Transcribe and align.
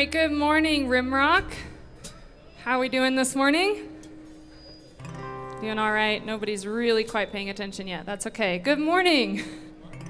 right, 0.00 0.10
good 0.10 0.32
morning, 0.32 0.88
Rimrock. 0.88 1.44
How 2.64 2.78
are 2.78 2.78
we 2.78 2.88
doing 2.88 3.16
this 3.16 3.36
morning? 3.36 3.86
Doing 5.60 5.78
all 5.78 5.92
right. 5.92 6.24
Nobody's 6.24 6.66
really 6.66 7.04
quite 7.04 7.30
paying 7.30 7.50
attention 7.50 7.86
yet. 7.86 8.06
That's 8.06 8.26
okay. 8.28 8.56
Good 8.56 8.78
morning. 8.78 9.42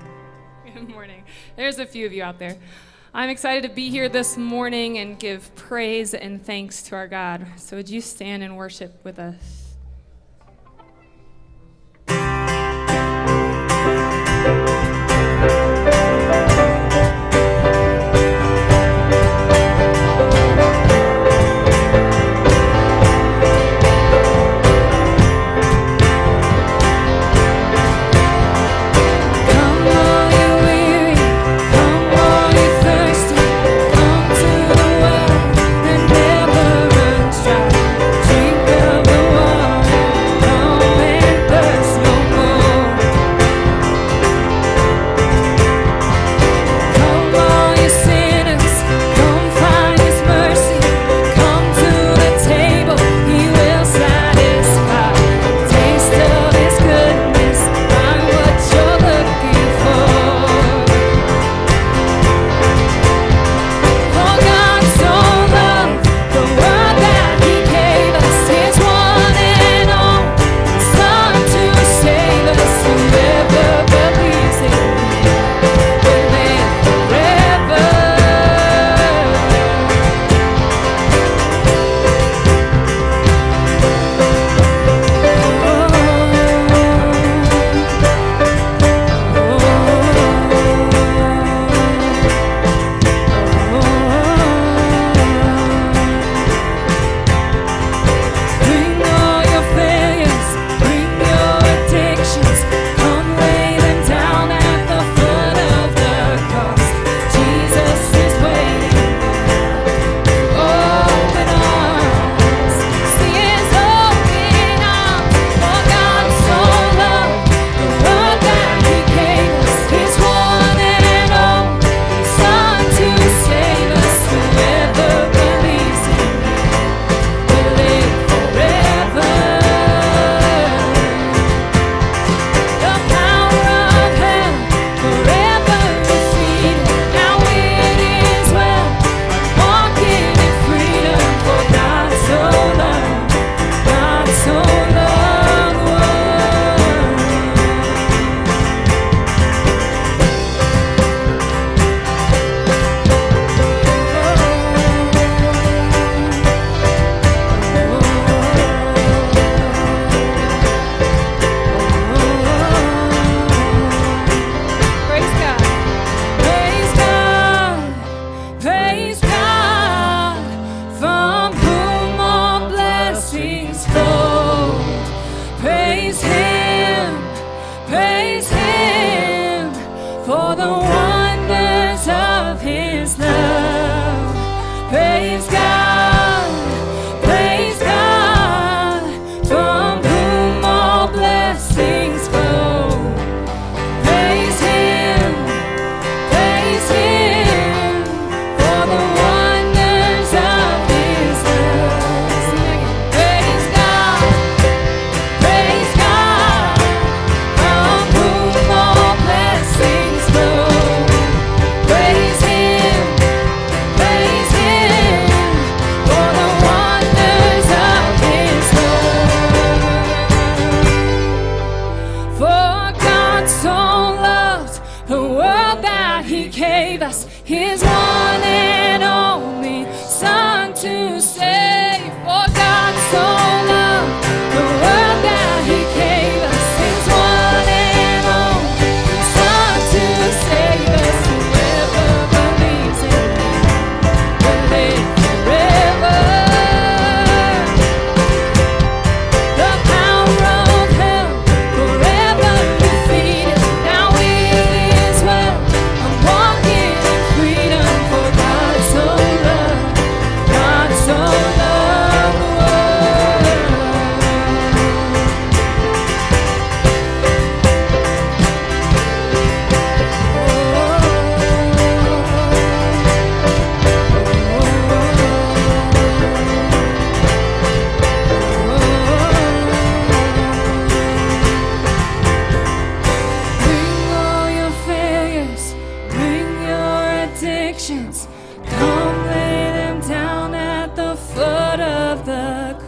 Good 0.75 0.89
morning. 0.89 1.25
There's 1.57 1.81
a 1.81 1.87
few 1.87 2.07
of 2.07 2.13
you 2.13 2.23
out 2.23 2.39
there. 2.39 2.57
I'm 3.13 3.31
excited 3.31 3.69
to 3.69 3.75
be 3.75 3.91
here 3.91 4.09
this 4.09 4.37
morning 4.37 4.99
and 4.99 5.19
give 5.19 5.53
praise 5.57 6.15
and 6.15 6.41
thanks 6.41 6.83
to 6.83 6.95
our 6.95 7.09
God. 7.09 7.45
So, 7.57 7.77
would 7.77 7.91
you 7.91 8.01
stand 8.01 8.45
and 8.45 8.57
worship 8.57 8.95
with 9.03 9.19
us? 9.19 9.60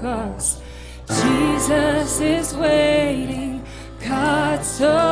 because 0.02 0.60
Jesus 1.06 2.20
is 2.20 2.56
waiting. 2.56 3.64
God 4.00 4.64
so 4.64 5.11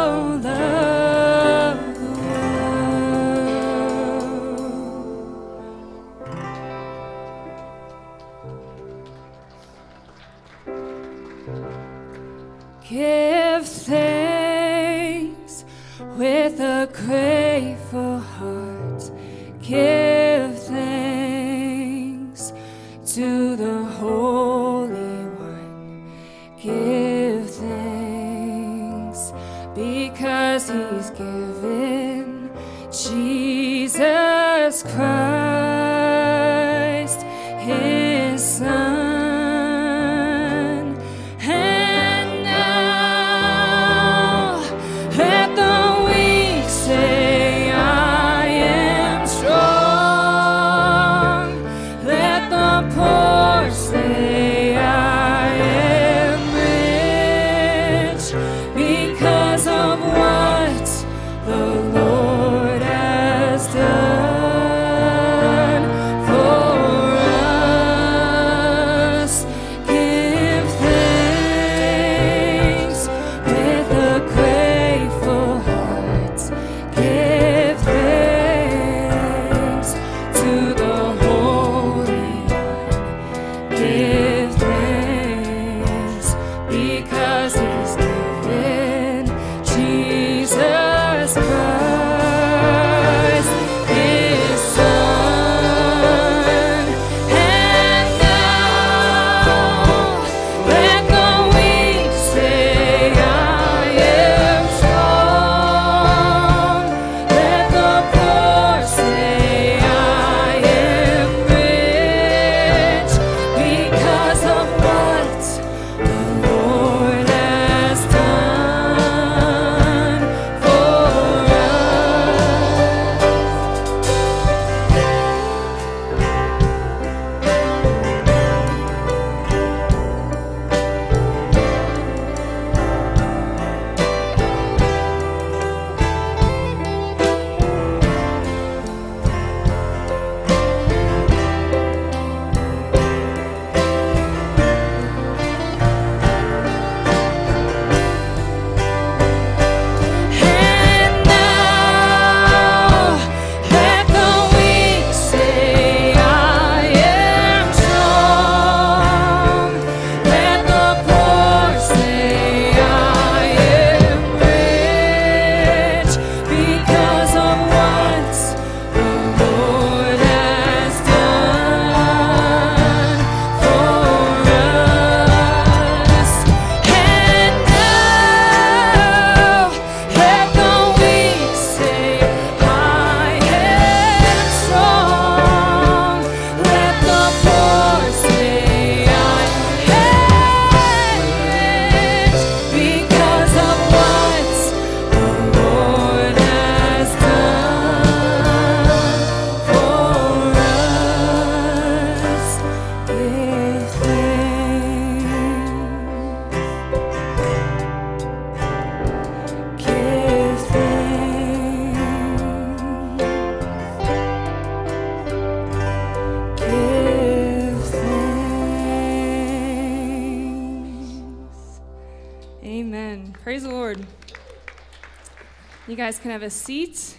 guys 226.11 226.19
can 226.19 226.33
have 226.33 226.43
a 226.43 226.51
seat. 226.51 227.17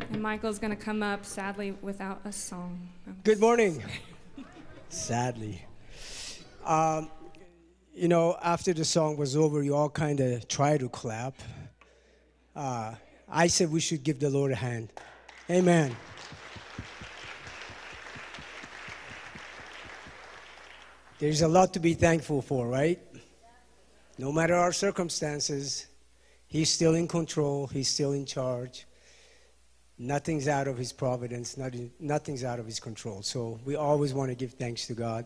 And 0.00 0.22
Michael's 0.22 0.58
going 0.58 0.74
to 0.74 0.84
come 0.84 1.02
up, 1.02 1.26
sadly, 1.26 1.76
without 1.82 2.22
a 2.24 2.32
song. 2.32 2.88
Good 3.24 3.40
morning. 3.40 3.84
Sadly. 4.88 5.62
Um, 6.64 7.10
you 7.92 8.08
know, 8.08 8.38
after 8.42 8.72
the 8.72 8.86
song 8.86 9.18
was 9.18 9.36
over, 9.36 9.62
you 9.62 9.74
all 9.74 9.90
kind 9.90 10.20
of 10.20 10.48
tried 10.48 10.80
to 10.80 10.88
clap. 10.88 11.34
Uh, 12.56 12.94
I 13.28 13.48
said 13.48 13.70
we 13.70 13.80
should 13.80 14.02
give 14.02 14.18
the 14.18 14.30
Lord 14.30 14.52
a 14.52 14.56
hand. 14.56 14.88
Amen. 15.50 15.94
There's 21.18 21.42
a 21.42 21.48
lot 21.48 21.74
to 21.74 21.80
be 21.80 21.92
thankful 21.92 22.40
for, 22.40 22.66
right? 22.66 22.98
No 24.16 24.32
matter 24.32 24.54
our 24.54 24.72
circumstances, 24.72 25.88
He's 26.52 26.68
still 26.68 26.94
in 26.94 27.08
control, 27.08 27.66
He's 27.66 27.88
still 27.88 28.12
in 28.12 28.26
charge. 28.26 28.86
Nothing's 29.98 30.48
out 30.48 30.68
of 30.68 30.76
his 30.76 30.92
providence, 30.92 31.56
nothing, 31.56 31.90
nothing's 31.98 32.44
out 32.44 32.58
of 32.58 32.66
his 32.66 32.78
control. 32.78 33.22
So 33.22 33.58
we 33.64 33.74
always 33.74 34.12
want 34.12 34.30
to 34.32 34.34
give 34.34 34.52
thanks 34.52 34.86
to 34.88 34.92
God. 34.92 35.24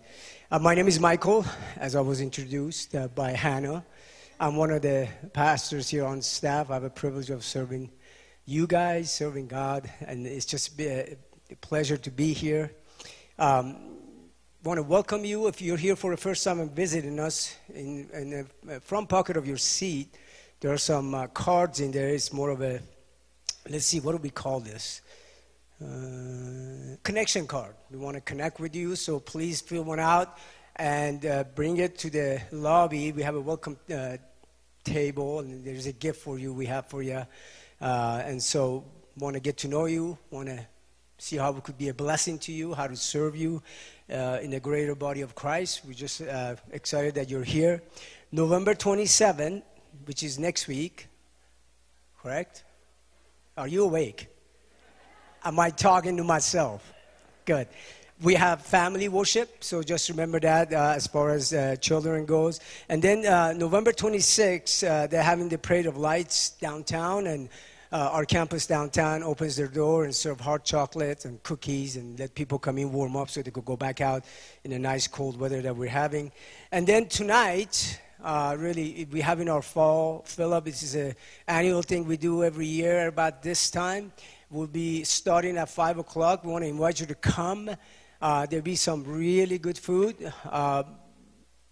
Uh, 0.53 0.61
my 0.61 0.77
name 0.77 0.87
is 0.87 1.01
Michael, 1.01 1.45
as 1.79 1.97
I 1.97 2.01
was 2.01 2.21
introduced 2.21 2.95
uh, 2.95 3.09
by 3.09 3.33
Hannah. 3.33 3.85
I'm 4.39 4.55
one 4.55 4.71
of 4.71 4.83
the 4.83 5.09
pastors 5.33 5.89
here 5.89 6.05
on 6.05 6.23
staff. 6.23 6.71
I 6.71 6.75
have 6.75 6.85
a 6.85 6.91
privilege 6.91 7.31
of 7.31 7.43
serving 7.43 7.91
you 8.45 8.69
guys, 8.69 9.11
serving 9.11 9.49
God, 9.49 9.91
and 10.07 10.29
it's 10.29 10.47
just 10.47 10.81
a, 10.81 11.17
pleasure 11.61 11.97
to 11.97 12.11
be 12.13 12.33
here. 12.35 12.71
Um, 13.37 13.97
want 14.63 14.79
to 14.79 14.83
welcome 14.85 15.25
you 15.25 15.49
if 15.49 15.61
you're 15.61 15.77
here 15.77 15.97
for 15.97 16.13
the 16.13 16.17
first 16.17 16.45
time 16.45 16.61
and 16.61 16.71
visiting 16.71 17.19
us. 17.19 17.57
In, 17.75 18.09
in 18.13 18.49
the 18.63 18.81
front 18.81 19.09
pocket 19.09 19.37
of 19.37 19.45
your 19.45 19.57
seat, 19.57 20.15
there 20.61 20.73
are 20.73 20.79
some 20.79 21.15
uh, 21.15 21.27
cards 21.29 21.81
in 21.81 21.91
there. 21.91 22.09
It's 22.09 22.33
more 22.33 22.51
of 22.51 22.63
a 22.63 22.81
let's 23.69 23.87
see, 23.87 24.01
what 24.01 24.13
do 24.13 24.19
we 24.19 24.31
call 24.31 24.61
this? 24.61 25.03
Uh, 25.83 26.97
connection 27.03 27.47
card. 27.47 27.75
We 27.91 27.99
want 27.99 28.15
to 28.15 28.21
connect 28.21 28.61
with 28.61 28.75
you, 28.75 28.97
so 28.97 29.21
please 29.21 29.61
fill 29.61 29.83
one 29.83 30.01
out. 30.01 30.39
and 30.77 31.25
uh, 31.25 31.45
bring 31.55 31.79
it 31.79 31.97
to 31.99 32.11
the 32.11 32.41
lobby. 32.53 33.11
We 33.13 33.23
have 33.23 33.35
a 33.35 33.41
welcome 33.41 33.79
uh, 33.93 34.19
table, 34.85 35.41
and 35.41 35.65
there's 35.65 35.87
a 35.87 35.93
gift 35.93 36.21
for 36.21 36.39
you. 36.39 36.53
We 36.53 36.67
have 36.67 36.87
for 36.87 37.03
you, 37.03 37.27
uh, 37.81 38.23
and 38.25 38.43
so 38.43 38.85
want 39.19 39.35
to 39.35 39.41
get 39.41 39.57
to 39.59 39.69
know 39.69 39.87
you. 39.87 40.19
Want 40.31 40.49
to 40.49 40.67
see 41.19 41.39
how 41.39 41.51
we 41.53 41.63
could 41.63 41.79
be 41.79 41.89
a 41.89 41.95
blessing 41.95 42.39
to 42.41 42.53
you, 42.53 42.75
how 42.75 42.87
to 42.87 42.97
serve 42.97 43.37
you 43.37 43.63
uh, 44.13 44.39
in 44.43 44.51
the 44.51 44.61
greater 44.61 44.95
body 44.95 45.23
of 45.23 45.35
Christ. 45.35 45.81
We're 45.87 45.95
just 45.95 46.21
uh, 46.21 46.57
excited 46.71 47.15
that 47.15 47.31
you're 47.31 47.43
here. 47.43 47.83
November 48.31 48.75
27, 48.75 49.63
which 50.07 50.23
is 50.23 50.39
next 50.39 50.69
week, 50.69 51.09
correct? 52.23 52.63
Are 53.57 53.67
you 53.67 53.85
awake? 53.85 54.29
Am 55.45 55.59
I 55.59 55.71
talking 55.71 56.17
to 56.17 56.25
myself? 56.25 56.93
Good. 57.45 57.67
We 58.23 58.35
have 58.35 58.63
family 58.63 59.09
worship, 59.09 59.63
so 59.65 59.83
just 59.83 60.09
remember 60.09 60.41
that 60.41 60.73
uh, 60.73 60.95
as 60.97 61.07
far 61.07 61.31
as 61.31 61.53
uh, 61.53 61.77
children 61.81 62.25
goes. 62.25 62.61
And 62.89 63.03
then 63.03 63.27
uh, 63.27 63.53
November 63.53 63.93
26th, 63.93 64.89
uh, 64.89 65.07
they're 65.09 65.23
having 65.23 65.49
the 65.49 65.59
Parade 65.59 65.87
of 65.87 65.97
Lights 65.97 66.51
downtown, 66.51 67.27
and 67.27 67.49
uh, 67.91 68.11
our 68.13 68.25
campus 68.25 68.67
downtown 68.67 69.23
opens 69.23 69.57
their 69.57 69.69
door 69.69 70.05
and 70.05 70.15
serve 70.15 70.41
hot 70.41 70.65
chocolate 70.65 71.25
and 71.25 71.43
cookies 71.43 71.97
and 71.97 72.19
let 72.19 72.35
people 72.35 72.59
come 72.59 72.79
in, 72.79 72.93
warm 72.93 73.17
up 73.17 73.29
so 73.29 73.43
they 73.43 73.51
could 73.51 73.65
go 73.65 73.77
back 73.77 74.01
out 74.01 74.25
in 74.65 74.71
the 74.71 74.79
nice 74.79 75.07
cold 75.09 75.39
weather 75.39 75.61
that 75.63 75.77
we're 75.77 75.89
having. 75.91 76.31
And 76.73 76.87
then 76.87 77.07
tonight, 77.07 78.01
uh, 78.23 78.57
really, 78.59 79.07
we're 79.11 79.23
having 79.23 79.49
our 79.49 79.63
fall 79.63 80.23
fill 80.27 80.55
up. 80.55 80.65
This 80.65 80.83
is 80.83 80.95
an 80.95 81.15
annual 81.47 81.83
thing 81.83 82.07
we 82.07 82.17
do 82.17 82.45
every 82.45 82.67
year 82.67 83.09
about 83.09 83.43
this 83.43 83.71
time. 83.71 84.13
We'll 84.51 84.67
be 84.67 85.05
starting 85.05 85.59
at 85.59 85.69
5 85.69 85.99
o'clock. 85.99 86.45
We 86.45 86.53
want 86.53 86.65
to 86.65 86.69
invite 86.69 87.01
you 87.01 87.07
to 87.07 87.15
come. 87.15 87.71
Uh, 88.21 88.47
there'll 88.47 88.65
be 88.65 88.77
some 88.77 89.05
really 89.05 89.59
good 89.59 89.77
food. 89.77 90.33
Uh, 90.45 90.85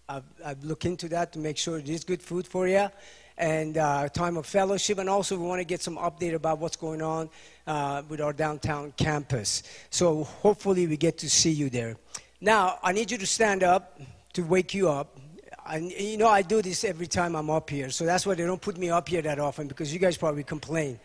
I've, 0.07 0.23
I've 0.45 0.63
looked 0.63 0.85
into 0.85 1.09
that 1.09 1.33
to 1.33 1.39
make 1.39 1.57
sure 1.57 1.79
it 1.79 1.89
is 1.89 2.03
good 2.03 2.21
food 2.21 2.45
for 2.45 2.67
you. 2.67 2.89
And 3.37 3.77
uh, 3.77 4.07
time 4.09 4.37
of 4.37 4.45
fellowship, 4.45 4.99
and 4.99 5.09
also 5.09 5.37
we 5.37 5.45
want 5.45 5.59
to 5.59 5.65
get 5.65 5.81
some 5.81 5.97
update 5.97 6.35
about 6.35 6.59
what's 6.59 6.77
going 6.77 7.01
on 7.01 7.29
uh, 7.67 8.03
with 8.07 8.21
our 8.21 8.31
downtown 8.31 8.93
campus. 8.95 9.63
So 9.89 10.23
hopefully 10.23 10.87
we 10.87 10.95
get 10.95 11.17
to 11.17 11.29
see 11.29 11.51
you 11.51 11.69
there. 11.69 11.97
Now 12.39 12.77
I 12.83 12.91
need 12.91 13.09
you 13.09 13.17
to 13.17 13.25
stand 13.25 13.63
up 13.63 13.99
to 14.33 14.43
wake 14.43 14.73
you 14.73 14.89
up. 14.89 15.17
And 15.67 15.91
you 15.91 16.17
know 16.17 16.27
I 16.27 16.41
do 16.41 16.61
this 16.61 16.83
every 16.83 17.07
time 17.07 17.35
I'm 17.35 17.49
up 17.49 17.69
here, 17.69 17.89
so 17.89 18.05
that's 18.05 18.25
why 18.25 18.35
they 18.35 18.45
don't 18.45 18.61
put 18.61 18.77
me 18.77 18.89
up 18.89 19.09
here 19.09 19.21
that 19.23 19.39
often 19.39 19.67
because 19.67 19.91
you 19.91 19.99
guys 19.99 20.17
probably 20.17 20.43
complain. 20.43 20.99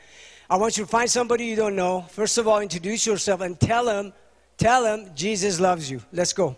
I 0.48 0.56
want 0.56 0.76
you 0.76 0.84
to 0.84 0.90
find 0.90 1.10
somebody 1.10 1.46
you 1.46 1.56
don't 1.56 1.76
know. 1.76 2.02
First 2.10 2.36
of 2.36 2.46
all, 2.46 2.60
introduce 2.60 3.06
yourself 3.06 3.40
and 3.40 3.58
tell 3.58 3.84
them 3.84 4.12
Tell 4.60 4.82
them 4.82 5.10
Jesus 5.14 5.58
loves 5.58 5.90
you. 5.90 6.02
Let's 6.12 6.34
go. 6.34 6.54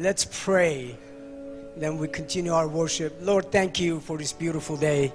Let's 0.00 0.24
pray. 0.24 0.96
Then 1.76 1.98
we 1.98 2.08
continue 2.08 2.54
our 2.54 2.66
worship. 2.66 3.18
Lord, 3.20 3.52
thank 3.52 3.78
you 3.78 4.00
for 4.00 4.16
this 4.16 4.32
beautiful 4.32 4.78
day. 4.78 5.12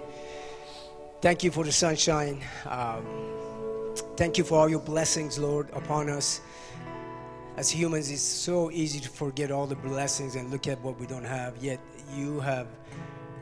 Thank 1.24 1.44
you 1.44 1.50
for 1.50 1.64
the 1.64 1.72
sunshine. 1.72 2.44
Um, 2.68 3.04
thank 4.16 4.38
you 4.38 4.44
for 4.44 4.60
all 4.60 4.70
your 4.70 4.82
blessings, 4.82 5.40
Lord, 5.40 5.72
upon 5.74 6.12
us. 6.12 6.40
As 7.58 7.68
humans, 7.68 8.12
it's 8.12 8.22
so 8.22 8.70
easy 8.70 9.00
to 9.00 9.10
forget 9.10 9.50
all 9.50 9.66
the 9.66 9.76
blessings 9.76 10.36
and 10.36 10.52
look 10.52 10.68
at 10.68 10.80
what 10.82 11.00
we 11.00 11.08
don't 11.08 11.26
have. 11.26 11.58
Yet 11.58 11.80
you 12.16 12.40
have 12.42 12.68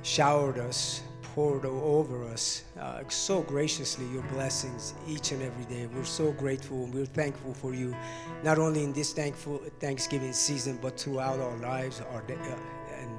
showered 0.02 0.60
us, 0.60 1.02
poured 1.34 1.66
over 1.66 2.24
us 2.26 2.64
uh, 2.80 3.02
so 3.10 3.42
graciously 3.42 4.06
your 4.14 4.22
blessings 4.34 4.94
each 5.08 5.32
and 5.32 5.42
every 5.42 5.66
day. 5.66 5.88
We're 5.88 6.04
so 6.04 6.32
grateful 6.32 6.84
and 6.84 6.94
we're 6.94 7.08
thankful 7.08 7.56
for 7.56 7.74
you, 7.74 7.96
not 8.44 8.60
only 8.60 8.84
in 8.84 8.94
this 8.94 9.14
thankful 9.14 9.58
Thanksgiving 9.80 10.32
season, 10.32 10.78
but 10.80 11.00
throughout 11.00 11.40
our 11.40 11.58
lives. 11.58 12.02
Our 12.14 12.22
day, 12.22 12.36
uh, 12.36 13.02
and 13.02 13.10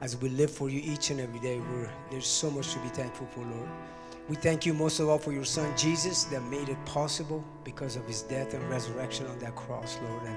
as 0.00 0.16
we 0.16 0.28
live 0.28 0.50
for 0.52 0.70
you 0.70 0.80
each 0.80 1.10
and 1.10 1.20
every 1.20 1.40
day, 1.40 1.58
we're, 1.58 1.90
there's 2.08 2.28
so 2.28 2.52
much 2.52 2.72
to 2.74 2.78
be 2.78 2.88
thankful 2.88 3.26
for, 3.26 3.40
Lord. 3.40 3.68
We 4.28 4.36
thank 4.36 4.64
you 4.64 4.72
most 4.72 5.00
of 5.00 5.08
all 5.08 5.18
for 5.18 5.32
your 5.32 5.44
son 5.44 5.76
Jesus 5.76 6.22
that 6.24 6.42
made 6.44 6.68
it 6.68 6.78
possible 6.84 7.44
because 7.64 7.96
of 7.96 8.06
his 8.06 8.22
death 8.22 8.54
and 8.54 8.62
resurrection 8.70 9.26
on 9.26 9.40
that 9.40 9.56
cross, 9.56 9.98
Lord. 10.08 10.22
And 10.22 10.36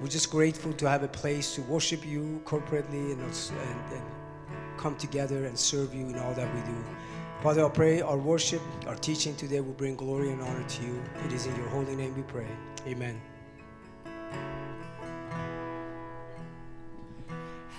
we're 0.00 0.08
just 0.08 0.30
grateful 0.30 0.72
to 0.72 0.88
have 0.88 1.02
a 1.02 1.08
place 1.08 1.54
to 1.56 1.62
worship 1.62 2.06
you 2.06 2.40
corporately 2.46 3.12
and, 3.12 3.20
and, 3.20 3.92
and 3.92 4.02
come 4.76 4.96
together 4.96 5.46
and 5.46 5.58
serve 5.58 5.94
you 5.94 6.06
in 6.06 6.18
all 6.18 6.32
that 6.34 6.52
we 6.54 6.60
do. 6.62 6.84
Father, 7.42 7.64
I 7.64 7.68
pray 7.68 8.00
our 8.00 8.16
worship, 8.16 8.62
our 8.86 8.96
teaching 8.96 9.34
today 9.36 9.60
will 9.60 9.74
bring 9.74 9.94
glory 9.96 10.30
and 10.30 10.40
honor 10.40 10.66
to 10.66 10.82
you. 10.82 11.02
It 11.24 11.32
is 11.32 11.46
in 11.46 11.54
your 11.56 11.68
holy 11.68 11.94
name 11.94 12.14
we 12.16 12.22
pray. 12.22 12.48
Amen. 12.86 13.20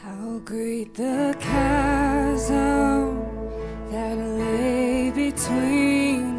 How 0.04 0.40
great 0.46 0.94
the 0.94 1.36
chasm 1.40 3.26
that 3.92 4.18
lay 4.18 5.12
between 5.12 6.37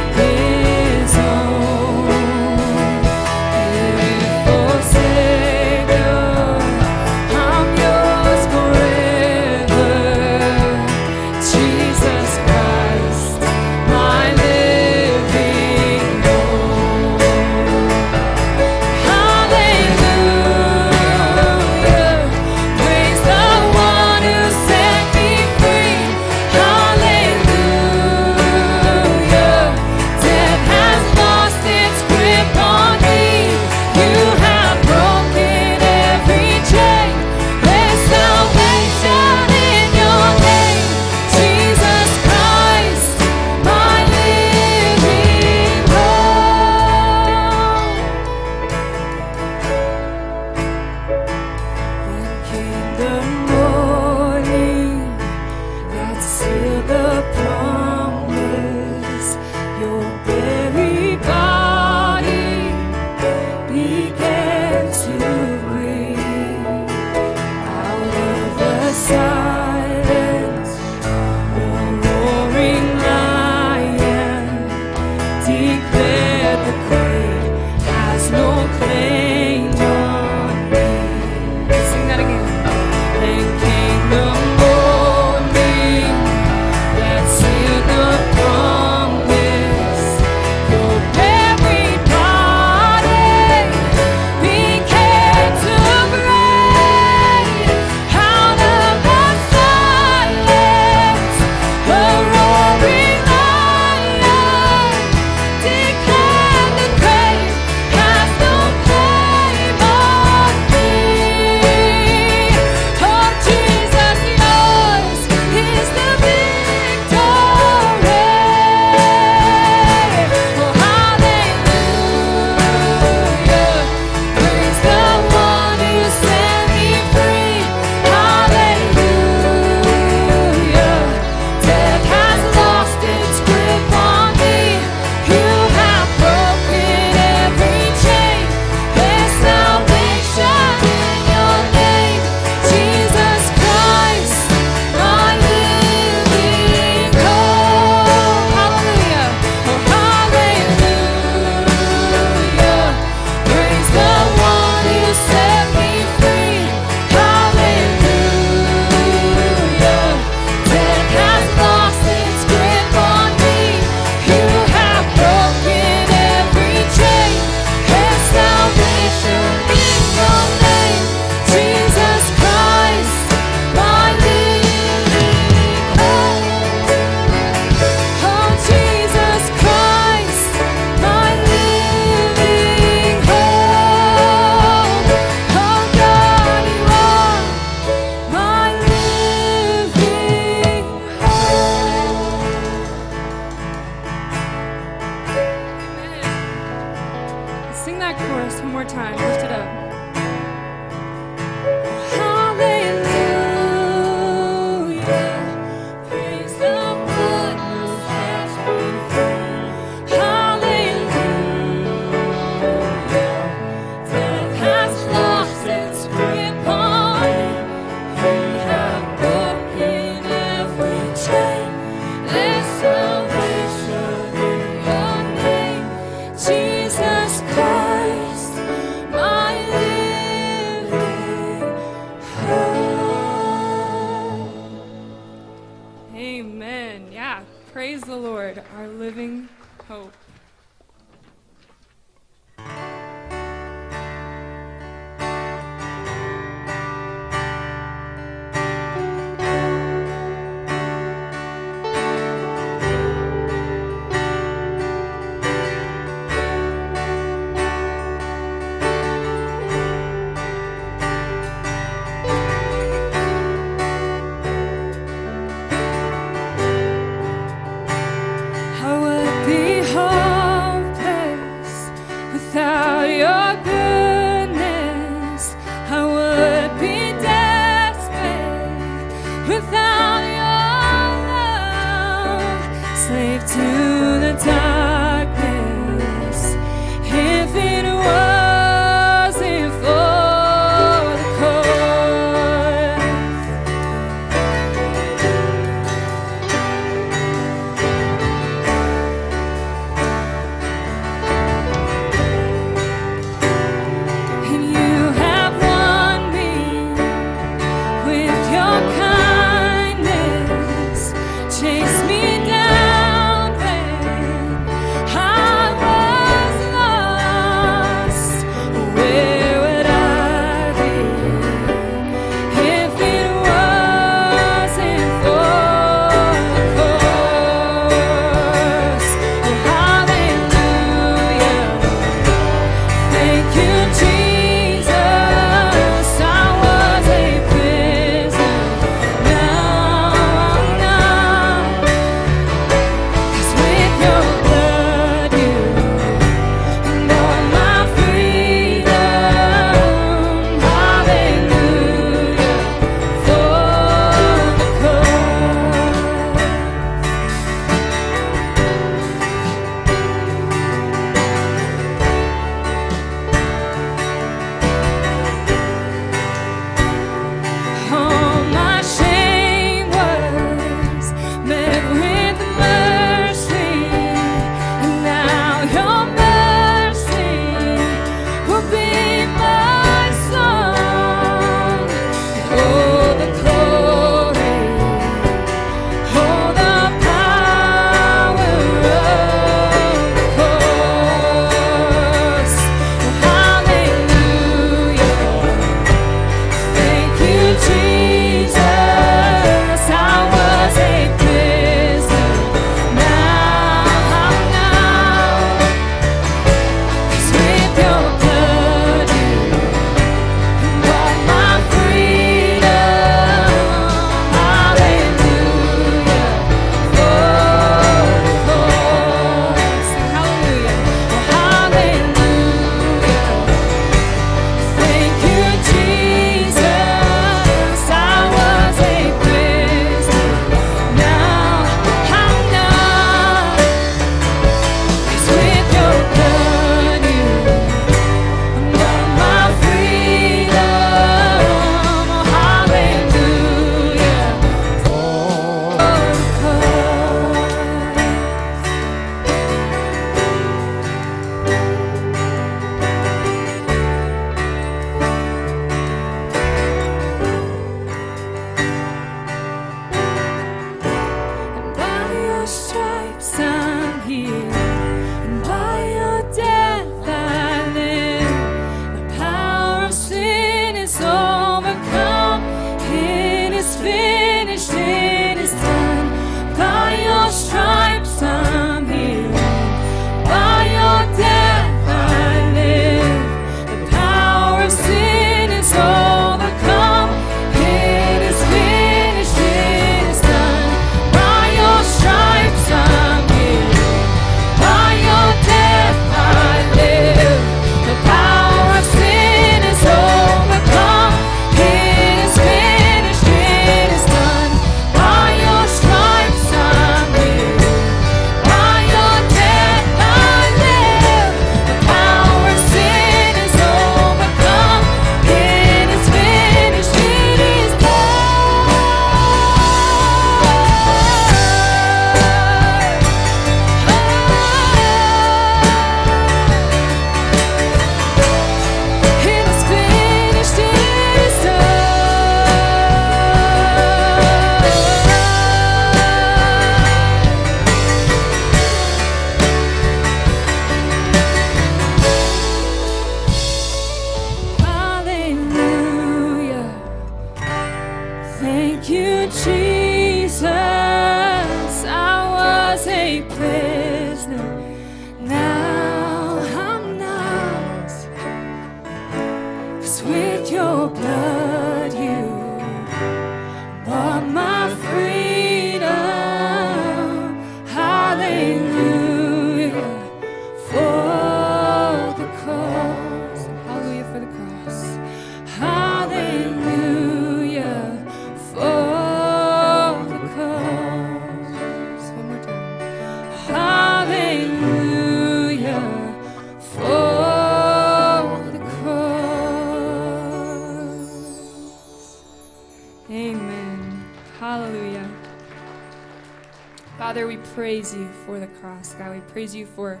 praise 599.36 599.54
you 599.54 599.66
for 599.66 600.00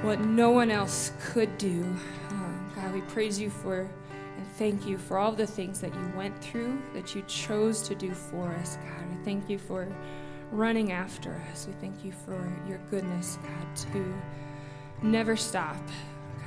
what 0.00 0.18
no 0.18 0.48
one 0.48 0.70
else 0.70 1.12
could 1.20 1.58
do. 1.58 1.82
Um, 2.30 2.72
God, 2.74 2.94
we 2.94 3.02
praise 3.02 3.38
you 3.38 3.50
for 3.50 3.80
and 3.80 4.46
thank 4.54 4.86
you 4.86 4.96
for 4.96 5.18
all 5.18 5.30
the 5.30 5.46
things 5.46 5.78
that 5.82 5.94
you 5.94 6.12
went 6.16 6.42
through, 6.42 6.80
that 6.94 7.14
you 7.14 7.22
chose 7.28 7.82
to 7.82 7.94
do 7.94 8.14
for 8.14 8.48
us. 8.54 8.76
God, 8.76 9.10
we 9.10 9.22
thank 9.26 9.50
you 9.50 9.58
for 9.58 9.86
running 10.52 10.90
after 10.90 11.38
us. 11.52 11.66
We 11.66 11.74
thank 11.74 12.02
you 12.02 12.12
for 12.12 12.50
your 12.66 12.78
goodness, 12.88 13.38
God, 13.42 13.92
to 13.92 14.14
never 15.02 15.36
stop, 15.36 15.76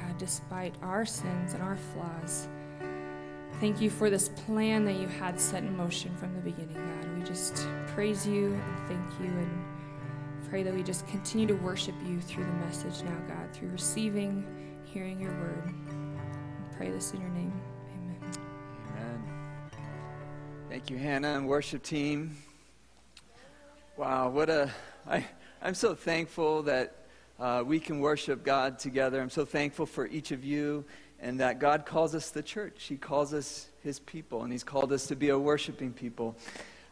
God, 0.02 0.18
despite 0.18 0.74
our 0.82 1.06
sins 1.06 1.54
and 1.54 1.62
our 1.62 1.78
flaws. 1.78 2.48
Thank 3.60 3.82
you 3.82 3.92
for 3.92 4.10
this 4.10 4.30
plan 4.30 4.84
that 4.86 4.96
you 4.96 5.08
had 5.08 5.40
set 5.40 5.62
in 5.62 5.78
motion 5.78 6.18
from 6.18 6.34
the 6.34 6.42
beginning, 6.42 6.74
God. 6.74 7.20
We 7.20 7.24
just 7.24 7.68
praise 7.90 8.26
you 8.26 8.48
and 8.48 8.88
thank 8.88 9.20
you 9.20 9.28
and 9.28 9.67
pray 10.50 10.64
that 10.64 10.74
we 10.74 10.82
just 10.82 11.06
continue 11.08 11.46
to 11.46 11.56
worship 11.56 11.94
you 12.06 12.22
through 12.22 12.46
the 12.46 12.52
message 12.54 13.04
now, 13.04 13.18
God, 13.28 13.52
through 13.52 13.68
receiving, 13.70 14.46
hearing 14.86 15.20
your 15.20 15.32
word. 15.32 15.74
We 15.86 16.78
pray 16.78 16.90
this 16.90 17.12
in 17.12 17.20
your 17.20 17.30
name. 17.32 17.52
Amen. 17.94 18.34
Amen. 18.92 19.24
Thank 20.70 20.90
you, 20.90 20.98
Hannah 20.98 21.36
and 21.36 21.50
worship 21.50 21.84
team. 21.84 22.38
Wow, 23.98 24.30
what 24.30 24.50
a. 24.50 24.72
I, 25.06 25.26
I'm 25.62 25.74
so 25.74 25.94
thankful 25.96 26.64
that 26.64 26.96
uh, 27.40 27.64
we 27.66 27.82
can 27.82 28.00
worship 28.00 28.46
God 28.46 28.80
together. 28.80 29.22
I'm 29.22 29.30
so 29.30 29.44
thankful 29.44 29.86
for 29.86 30.08
each 30.08 30.32
of 30.32 30.46
you 30.46 30.86
and 31.20 31.42
that 31.42 31.60
God 31.60 31.86
calls 31.86 32.16
us 32.16 32.30
the 32.30 32.44
church. 32.44 32.84
He 32.84 32.96
calls 32.96 33.34
us 33.34 33.68
His 33.84 34.00
people, 34.00 34.44
and 34.44 34.52
He's 34.52 34.64
called 34.64 34.94
us 34.94 35.08
to 35.08 35.16
be 35.18 35.28
a 35.30 35.38
worshiping 35.38 35.92
people. 35.92 36.38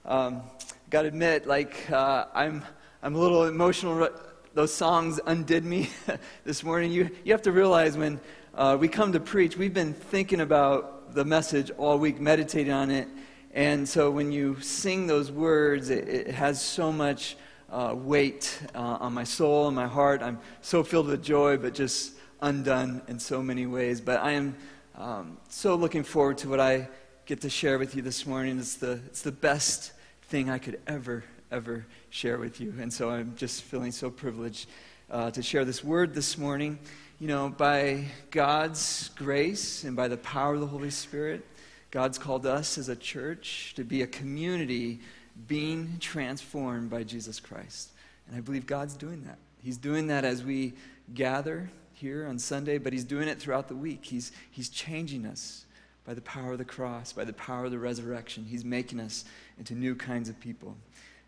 Um, 0.03 0.41
Got 0.89 1.03
to 1.03 1.07
admit, 1.07 1.47
like, 1.47 1.89
uh, 1.91 2.25
I'm, 2.33 2.63
I'm 3.05 3.13
a 3.13 3.19
little 3.19 3.43
emotional. 3.43 4.09
Those 4.55 4.73
songs 4.73 5.19
undid 5.27 5.63
me 5.63 5.91
this 6.43 6.63
morning. 6.63 6.91
You, 6.91 7.11
you 7.23 7.33
have 7.33 7.43
to 7.43 7.51
realize 7.51 7.95
when 7.95 8.19
uh, 8.55 8.77
we 8.79 8.87
come 8.87 9.13
to 9.13 9.19
preach, 9.19 9.55
we've 9.55 9.75
been 9.75 9.93
thinking 9.93 10.39
about 10.39 11.13
the 11.13 11.23
message 11.23 11.69
all 11.77 11.99
week, 11.99 12.19
meditating 12.19 12.73
on 12.73 12.89
it. 12.89 13.07
And 13.53 13.87
so 13.87 14.09
when 14.09 14.31
you 14.31 14.59
sing 14.59 15.05
those 15.05 15.31
words, 15.31 15.91
it, 15.91 16.07
it 16.09 16.27
has 16.33 16.59
so 16.59 16.91
much 16.91 17.37
uh, 17.69 17.93
weight 17.95 18.59
uh, 18.73 18.79
on 18.79 19.13
my 19.13 19.23
soul 19.23 19.67
and 19.67 19.75
my 19.75 19.85
heart. 19.85 20.23
I'm 20.23 20.39
so 20.61 20.83
filled 20.83 21.05
with 21.05 21.21
joy, 21.21 21.57
but 21.57 21.75
just 21.75 22.13
undone 22.41 23.03
in 23.07 23.19
so 23.19 23.43
many 23.43 23.67
ways. 23.67 24.01
But 24.01 24.23
I 24.23 24.31
am 24.31 24.55
um, 24.95 25.37
so 25.47 25.75
looking 25.75 26.01
forward 26.01 26.39
to 26.39 26.49
what 26.49 26.59
I 26.59 26.89
get 27.27 27.41
to 27.41 27.51
share 27.51 27.77
with 27.77 27.95
you 27.95 28.01
this 28.01 28.25
morning. 28.25 28.57
It's 28.57 28.77
the, 28.77 28.93
it's 29.05 29.21
the 29.21 29.31
best 29.31 29.91
thing 30.23 30.49
I 30.49 30.57
could 30.57 30.81
ever, 30.87 31.23
ever 31.55 31.85
share 32.09 32.37
with 32.37 32.59
you. 32.59 32.73
And 32.81 32.91
so 32.91 33.09
I'm 33.09 33.33
just 33.37 33.63
feeling 33.63 33.93
so 33.93 34.09
privileged 34.09 34.67
uh, 35.09 35.31
to 35.31 35.41
share 35.41 35.63
this 35.63 35.81
word 35.81 36.13
this 36.13 36.37
morning. 36.37 36.77
You 37.17 37.29
know, 37.29 37.47
by 37.47 38.07
God's 38.29 39.09
grace 39.15 39.85
and 39.85 39.95
by 39.95 40.09
the 40.09 40.17
power 40.17 40.55
of 40.55 40.59
the 40.59 40.67
Holy 40.67 40.89
Spirit, 40.89 41.45
God's 41.91 42.17
called 42.17 42.45
us 42.45 42.77
as 42.77 42.89
a 42.89 42.95
church 42.95 43.71
to 43.77 43.85
be 43.85 44.01
a 44.01 44.07
community 44.07 44.99
being 45.47 45.95
transformed 46.01 46.89
by 46.89 47.03
Jesus 47.03 47.39
Christ. 47.39 47.91
And 48.27 48.35
I 48.35 48.41
believe 48.41 48.65
God's 48.65 48.95
doing 48.95 49.23
that. 49.23 49.37
He's 49.63 49.77
doing 49.77 50.07
that 50.07 50.25
as 50.25 50.43
we 50.43 50.73
gather 51.13 51.69
here 51.93 52.27
on 52.27 52.37
Sunday, 52.37 52.79
but 52.79 52.91
He's 52.91 53.05
doing 53.05 53.29
it 53.29 53.39
throughout 53.39 53.69
the 53.69 53.77
week. 53.77 54.03
He's, 54.03 54.33
he's 54.51 54.67
changing 54.67 55.25
us 55.25 55.63
by 56.05 56.15
the 56.15 56.21
power 56.21 56.51
of 56.51 56.57
the 56.57 56.65
cross, 56.65 57.13
by 57.13 57.23
the 57.23 57.33
power 57.33 57.63
of 57.63 57.71
the 57.71 57.79
resurrection. 57.79 58.43
He's 58.43 58.65
making 58.65 58.99
us 58.99 59.23
into 59.57 59.73
new 59.73 59.95
kinds 59.95 60.27
of 60.27 60.37
people 60.41 60.75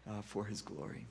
uh, 0.10 0.22
for 0.22 0.46
His 0.46 0.62
glory. 0.62 1.06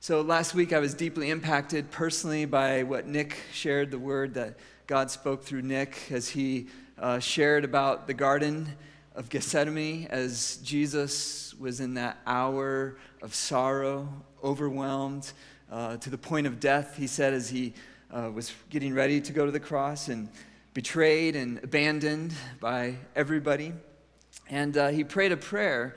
So 0.00 0.20
last 0.20 0.54
week 0.54 0.72
I 0.72 0.80
was 0.80 0.92
deeply 0.92 1.30
impacted 1.30 1.90
personally 1.90 2.44
by 2.44 2.82
what 2.82 3.06
Nick 3.06 3.38
shared, 3.52 3.90
the 3.90 3.98
word 3.98 4.34
that 4.34 4.58
God 4.86 5.10
spoke 5.10 5.42
through 5.44 5.62
Nick 5.62 6.10
as 6.10 6.28
he 6.28 6.66
uh, 6.98 7.18
shared 7.18 7.64
about 7.64 8.06
the 8.06 8.12
Garden 8.12 8.68
of 9.14 9.30
Gethsemane 9.30 10.06
as 10.10 10.58
Jesus 10.58 11.54
was 11.54 11.80
in 11.80 11.94
that 11.94 12.18
hour 12.26 12.96
of 13.22 13.34
sorrow, 13.34 14.06
overwhelmed 14.42 15.32
uh, 15.72 15.96
to 15.96 16.10
the 16.10 16.18
point 16.18 16.46
of 16.46 16.60
death, 16.60 16.98
he 16.98 17.06
said, 17.06 17.32
as 17.32 17.48
he 17.48 17.72
uh, 18.12 18.30
was 18.30 18.52
getting 18.68 18.92
ready 18.92 19.22
to 19.22 19.32
go 19.32 19.46
to 19.46 19.52
the 19.52 19.60
cross 19.60 20.08
and 20.08 20.28
betrayed 20.74 21.34
and 21.34 21.64
abandoned 21.64 22.34
by 22.60 22.96
everybody. 23.16 23.72
And 24.50 24.76
uh, 24.76 24.88
he 24.88 25.02
prayed 25.02 25.32
a 25.32 25.36
prayer 25.38 25.96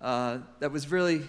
uh, 0.00 0.38
that 0.60 0.70
was 0.70 0.92
really 0.92 1.22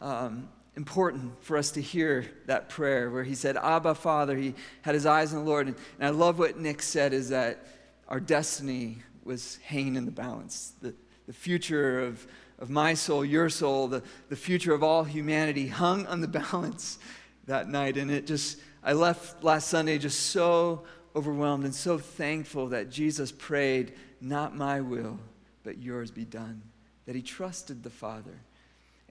um, 0.00 0.48
important 0.76 1.32
for 1.44 1.56
us 1.56 1.72
to 1.72 1.80
hear 1.80 2.26
that 2.46 2.68
prayer 2.68 3.10
where 3.10 3.24
he 3.24 3.34
said, 3.34 3.56
Abba, 3.56 3.94
Father. 3.94 4.36
He 4.36 4.54
had 4.82 4.94
his 4.94 5.06
eyes 5.06 5.32
on 5.32 5.44
the 5.44 5.50
Lord. 5.50 5.66
And, 5.66 5.76
and 5.98 6.06
I 6.06 6.10
love 6.10 6.38
what 6.38 6.58
Nick 6.58 6.82
said 6.82 7.12
is 7.12 7.30
that 7.30 7.66
our 8.08 8.20
destiny 8.20 8.98
was 9.24 9.58
hanging 9.64 9.96
in 9.96 10.04
the 10.06 10.10
balance. 10.10 10.72
The, 10.80 10.94
the 11.26 11.32
future 11.32 12.00
of, 12.00 12.26
of 12.58 12.70
my 12.70 12.94
soul, 12.94 13.24
your 13.24 13.48
soul, 13.48 13.88
the, 13.88 14.02
the 14.28 14.36
future 14.36 14.72
of 14.72 14.82
all 14.82 15.04
humanity 15.04 15.66
hung 15.66 16.06
on 16.06 16.20
the 16.20 16.28
balance 16.52 16.98
that 17.46 17.68
night. 17.68 17.96
And 17.96 18.10
it 18.10 18.26
just, 18.26 18.58
I 18.82 18.92
left 18.92 19.44
last 19.44 19.68
Sunday 19.68 19.98
just 19.98 20.20
so 20.30 20.84
overwhelmed 21.14 21.64
and 21.64 21.74
so 21.74 21.98
thankful 21.98 22.68
that 22.68 22.90
Jesus 22.90 23.32
prayed, 23.32 23.94
Not 24.20 24.56
my 24.56 24.80
will, 24.80 25.18
but 25.62 25.78
yours 25.78 26.10
be 26.10 26.24
done. 26.24 26.62
That 27.06 27.16
he 27.16 27.22
trusted 27.22 27.82
the 27.82 27.90
Father. 27.90 28.40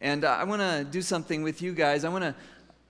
And 0.02 0.24
uh, 0.24 0.30
I 0.30 0.44
want 0.46 0.62
to 0.62 0.86
do 0.90 1.02
something 1.02 1.44
with 1.44 1.62
you 1.62 1.74
guys. 1.74 2.04
I 2.04 2.10
want 2.10 2.24
to, 2.24 2.36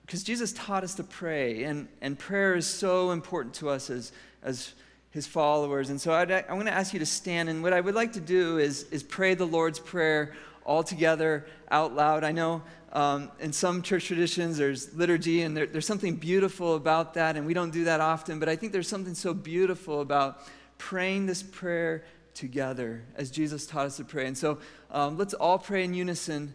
because 0.06 0.22
Jesus 0.22 0.52
taught 0.52 0.84
us 0.84 0.94
to 0.94 1.04
pray, 1.04 1.64
and, 1.64 1.88
and 2.00 2.18
prayer 2.18 2.54
is 2.54 2.66
so 2.66 3.10
important 3.10 3.54
to 3.56 3.68
us 3.68 3.90
as, 3.90 4.12
as 4.42 4.72
his 5.10 5.26
followers. 5.26 5.90
And 5.90 6.00
so 6.00 6.12
I 6.12 6.52
want 6.52 6.66
to 6.66 6.72
ask 6.72 6.92
you 6.92 7.00
to 7.00 7.06
stand. 7.06 7.48
And 7.48 7.62
what 7.62 7.72
I 7.72 7.80
would 7.80 7.94
like 7.94 8.12
to 8.12 8.20
do 8.20 8.58
is, 8.58 8.84
is 8.90 9.02
pray 9.02 9.34
the 9.34 9.46
Lord's 9.46 9.80
Prayer 9.80 10.34
all 10.64 10.84
together 10.84 11.46
out 11.70 11.94
loud. 11.94 12.22
I 12.22 12.32
know 12.32 12.62
um, 12.92 13.30
in 13.40 13.52
some 13.52 13.82
church 13.82 14.06
traditions 14.06 14.56
there's 14.56 14.94
liturgy, 14.94 15.42
and 15.42 15.56
there, 15.56 15.66
there's 15.66 15.86
something 15.86 16.16
beautiful 16.16 16.76
about 16.76 17.14
that, 17.14 17.36
and 17.36 17.46
we 17.46 17.54
don't 17.54 17.72
do 17.72 17.84
that 17.84 18.00
often, 18.00 18.38
but 18.38 18.48
I 18.48 18.56
think 18.56 18.72
there's 18.72 18.88
something 18.88 19.14
so 19.14 19.34
beautiful 19.34 20.00
about 20.00 20.40
praying 20.78 21.26
this 21.26 21.42
prayer 21.42 22.04
together 22.34 23.02
as 23.16 23.30
Jesus 23.30 23.66
taught 23.66 23.86
us 23.86 23.96
to 23.96 24.04
pray. 24.04 24.26
And 24.26 24.38
so 24.38 24.58
um, 24.90 25.18
let's 25.18 25.34
all 25.34 25.58
pray 25.58 25.84
in 25.84 25.94
unison 25.94 26.54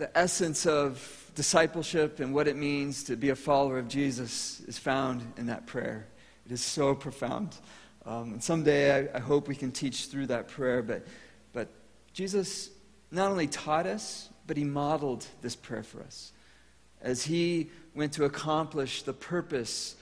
The 0.00 0.18
essence 0.18 0.64
of 0.64 1.30
discipleship 1.34 2.20
and 2.20 2.34
what 2.34 2.48
it 2.48 2.56
means 2.56 3.04
to 3.04 3.16
be 3.16 3.28
a 3.28 3.36
follower 3.36 3.78
of 3.78 3.86
Jesus 3.86 4.60
is 4.60 4.78
found 4.78 5.20
in 5.36 5.46
that 5.46 5.66
prayer. 5.66 6.06
It 6.46 6.52
is 6.52 6.62
so 6.62 6.94
profound. 6.94 7.54
Um, 8.06 8.32
and 8.32 8.42
someday 8.42 9.10
I, 9.12 9.18
I 9.18 9.20
hope 9.20 9.46
we 9.46 9.54
can 9.54 9.70
teach 9.70 10.06
through 10.06 10.28
that 10.28 10.48
prayer. 10.48 10.82
But, 10.82 11.06
but 11.52 11.68
Jesus 12.14 12.70
not 13.10 13.30
only 13.30 13.46
taught 13.46 13.86
us, 13.86 14.30
but 14.46 14.56
he 14.56 14.64
modeled 14.64 15.26
this 15.42 15.54
prayer 15.54 15.82
for 15.82 16.00
us 16.00 16.32
as 17.02 17.22
he 17.24 17.68
went 17.94 18.14
to 18.14 18.24
accomplish 18.24 19.02
the 19.02 19.12
purpose 19.12 19.96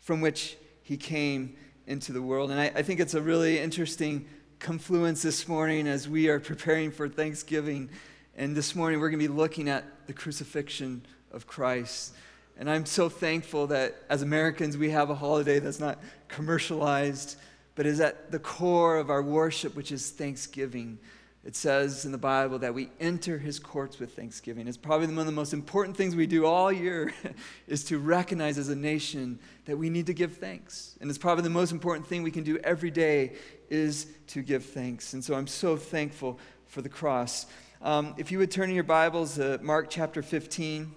from 0.00 0.20
which 0.20 0.56
he 0.82 0.96
came 0.96 1.54
into 1.86 2.12
the 2.12 2.20
world. 2.20 2.50
And 2.50 2.60
I, 2.60 2.72
I 2.74 2.82
think 2.82 2.98
it's 2.98 3.14
a 3.14 3.22
really 3.22 3.60
interesting 3.60 4.26
confluence 4.58 5.22
this 5.22 5.46
morning 5.46 5.86
as 5.86 6.08
we 6.08 6.28
are 6.30 6.40
preparing 6.40 6.90
for 6.90 7.08
Thanksgiving. 7.08 7.90
And 8.38 8.54
this 8.54 8.74
morning 8.74 9.00
we're 9.00 9.08
going 9.08 9.18
to 9.18 9.28
be 9.28 9.34
looking 9.34 9.70
at 9.70 10.06
the 10.06 10.12
crucifixion 10.12 11.06
of 11.32 11.46
Christ. 11.46 12.12
And 12.58 12.68
I'm 12.68 12.84
so 12.84 13.08
thankful 13.08 13.68
that 13.68 13.96
as 14.10 14.20
Americans 14.20 14.76
we 14.76 14.90
have 14.90 15.08
a 15.08 15.14
holiday 15.14 15.58
that's 15.58 15.80
not 15.80 15.98
commercialized, 16.28 17.38
but 17.76 17.86
is 17.86 17.98
at 17.98 18.30
the 18.30 18.38
core 18.38 18.98
of 18.98 19.08
our 19.08 19.22
worship, 19.22 19.74
which 19.74 19.90
is 19.90 20.10
Thanksgiving. 20.10 20.98
It 21.46 21.56
says 21.56 22.04
in 22.04 22.12
the 22.12 22.18
Bible 22.18 22.58
that 22.58 22.74
we 22.74 22.90
enter 23.00 23.38
his 23.38 23.58
courts 23.58 23.98
with 23.98 24.14
thanksgiving. 24.14 24.68
It's 24.68 24.76
probably 24.76 25.06
one 25.06 25.20
of 25.20 25.26
the 25.26 25.32
most 25.32 25.54
important 25.54 25.96
things 25.96 26.14
we 26.14 26.26
do 26.26 26.44
all 26.44 26.70
year 26.70 27.14
is 27.68 27.84
to 27.84 27.98
recognize 27.98 28.58
as 28.58 28.68
a 28.68 28.76
nation 28.76 29.38
that 29.64 29.78
we 29.78 29.88
need 29.88 30.06
to 30.06 30.14
give 30.14 30.36
thanks. 30.36 30.98
And 31.00 31.08
it's 31.08 31.18
probably 31.18 31.44
the 31.44 31.50
most 31.50 31.72
important 31.72 32.06
thing 32.06 32.22
we 32.22 32.32
can 32.32 32.44
do 32.44 32.58
every 32.58 32.90
day 32.90 33.32
is 33.70 34.08
to 34.26 34.42
give 34.42 34.64
thanks. 34.64 35.14
And 35.14 35.24
so 35.24 35.36
I'm 35.36 35.46
so 35.46 35.76
thankful 35.76 36.38
for 36.66 36.82
the 36.82 36.88
cross. 36.90 37.46
Um, 37.86 38.14
if 38.16 38.32
you 38.32 38.38
would 38.38 38.50
turn 38.50 38.68
in 38.68 38.74
your 38.74 38.82
Bibles, 38.82 39.38
uh, 39.38 39.58
Mark 39.62 39.86
chapter 39.90 40.20
15, 40.20 40.92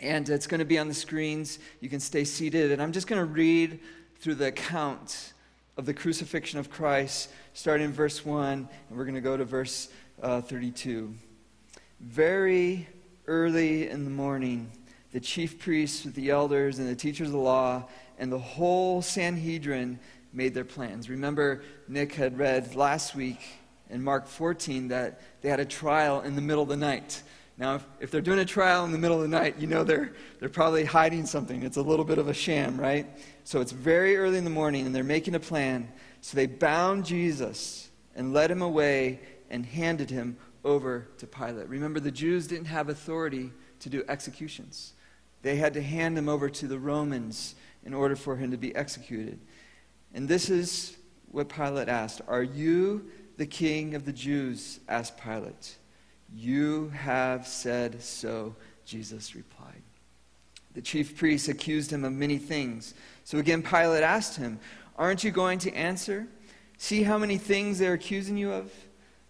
and 0.00 0.28
it's 0.28 0.48
going 0.48 0.58
to 0.58 0.64
be 0.64 0.76
on 0.76 0.88
the 0.88 0.94
screens. 0.94 1.60
You 1.80 1.88
can 1.88 2.00
stay 2.00 2.24
seated, 2.24 2.72
and 2.72 2.82
I'm 2.82 2.90
just 2.90 3.06
going 3.06 3.20
to 3.20 3.32
read 3.32 3.78
through 4.18 4.34
the 4.34 4.48
account 4.48 5.34
of 5.76 5.86
the 5.86 5.94
crucifixion 5.94 6.58
of 6.58 6.68
Christ, 6.68 7.30
starting 7.54 7.86
in 7.86 7.92
verse 7.92 8.24
1, 8.24 8.68
and 8.88 8.98
we're 8.98 9.04
going 9.04 9.14
to 9.14 9.20
go 9.20 9.36
to 9.36 9.44
verse 9.44 9.88
uh, 10.20 10.40
32. 10.40 11.14
Very 12.00 12.88
early 13.28 13.88
in 13.88 14.02
the 14.02 14.10
morning, 14.10 14.72
the 15.12 15.20
chief 15.20 15.60
priests 15.60 16.04
with 16.04 16.16
the 16.16 16.30
elders 16.30 16.80
and 16.80 16.88
the 16.88 16.96
teachers 16.96 17.28
of 17.28 17.34
the 17.34 17.38
law 17.38 17.84
and 18.18 18.32
the 18.32 18.38
whole 18.40 19.00
Sanhedrin 19.00 20.00
made 20.32 20.54
their 20.54 20.64
plans. 20.64 21.08
Remember, 21.08 21.62
Nick 21.86 22.14
had 22.14 22.36
read 22.36 22.74
last 22.74 23.14
week 23.14 23.38
in 23.90 24.02
Mark 24.02 24.26
14 24.26 24.88
that 24.88 25.20
they 25.42 25.48
had 25.48 25.60
a 25.60 25.64
trial 25.64 26.20
in 26.22 26.34
the 26.34 26.42
middle 26.42 26.62
of 26.62 26.68
the 26.68 26.76
night. 26.76 27.22
Now, 27.58 27.76
if, 27.76 27.86
if 28.00 28.10
they're 28.10 28.20
doing 28.20 28.38
a 28.38 28.44
trial 28.44 28.84
in 28.84 28.92
the 28.92 28.98
middle 28.98 29.16
of 29.16 29.22
the 29.22 29.36
night, 29.36 29.56
you 29.58 29.66
know 29.66 29.82
they're, 29.82 30.12
they're 30.40 30.48
probably 30.48 30.84
hiding 30.84 31.24
something. 31.24 31.62
It's 31.62 31.78
a 31.78 31.82
little 31.82 32.04
bit 32.04 32.18
of 32.18 32.28
a 32.28 32.34
sham, 32.34 32.78
right? 32.78 33.06
So 33.44 33.60
it's 33.60 33.72
very 33.72 34.16
early 34.16 34.36
in 34.36 34.44
the 34.44 34.50
morning, 34.50 34.86
and 34.86 34.94
they're 34.94 35.04
making 35.04 35.34
a 35.34 35.40
plan. 35.40 35.90
So 36.20 36.36
they 36.36 36.46
bound 36.46 37.06
Jesus 37.06 37.88
and 38.14 38.32
led 38.32 38.50
him 38.50 38.60
away 38.60 39.20
and 39.48 39.64
handed 39.64 40.10
him 40.10 40.36
over 40.64 41.08
to 41.18 41.26
Pilate. 41.26 41.68
Remember, 41.68 42.00
the 42.00 42.10
Jews 42.10 42.46
didn't 42.46 42.66
have 42.66 42.88
authority 42.88 43.52
to 43.80 43.88
do 43.88 44.04
executions, 44.08 44.92
they 45.42 45.56
had 45.56 45.74
to 45.74 45.82
hand 45.82 46.18
him 46.18 46.28
over 46.28 46.50
to 46.50 46.66
the 46.66 46.78
Romans 46.78 47.54
in 47.84 47.94
order 47.94 48.16
for 48.16 48.36
him 48.36 48.50
to 48.50 48.56
be 48.56 48.74
executed. 48.74 49.38
And 50.12 50.28
this 50.28 50.50
is 50.50 50.96
what 51.30 51.48
Pilate 51.48 51.88
asked 51.88 52.20
Are 52.26 52.42
you 52.42 53.06
the 53.36 53.46
king 53.46 53.94
of 53.94 54.04
the 54.04 54.12
Jews? 54.12 54.80
asked 54.88 55.18
Pilate. 55.18 55.76
You 56.34 56.88
have 56.90 57.46
said 57.46 58.02
so, 58.02 58.54
Jesus 58.84 59.34
replied. 59.34 59.82
The 60.74 60.82
chief 60.82 61.16
priests 61.16 61.48
accused 61.48 61.90
him 61.90 62.04
of 62.04 62.12
many 62.12 62.38
things. 62.38 62.94
So 63.24 63.38
again, 63.38 63.62
Pilate 63.62 64.02
asked 64.02 64.36
him, 64.36 64.58
Aren't 64.96 65.24
you 65.24 65.30
going 65.30 65.58
to 65.60 65.72
answer? 65.74 66.26
See 66.78 67.02
how 67.02 67.16
many 67.16 67.38
things 67.38 67.78
they're 67.78 67.94
accusing 67.94 68.36
you 68.36 68.52
of? 68.52 68.70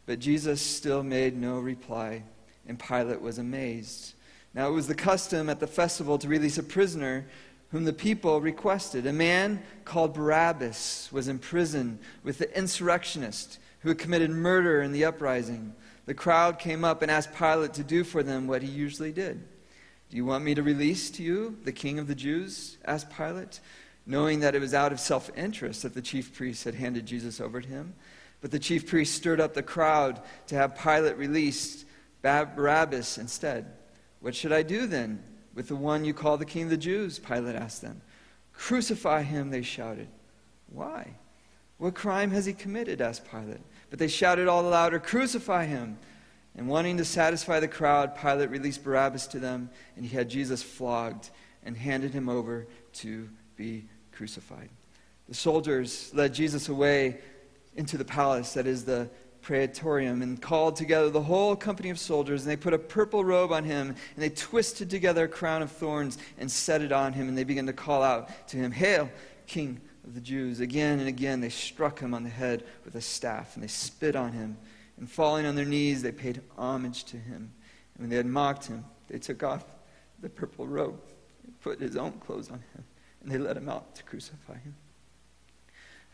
But 0.07 0.19
Jesus 0.19 0.61
still 0.61 1.03
made 1.03 1.37
no 1.37 1.59
reply, 1.59 2.23
and 2.66 2.79
Pilate 2.79 3.21
was 3.21 3.38
amazed. 3.38 4.14
Now 4.55 4.69
it 4.69 4.73
was 4.73 4.88
the 4.88 4.95
custom 4.95 5.51
at 5.51 5.61
the 5.61 5.66
festival 5.66 6.19
to 6.19 6.29
release 6.29 6.59
a 6.59 6.62
prisoner 6.62 7.27
whom 7.71 7.85
the 7.85 7.92
people 7.92 8.40
requested. 8.40 9.07
A 9.07 9.12
man 9.12 9.62
called 9.85 10.14
Barabbas 10.14 11.11
was 11.12 11.29
in 11.29 11.38
prison 11.38 11.99
with 12.23 12.38
the 12.38 12.57
insurrectionist 12.57 13.59
who 13.87 13.90
had 13.90 13.99
committed 13.99 14.33
murder 14.33 14.83
in 14.83 14.90
the 14.90 15.05
uprising. 15.05 15.72
The 16.07 16.14
crowd 16.14 16.59
came 16.59 16.85
up 16.85 17.03
and 17.03 17.11
asked 17.11 17.33
Pilate 17.37 17.72
to 17.75 17.85
do 17.85 18.03
for 18.03 18.20
them 18.20 18.49
what 18.49 18.62
he 18.62 18.68
usually 18.68 19.12
did. 19.12 19.46
Do 20.11 20.16
you 20.16 20.25
want 20.25 20.42
me 20.42 20.57
to 20.57 20.62
release 20.64 21.09
to 21.11 21.22
you 21.22 21.57
the 21.62 21.70
king 21.70 22.01
of 22.01 22.09
the 22.09 22.14
Jews? 22.16 22.79
asked 22.85 23.16
Pilate, 23.16 23.61
knowing 24.05 24.40
that 24.40 24.57
it 24.57 24.61
was 24.61 24.75
out 24.75 24.90
of 24.90 24.99
self 24.99 25.31
interest 25.37 25.85
that 25.85 25.94
the 25.94 26.03
chief 26.03 26.35
priests 26.35 26.64
had 26.64 26.75
handed 26.75 27.07
Jesus 27.07 27.40
over 27.40 27.61
to 27.61 27.68
him. 27.68 27.94
But 28.40 28.51
the 28.51 28.59
chief 28.59 28.88
priests 28.88 29.14
stirred 29.14 29.40
up 29.40 29.55
the 29.55 29.62
crowd 29.62 30.20
to 30.49 30.57
have 30.57 30.77
Pilate 30.77 31.16
release 31.16 31.85
Barabbas 32.22 33.18
instead. 33.18 33.66
What 34.18 34.35
should 34.35 34.53
I 34.53 34.64
do 34.64 34.88
then 34.88 35.22
with 35.55 35.68
the 35.68 35.77
one 35.77 36.05
you 36.05 36.12
call 36.12 36.38
the 36.38 36.44
king 36.44 36.64
of 36.64 36.70
the 36.70 36.77
Jews? 36.77 37.20
Pilate 37.20 37.55
asked 37.55 37.83
them. 37.83 38.01
Crucify 38.53 39.22
him, 39.22 39.51
they 39.51 39.62
shouted. 39.62 40.09
Why? 40.72 41.14
What 41.79 41.94
crime 41.94 42.31
has 42.31 42.46
he 42.46 42.53
committed? 42.53 43.01
asked 43.01 43.31
Pilate. 43.31 43.61
But 43.96 44.00
they 44.00 44.09
shouted 44.09 44.46
all 44.46 44.62
the 44.62 44.68
louder, 44.68 44.98
Crucify 44.98 45.64
him! 45.64 45.96
And 46.54 46.68
wanting 46.68 46.98
to 46.98 47.04
satisfy 47.06 47.61
the 47.61 47.68
crowd, 47.68 48.14
Pilate 48.14 48.50
released 48.50 48.85
Barabbas 48.85 49.26
to 49.28 49.38
them, 49.38 49.70
and 49.96 50.04
he 50.04 50.14
had 50.14 50.28
Jesus 50.28 50.62
flogged 50.62 51.30
and 51.64 51.74
handed 51.74 52.12
him 52.12 52.28
over 52.28 52.66
to 52.96 53.26
be 53.56 53.87
crucified. 54.12 54.68
The 55.30 55.35
soldiers 55.35 56.11
led 56.12 56.35
Jesus 56.35 56.68
away 56.68 57.20
into 57.74 57.96
the 57.96 58.04
palace, 58.04 58.52
that 58.52 58.66
is 58.66 58.85
the 58.85 59.09
praetorium, 59.40 60.20
and 60.20 60.42
called 60.42 60.76
together 60.76 61.09
the 61.09 61.22
whole 61.22 61.56
company 61.56 61.88
of 61.88 61.98
soldiers, 61.98 62.42
and 62.42 62.50
they 62.50 62.56
put 62.56 62.74
a 62.74 62.78
purple 62.78 63.24
robe 63.24 63.50
on 63.50 63.64
him, 63.64 63.88
and 63.88 64.22
they 64.22 64.28
twisted 64.28 64.90
together 64.90 65.24
a 65.24 65.28
crown 65.28 65.62
of 65.62 65.72
thorns 65.72 66.18
and 66.37 66.50
set 66.50 66.82
it 66.82 66.92
on 66.92 67.14
him, 67.14 67.30
and 67.30 67.38
they 67.38 67.44
began 67.44 67.64
to 67.64 67.72
call 67.72 68.02
out 68.02 68.46
to 68.48 68.59
him, 68.59 68.72
Hail, 68.72 69.09
King 69.46 69.80
of 70.07 70.14
the 70.14 70.21
Jews. 70.21 70.61
Again 70.61 70.99
and 71.01 71.09
again 71.09 71.40
they 71.40 71.49
struck 71.49 71.99
him 71.99 72.14
on 72.14 72.23
the 72.23 72.31
head 72.31 72.64
with 72.85 72.95
a 72.95 73.01
staff, 73.01 73.55
and 73.55 73.62
they 73.62 73.69
spit 73.69 74.16
on 74.16 74.33
him. 74.33 74.57
And 74.99 75.11
falling 75.11 75.45
on 75.45 75.57
their 75.57 75.66
knees, 75.66 76.03
they 76.03 76.12
paid 76.12 76.41
homage 76.57 77.05
to 77.05 77.18
him. 77.18 77.53
And 77.95 77.99
when 77.99 78.11
they 78.11 78.16
had 78.16 78.26
mocked 78.26 78.66
him, 78.66 78.85
they 79.09 79.18
took 79.18 79.43
off 79.43 79.64
the 80.20 80.28
purple 80.28 80.66
robe 80.66 81.01
and 81.45 81.61
put 81.61 81.80
his 81.80 81.97
own 81.97 82.12
clothes 82.12 82.51
on 82.51 82.59
him, 82.74 82.85
and 83.22 83.30
they 83.30 83.39
led 83.39 83.57
him 83.57 83.68
out 83.68 83.95
to 83.97 84.03
crucify 84.05 84.55
him. 84.55 84.74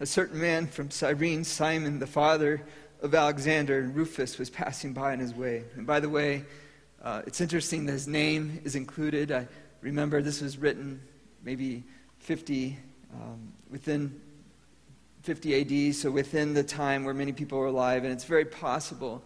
A 0.01 0.07
certain 0.07 0.41
man 0.41 0.67
from 0.67 0.91
Cyrene, 0.91 1.45
Simon, 1.45 2.01
the 2.01 2.07
father 2.07 2.63
of 3.03 3.15
Alexander 3.15 3.79
and 3.79 3.95
Rufus, 3.95 4.39
was 4.39 4.51
passing 4.51 4.93
by 4.93 5.13
on 5.13 5.21
his 5.21 5.35
way. 5.35 5.65
And 5.77 5.87
by 5.87 6.01
the 6.01 6.09
way, 6.09 6.45
uh, 7.03 7.23
it's 7.27 7.41
interesting 7.41 7.87
that 7.87 7.93
his 7.93 8.09
name 8.09 8.61
is 8.65 8.75
included. 8.75 9.31
I 9.31 9.47
remember 9.81 10.23
this 10.23 10.41
was 10.41 10.59
written 10.59 11.01
maybe 11.45 11.85
50, 12.19 12.79
um, 13.13 13.53
within 13.71 14.21
50 15.23 15.89
AD, 15.89 15.95
so 15.95 16.11
within 16.11 16.55
the 16.55 16.65
time 16.65 17.05
where 17.05 17.15
many 17.15 17.33
people 17.33 17.59
were 17.59 17.67
alive, 17.67 18.05
and 18.05 18.13
it's 18.13 18.25
very 18.25 18.45
possible 18.45 19.23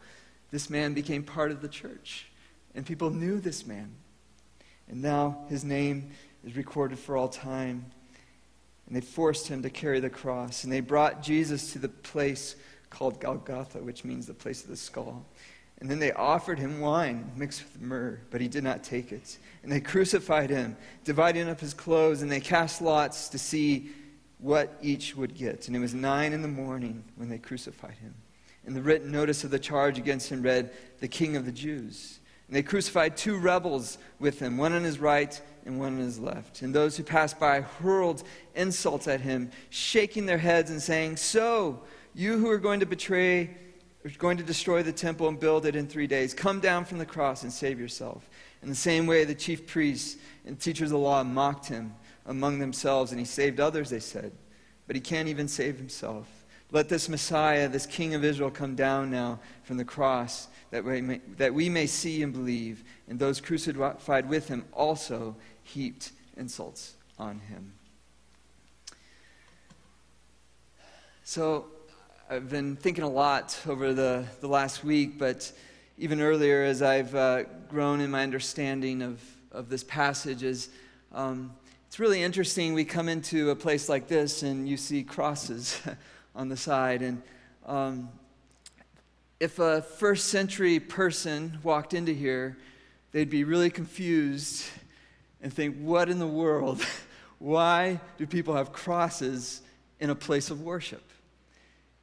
this 0.50 0.70
man 0.70 0.94
became 0.94 1.22
part 1.22 1.50
of 1.50 1.60
the 1.60 1.68
church. 1.68 2.28
And 2.74 2.86
people 2.86 3.10
knew 3.10 3.40
this 3.40 3.66
man. 3.66 3.90
And 4.88 5.02
now 5.02 5.44
his 5.48 5.64
name 5.64 6.10
is 6.44 6.56
recorded 6.56 6.98
for 6.98 7.16
all 7.16 7.28
time. 7.28 7.86
And 8.86 8.94
they 8.94 9.00
forced 9.00 9.48
him 9.48 9.62
to 9.62 9.70
carry 9.70 9.98
the 9.98 10.10
cross. 10.10 10.64
And 10.64 10.72
they 10.72 10.80
brought 10.80 11.22
Jesus 11.22 11.72
to 11.72 11.78
the 11.78 11.88
place 11.88 12.54
called 12.90 13.20
Golgotha, 13.20 13.78
which 13.78 14.04
means 14.04 14.26
the 14.26 14.34
place 14.34 14.62
of 14.62 14.70
the 14.70 14.76
skull. 14.76 15.26
And 15.78 15.90
then 15.90 15.98
they 15.98 16.12
offered 16.12 16.58
him 16.58 16.80
wine 16.80 17.30
mixed 17.36 17.62
with 17.62 17.82
myrrh, 17.82 18.20
but 18.30 18.40
he 18.40 18.48
did 18.48 18.64
not 18.64 18.82
take 18.82 19.12
it. 19.12 19.38
And 19.62 19.70
they 19.70 19.80
crucified 19.80 20.48
him, 20.48 20.76
dividing 21.04 21.48
up 21.48 21.60
his 21.60 21.74
clothes, 21.74 22.22
and 22.22 22.32
they 22.32 22.40
cast 22.40 22.80
lots 22.80 23.28
to 23.30 23.38
see 23.38 23.90
what 24.38 24.78
each 24.80 25.16
would 25.16 25.34
get. 25.34 25.66
And 25.66 25.76
it 25.76 25.80
was 25.80 25.92
nine 25.92 26.32
in 26.32 26.42
the 26.42 26.48
morning 26.48 27.04
when 27.16 27.28
they 27.28 27.38
crucified 27.38 27.96
him. 27.98 28.14
And 28.64 28.74
the 28.74 28.82
written 28.82 29.12
notice 29.12 29.44
of 29.44 29.50
the 29.50 29.58
charge 29.58 29.98
against 29.98 30.30
him 30.30 30.42
read, 30.42 30.70
The 31.00 31.08
King 31.08 31.36
of 31.36 31.44
the 31.44 31.52
Jews. 31.52 32.20
And 32.48 32.56
they 32.56 32.62
crucified 32.62 33.16
two 33.16 33.38
rebels 33.38 33.98
with 34.18 34.38
him, 34.38 34.56
one 34.56 34.72
on 34.72 34.84
his 34.84 34.98
right 34.98 35.40
and 35.64 35.78
one 35.78 35.94
on 35.94 36.00
his 36.00 36.18
left. 36.18 36.62
And 36.62 36.74
those 36.74 36.96
who 36.96 37.02
passed 37.02 37.38
by 37.38 37.60
hurled 37.60 38.22
insults 38.54 39.08
at 39.08 39.20
him, 39.20 39.50
shaking 39.70 40.26
their 40.26 40.38
heads 40.38 40.70
and 40.70 40.80
saying, 40.80 41.16
So, 41.16 41.82
you 42.14 42.38
who 42.38 42.48
are 42.50 42.58
going 42.58 42.80
to 42.80 42.86
betray, 42.86 43.50
are 44.06 44.18
going 44.18 44.36
to 44.36 44.44
destroy 44.44 44.82
the 44.82 44.92
temple 44.92 45.28
and 45.28 45.40
build 45.40 45.66
it 45.66 45.74
in 45.74 45.86
three 45.86 46.06
days, 46.06 46.34
come 46.34 46.60
down 46.60 46.84
from 46.84 46.98
the 46.98 47.06
cross 47.06 47.42
and 47.42 47.52
save 47.52 47.80
yourself. 47.80 48.28
In 48.62 48.68
the 48.68 48.74
same 48.74 49.06
way, 49.06 49.24
the 49.24 49.34
chief 49.34 49.66
priests 49.66 50.16
and 50.44 50.58
teachers 50.58 50.88
of 50.88 50.92
the 50.92 50.98
law 50.98 51.24
mocked 51.24 51.66
him 51.66 51.94
among 52.26 52.58
themselves, 52.58 53.10
and 53.12 53.18
he 53.18 53.26
saved 53.26 53.60
others, 53.60 53.90
they 53.90 54.00
said. 54.00 54.32
But 54.86 54.96
he 54.96 55.02
can't 55.02 55.28
even 55.28 55.48
save 55.48 55.76
himself. 55.76 56.28
Let 56.72 56.88
this 56.88 57.08
Messiah, 57.08 57.68
this 57.68 57.86
King 57.86 58.14
of 58.14 58.24
Israel, 58.24 58.50
come 58.50 58.74
down 58.74 59.10
now 59.10 59.40
from 59.62 59.76
the 59.76 59.84
cross, 59.84 60.48
that 60.70 60.84
we 60.84 61.00
may, 61.00 61.20
that 61.36 61.54
we 61.54 61.68
may 61.68 61.86
see 61.86 62.22
and 62.22 62.32
believe. 62.32 62.82
And 63.08 63.18
those 63.18 63.40
crucified 63.40 64.28
with 64.28 64.48
him 64.48 64.64
also 64.72 65.36
heaped 65.62 66.12
insults 66.36 66.94
on 67.18 67.38
him. 67.38 67.72
So, 71.22 71.66
I've 72.28 72.50
been 72.50 72.74
thinking 72.74 73.04
a 73.04 73.08
lot 73.08 73.56
over 73.68 73.94
the, 73.94 74.24
the 74.40 74.48
last 74.48 74.82
week, 74.82 75.16
but 75.16 75.52
even 75.96 76.20
earlier 76.20 76.64
as 76.64 76.82
I've 76.82 77.14
uh, 77.14 77.44
grown 77.68 78.00
in 78.00 78.10
my 78.10 78.24
understanding 78.24 79.00
of, 79.00 79.22
of 79.52 79.68
this 79.68 79.84
passage, 79.84 80.42
is 80.42 80.68
um, 81.12 81.52
it's 81.86 82.00
really 82.00 82.24
interesting. 82.24 82.74
We 82.74 82.84
come 82.84 83.08
into 83.08 83.50
a 83.50 83.54
place 83.54 83.88
like 83.88 84.08
this 84.08 84.42
and 84.42 84.68
you 84.68 84.76
see 84.76 85.04
crosses 85.04 85.80
on 86.34 86.48
the 86.48 86.56
side. 86.56 87.00
And 87.00 87.22
um, 87.64 88.08
if 89.38 89.60
a 89.60 89.82
first 89.82 90.26
century 90.26 90.80
person 90.80 91.58
walked 91.62 91.94
into 91.94 92.12
here, 92.12 92.56
they'd 93.12 93.30
be 93.30 93.44
really 93.44 93.70
confused 93.70 94.64
and 95.40 95.52
think, 95.52 95.76
what 95.76 96.08
in 96.08 96.18
the 96.18 96.26
world? 96.26 96.84
Why 97.38 98.00
do 98.18 98.26
people 98.26 98.54
have 98.54 98.72
crosses 98.72 99.62
in 100.00 100.10
a 100.10 100.16
place 100.16 100.50
of 100.50 100.62
worship? 100.62 101.05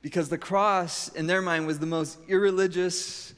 Because 0.03 0.29
the 0.29 0.37
cross, 0.37 1.07
in 1.07 1.25
their 1.25 1.41
mind, 1.41 1.65
was 1.65 1.79
the 1.79 1.87
most 1.87 2.19
irreligious, 2.27 3.33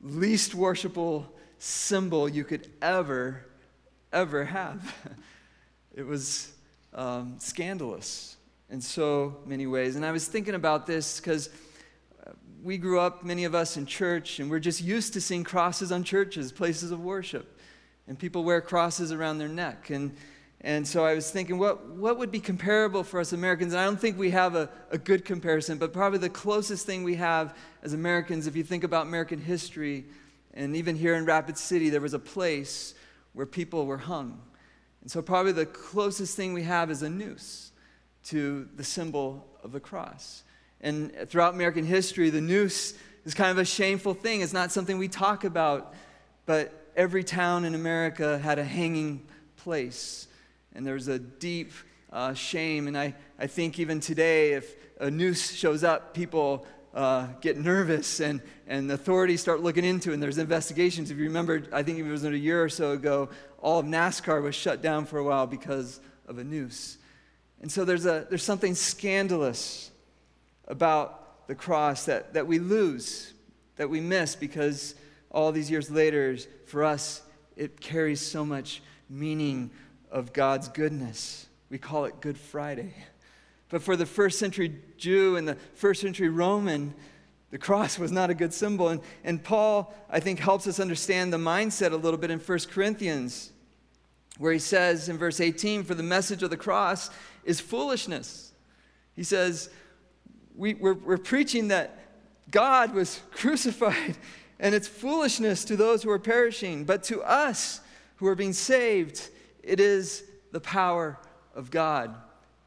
least 0.00 0.54
worshipful 0.54 1.30
symbol 1.58 2.28
you 2.28 2.44
could 2.44 2.70
ever, 2.80 3.44
ever 4.12 4.46
have. 4.46 4.94
It 5.96 6.04
was 6.04 6.50
um, 6.92 7.36
scandalous 7.38 8.36
in 8.68 8.80
so 8.80 9.36
many 9.46 9.68
ways. 9.68 9.94
And 9.94 10.04
I 10.04 10.10
was 10.10 10.26
thinking 10.26 10.56
about 10.56 10.88
this 10.88 11.20
because 11.20 11.50
we 12.64 12.78
grew 12.78 12.98
up, 12.98 13.22
many 13.22 13.44
of 13.44 13.54
us, 13.54 13.76
in 13.76 13.86
church, 13.86 14.40
and 14.40 14.50
we're 14.50 14.58
just 14.58 14.82
used 14.82 15.12
to 15.12 15.20
seeing 15.20 15.44
crosses 15.44 15.92
on 15.92 16.02
churches, 16.02 16.50
places 16.50 16.90
of 16.90 16.98
worship. 16.98 17.60
And 18.08 18.18
people 18.18 18.42
wear 18.42 18.60
crosses 18.60 19.12
around 19.12 19.38
their 19.38 19.46
neck. 19.46 19.90
And, 19.90 20.16
and 20.64 20.88
so 20.88 21.04
I 21.04 21.12
was 21.12 21.30
thinking, 21.30 21.58
what, 21.58 21.88
what 21.88 22.16
would 22.16 22.30
be 22.30 22.40
comparable 22.40 23.04
for 23.04 23.20
us 23.20 23.34
Americans? 23.34 23.74
And 23.74 23.82
I 23.82 23.84
don't 23.84 24.00
think 24.00 24.18
we 24.18 24.30
have 24.30 24.54
a, 24.54 24.70
a 24.90 24.96
good 24.96 25.22
comparison, 25.22 25.76
but 25.76 25.92
probably 25.92 26.18
the 26.18 26.30
closest 26.30 26.86
thing 26.86 27.04
we 27.04 27.16
have 27.16 27.54
as 27.82 27.92
Americans, 27.92 28.46
if 28.46 28.56
you 28.56 28.64
think 28.64 28.82
about 28.82 29.06
American 29.06 29.38
history, 29.38 30.06
and 30.54 30.74
even 30.74 30.96
here 30.96 31.16
in 31.16 31.26
Rapid 31.26 31.58
City, 31.58 31.90
there 31.90 32.00
was 32.00 32.14
a 32.14 32.18
place 32.18 32.94
where 33.34 33.44
people 33.44 33.84
were 33.84 33.98
hung. 33.98 34.40
And 35.02 35.10
so, 35.10 35.20
probably 35.20 35.52
the 35.52 35.66
closest 35.66 36.34
thing 36.34 36.54
we 36.54 36.62
have 36.62 36.90
is 36.90 37.02
a 37.02 37.10
noose 37.10 37.70
to 38.28 38.66
the 38.74 38.84
symbol 38.84 39.46
of 39.62 39.72
the 39.72 39.80
cross. 39.80 40.44
And 40.80 41.12
throughout 41.28 41.52
American 41.52 41.84
history, 41.84 42.30
the 42.30 42.40
noose 42.40 42.94
is 43.26 43.34
kind 43.34 43.50
of 43.50 43.58
a 43.58 43.66
shameful 43.66 44.14
thing. 44.14 44.40
It's 44.40 44.54
not 44.54 44.72
something 44.72 44.96
we 44.96 45.08
talk 45.08 45.44
about, 45.44 45.92
but 46.46 46.90
every 46.96 47.22
town 47.22 47.66
in 47.66 47.74
America 47.74 48.38
had 48.38 48.58
a 48.58 48.64
hanging 48.64 49.26
place. 49.58 50.28
And 50.74 50.86
there's 50.86 51.08
a 51.08 51.18
deep 51.18 51.72
uh, 52.12 52.34
shame. 52.34 52.88
And 52.88 52.96
I, 52.96 53.14
I 53.38 53.46
think 53.46 53.78
even 53.78 54.00
today, 54.00 54.52
if 54.52 54.74
a 55.00 55.10
noose 55.10 55.52
shows 55.52 55.84
up, 55.84 56.14
people 56.14 56.66
uh, 56.94 57.26
get 57.40 57.58
nervous 57.58 58.20
and, 58.20 58.40
and 58.66 58.90
authorities 58.90 59.40
start 59.40 59.60
looking 59.60 59.84
into 59.84 60.10
it. 60.10 60.14
And 60.14 60.22
there's 60.22 60.38
investigations. 60.38 61.10
If 61.10 61.18
you 61.18 61.24
remember, 61.24 61.64
I 61.72 61.82
think 61.82 61.98
it 61.98 62.04
was 62.04 62.24
a 62.24 62.36
year 62.36 62.62
or 62.62 62.68
so 62.68 62.92
ago, 62.92 63.30
all 63.60 63.80
of 63.80 63.86
NASCAR 63.86 64.42
was 64.42 64.54
shut 64.54 64.82
down 64.82 65.06
for 65.06 65.18
a 65.18 65.24
while 65.24 65.46
because 65.46 66.00
of 66.28 66.38
a 66.38 66.44
noose. 66.44 66.98
And 67.60 67.70
so 67.70 67.84
there's, 67.84 68.06
a, 68.06 68.26
there's 68.28 68.42
something 68.42 68.74
scandalous 68.74 69.90
about 70.68 71.48
the 71.48 71.54
cross 71.54 72.06
that, 72.06 72.34
that 72.34 72.46
we 72.46 72.58
lose, 72.58 73.32
that 73.76 73.88
we 73.90 74.00
miss, 74.00 74.36
because 74.36 74.94
all 75.30 75.50
these 75.50 75.70
years 75.70 75.90
later, 75.90 76.36
for 76.66 76.84
us, 76.84 77.22
it 77.56 77.80
carries 77.80 78.20
so 78.20 78.44
much 78.44 78.82
meaning 79.08 79.70
of 80.14 80.32
God's 80.32 80.68
goodness. 80.68 81.46
We 81.68 81.76
call 81.76 82.04
it 82.04 82.20
Good 82.20 82.38
Friday. 82.38 82.94
But 83.68 83.82
for 83.82 83.96
the 83.96 84.06
first 84.06 84.38
century 84.38 84.80
Jew 84.96 85.36
and 85.36 85.46
the 85.46 85.56
first 85.74 86.00
century 86.00 86.28
Roman, 86.28 86.94
the 87.50 87.58
cross 87.58 87.98
was 87.98 88.12
not 88.12 88.30
a 88.30 88.34
good 88.34 88.54
symbol. 88.54 88.88
And, 88.88 89.00
and 89.24 89.42
Paul, 89.42 89.92
I 90.08 90.20
think, 90.20 90.38
helps 90.38 90.68
us 90.68 90.78
understand 90.78 91.32
the 91.32 91.36
mindset 91.36 91.92
a 91.92 91.96
little 91.96 92.18
bit 92.18 92.30
in 92.30 92.38
1 92.38 92.58
Corinthians 92.70 93.50
where 94.38 94.52
he 94.52 94.58
says 94.58 95.08
in 95.08 95.18
verse 95.18 95.40
18, 95.40 95.82
For 95.82 95.94
the 95.94 96.02
message 96.02 96.44
of 96.44 96.50
the 96.50 96.56
cross 96.56 97.10
is 97.44 97.60
foolishness. 97.60 98.52
He 99.16 99.24
says, 99.24 99.70
we, 100.56 100.74
we're, 100.74 100.94
we're 100.94 101.18
preaching 101.18 101.68
that 101.68 101.98
God 102.50 102.94
was 102.94 103.20
crucified, 103.32 104.16
and 104.60 104.74
it's 104.74 104.88
foolishness 104.88 105.64
to 105.64 105.76
those 105.76 106.04
who 106.04 106.10
are 106.10 106.18
perishing, 106.20 106.84
but 106.84 107.02
to 107.04 107.20
us 107.22 107.80
who 108.16 108.26
are 108.28 108.36
being 108.36 108.52
saved, 108.52 109.28
it 109.66 109.80
is 109.80 110.24
the 110.52 110.60
power 110.60 111.18
of 111.54 111.70
God. 111.70 112.14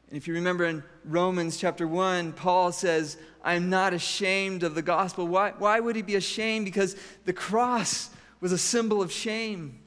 And 0.08 0.16
if 0.16 0.26
you 0.26 0.34
remember 0.34 0.64
in 0.64 0.82
Romans 1.04 1.56
chapter 1.56 1.86
1, 1.86 2.32
Paul 2.32 2.72
says, 2.72 3.18
I'm 3.44 3.70
not 3.70 3.92
ashamed 3.92 4.62
of 4.62 4.74
the 4.74 4.82
gospel. 4.82 5.26
Why, 5.26 5.52
why 5.58 5.80
would 5.80 5.96
he 5.96 6.02
be 6.02 6.16
ashamed? 6.16 6.64
Because 6.64 6.96
the 7.24 7.32
cross 7.32 8.10
was 8.40 8.52
a 8.52 8.58
symbol 8.58 9.02
of 9.02 9.12
shame. 9.12 9.80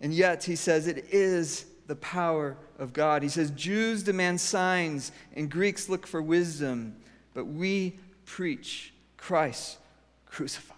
And 0.00 0.12
yet, 0.12 0.44
he 0.44 0.56
says 0.56 0.86
it 0.86 1.06
is 1.10 1.66
the 1.86 1.96
power 1.96 2.56
of 2.78 2.92
God. 2.92 3.22
He 3.22 3.28
says 3.28 3.50
Jews 3.52 4.02
demand 4.02 4.40
signs 4.40 5.12
and 5.34 5.50
Greeks 5.50 5.88
look 5.88 6.06
for 6.06 6.20
wisdom, 6.20 6.96
but 7.32 7.46
we 7.46 7.98
preach 8.26 8.92
Christ 9.16 9.78
crucified. 10.26 10.76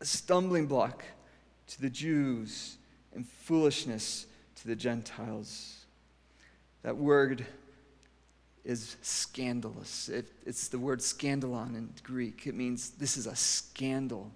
A 0.00 0.04
stumbling 0.04 0.66
block 0.66 1.04
to 1.68 1.80
the 1.80 1.90
Jews 1.90 2.78
and 3.14 3.26
foolishness 3.26 4.26
to 4.56 4.68
the 4.68 4.76
Gentiles. 4.76 5.84
That 6.82 6.96
word 6.96 7.46
is 8.64 8.96
scandalous. 9.02 10.08
It, 10.08 10.26
it's 10.44 10.68
the 10.68 10.78
word 10.78 11.00
scandalon 11.00 11.76
in 11.76 11.90
Greek. 12.02 12.46
It 12.46 12.54
means 12.54 12.90
this 12.90 13.16
is 13.16 13.26
a 13.26 13.36
scandal 13.36 14.30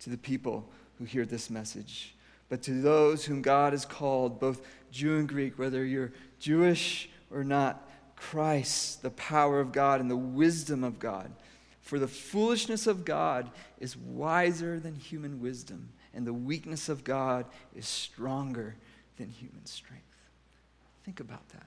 to 0.00 0.10
the 0.10 0.18
people 0.18 0.68
who 0.98 1.04
hear 1.04 1.26
this 1.26 1.50
message. 1.50 2.14
But 2.48 2.62
to 2.62 2.80
those 2.80 3.24
whom 3.24 3.42
God 3.42 3.72
has 3.72 3.84
called, 3.84 4.38
both 4.38 4.64
Jew 4.92 5.18
and 5.18 5.28
Greek, 5.28 5.58
whether 5.58 5.84
you're 5.84 6.12
Jewish 6.38 7.10
or 7.30 7.42
not, 7.42 7.82
Christ, 8.14 9.02
the 9.02 9.10
power 9.10 9.60
of 9.60 9.72
God 9.72 10.00
and 10.00 10.10
the 10.10 10.16
wisdom 10.16 10.84
of 10.84 10.98
God. 10.98 11.30
For 11.80 11.98
the 11.98 12.08
foolishness 12.08 12.86
of 12.86 13.04
God 13.04 13.50
is 13.78 13.96
wiser 13.96 14.80
than 14.80 14.94
human 14.94 15.40
wisdom, 15.40 15.90
and 16.16 16.26
the 16.26 16.32
weakness 16.32 16.88
of 16.88 17.04
God 17.04 17.44
is 17.74 17.86
stronger 17.86 18.74
than 19.18 19.28
human 19.28 19.66
strength. 19.66 20.02
Think 21.04 21.20
about 21.20 21.46
that. 21.50 21.66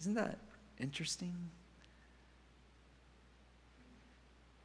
Isn't 0.00 0.14
that 0.14 0.38
interesting? 0.78 1.34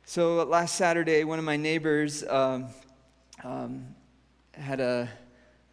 So 0.06 0.44
last 0.44 0.76
Saturday, 0.76 1.24
one 1.24 1.40
of 1.40 1.46
my 1.46 1.58
neighbors 1.58 2.24
um, 2.30 2.68
um, 3.44 3.88
had 4.54 4.80
a, 4.80 5.10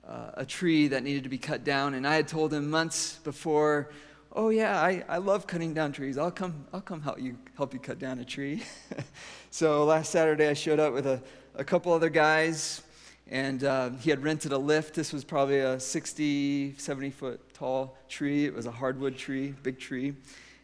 uh, 0.08 0.30
a 0.34 0.46
tree 0.46 0.88
that 0.88 1.04
needed 1.04 1.24
to 1.24 1.28
be 1.28 1.38
cut 1.38 1.64
down, 1.64 1.92
and 1.92 2.08
I 2.08 2.14
had 2.14 2.28
told 2.28 2.52
him 2.52 2.70
months 2.70 3.18
before, 3.24 3.90
"Oh 4.32 4.48
yeah, 4.48 4.80
I, 4.80 5.04
I 5.06 5.18
love 5.18 5.46
cutting 5.46 5.74
down 5.74 5.92
trees. 5.92 6.16
I'll 6.16 6.30
come 6.30 6.66
I'll 6.72 6.80
come 6.80 7.02
help 7.02 7.20
you 7.20 7.36
help 7.56 7.74
you 7.74 7.78
cut 7.78 7.98
down 7.98 8.18
a 8.18 8.24
tree." 8.24 8.62
so 9.50 9.84
last 9.84 10.10
Saturday, 10.10 10.48
I 10.48 10.54
showed 10.54 10.80
up 10.80 10.94
with 10.94 11.06
a, 11.06 11.22
a 11.55 11.64
couple 11.64 11.92
other 11.92 12.09
guys, 12.09 12.82
and 13.30 13.64
uh, 13.64 13.90
he 14.00 14.11
had 14.11 14.22
rented 14.22 14.53
a 14.53 14.59
lift. 14.59 14.94
This 14.94 15.12
was 15.12 15.24
probably 15.24 15.59
a 15.59 15.78
60, 15.78 16.74
70 16.78 17.11
foot 17.11 17.55
tall 17.55 17.96
tree. 18.09 18.44
It 18.44 18.55
was 18.55 18.66
a 18.66 18.70
hardwood 18.70 19.16
tree, 19.16 19.55
big 19.62 19.78
tree, 19.78 20.14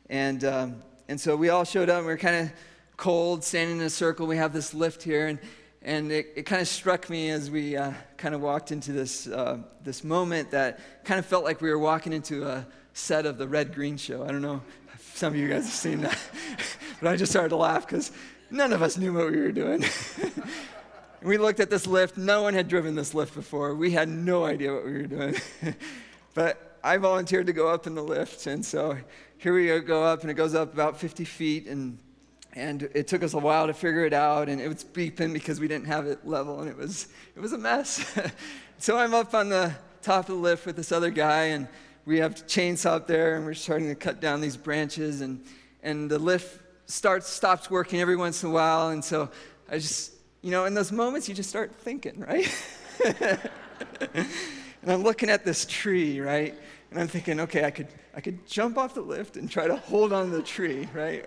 and 0.09 0.45
um, 0.45 0.77
and 1.09 1.21
so 1.21 1.37
we 1.37 1.49
all 1.49 1.65
showed 1.65 1.89
up. 1.89 2.01
We 2.01 2.07
were 2.07 2.17
kind 2.17 2.47
of 2.47 2.53
cold, 2.97 3.45
standing 3.45 3.79
in 3.79 3.83
a 3.83 3.91
circle. 3.91 4.27
We 4.27 4.37
have 4.37 4.53
this 4.53 4.75
lift 4.75 5.03
here, 5.03 5.29
and 5.29 5.39
and 5.83 6.11
it, 6.11 6.33
it 6.37 6.43
kind 6.45 6.61
of 6.61 6.69
struck 6.69 7.09
me 7.09 7.31
as 7.31 7.51
we 7.51 7.77
uh, 7.77 7.93
kind 8.17 8.35
of 8.35 8.41
walked 8.41 8.73
into 8.73 8.93
this, 8.93 9.27
uh, 9.27 9.59
this 9.85 10.03
moment 10.03 10.51
that 10.51 10.81
kind 11.05 11.19
of 11.19 11.27
felt 11.27 11.45
like 11.45 11.61
we 11.61 11.71
were 11.71 11.79
walking 11.79 12.13
into 12.13 12.47
a 12.47 12.67
set 12.95 13.27
of 13.27 13.39
the 13.39 13.47
Red 13.47 13.75
Green 13.75 13.97
Show. 13.97 14.25
I 14.25 14.29
don't 14.29 14.43
know 14.43 14.61
if 14.93 15.17
some 15.17 15.33
of 15.33 15.39
you 15.39 15.49
guys 15.49 15.65
have 15.65 15.73
seen 15.73 16.01
that, 16.01 16.19
but 17.01 17.11
I 17.11 17.17
just 17.17 17.31
started 17.31 17.51
to 17.51 17.57
laugh 17.57 17.87
because 17.87 18.11
none 18.51 18.73
of 18.73 18.83
us 18.83 18.99
knew 18.99 19.13
what 19.13 19.31
we 19.31 19.41
were 19.41 19.53
doing. 19.53 19.85
we 21.23 21.39
looked 21.39 21.61
at 21.61 21.71
this 21.71 21.87
lift. 21.87 22.17
No 22.17 22.43
one 22.43 22.55
had 22.55 22.69
driven 22.69 22.95
this 22.95 23.15
lift 23.15 23.35
before. 23.35 23.75
We 23.75 23.91
had 23.91 24.09
no 24.09 24.45
idea 24.45 24.73
what 24.73 24.85
we 24.85 24.93
were 24.93 25.03
doing. 25.03 25.35
but 26.35 26.79
I 26.83 26.97
volunteered 26.97 27.47
to 27.47 27.53
go 27.53 27.69
up 27.69 27.87
in 27.87 27.95
the 27.95 28.03
lift, 28.03 28.47
and 28.47 28.65
so 28.65 28.97
here 29.39 29.55
we 29.55 29.79
go 29.81 30.05
up, 30.05 30.23
and 30.23 30.31
it 30.31 30.35
goes 30.35 30.55
up 30.55 30.73
about 30.73 30.99
50 30.99 31.25
feet, 31.25 31.67
and 31.67 31.99
and 32.55 32.89
it 32.95 33.07
took 33.07 33.23
us 33.23 33.35
a 33.35 33.39
while 33.39 33.67
to 33.67 33.75
figure 33.75 34.05
it 34.05 34.13
out 34.13 34.49
and 34.49 34.61
it 34.61 34.69
was 34.69 34.83
beeping 34.83 35.33
because 35.33 35.61
we 35.61 35.69
didn't 35.69 35.87
have 35.87 36.07
it 36.07 36.27
level 36.27 36.61
and 36.61 36.69
it 36.69 36.77
was 36.77 37.09
it 37.37 37.41
was 37.41 37.53
a 37.53 37.59
mess 37.59 38.19
so 38.79 38.97
i'm 38.97 39.15
up 39.15 39.35
on 39.35 39.49
the 39.49 39.73
top 40.03 40.29
of 40.29 40.35
the 40.35 40.41
lift 40.41 40.67
with 40.67 40.75
this 40.75 40.91
other 40.91 41.11
guy 41.11 41.45
and 41.45 41.69
we 42.05 42.19
have 42.19 42.35
chainsaw 42.47 42.93
up 42.93 43.07
there 43.07 43.37
and 43.37 43.45
we're 43.45 43.55
starting 43.55 43.87
to 43.89 43.95
cut 43.95 44.21
down 44.21 44.41
these 44.41 44.57
branches 44.57 45.21
and 45.21 45.45
and 45.83 46.11
the 46.11 46.19
lift 46.19 46.61
starts 46.87 47.29
stops 47.29 47.71
working 47.71 48.01
every 48.01 48.17
once 48.17 48.43
in 48.43 48.49
a 48.49 48.53
while 48.53 48.89
and 48.89 49.05
so 49.05 49.31
i 49.71 49.79
just 49.79 50.13
you 50.43 50.51
know 50.51 50.65
in 50.65 50.75
those 50.75 50.93
moments 50.93 51.29
you 51.29 51.35
just 51.35 51.49
start 51.49 51.75
thinking 51.75 52.21
right? 52.21 52.49
And 54.81 54.93
i'm 54.93 55.03
looking 55.03 55.29
at 55.29 55.45
this 55.45 55.67
tree 55.67 56.21
right? 56.21 56.55
And 56.91 57.01
i'm 57.01 57.09
thinking 57.09 57.41
okay 57.41 57.65
i 57.65 57.71
could 57.71 57.89
i 58.15 58.21
could 58.21 58.47
jump 58.47 58.79
off 58.79 58.95
the 58.95 59.01
lift 59.01 59.37
and 59.37 59.51
try 59.51 59.67
to 59.67 59.77
hold 59.77 60.13
on 60.13 60.31
to 60.31 60.37
the 60.37 60.43
tree 60.43 60.89
right? 60.95 61.25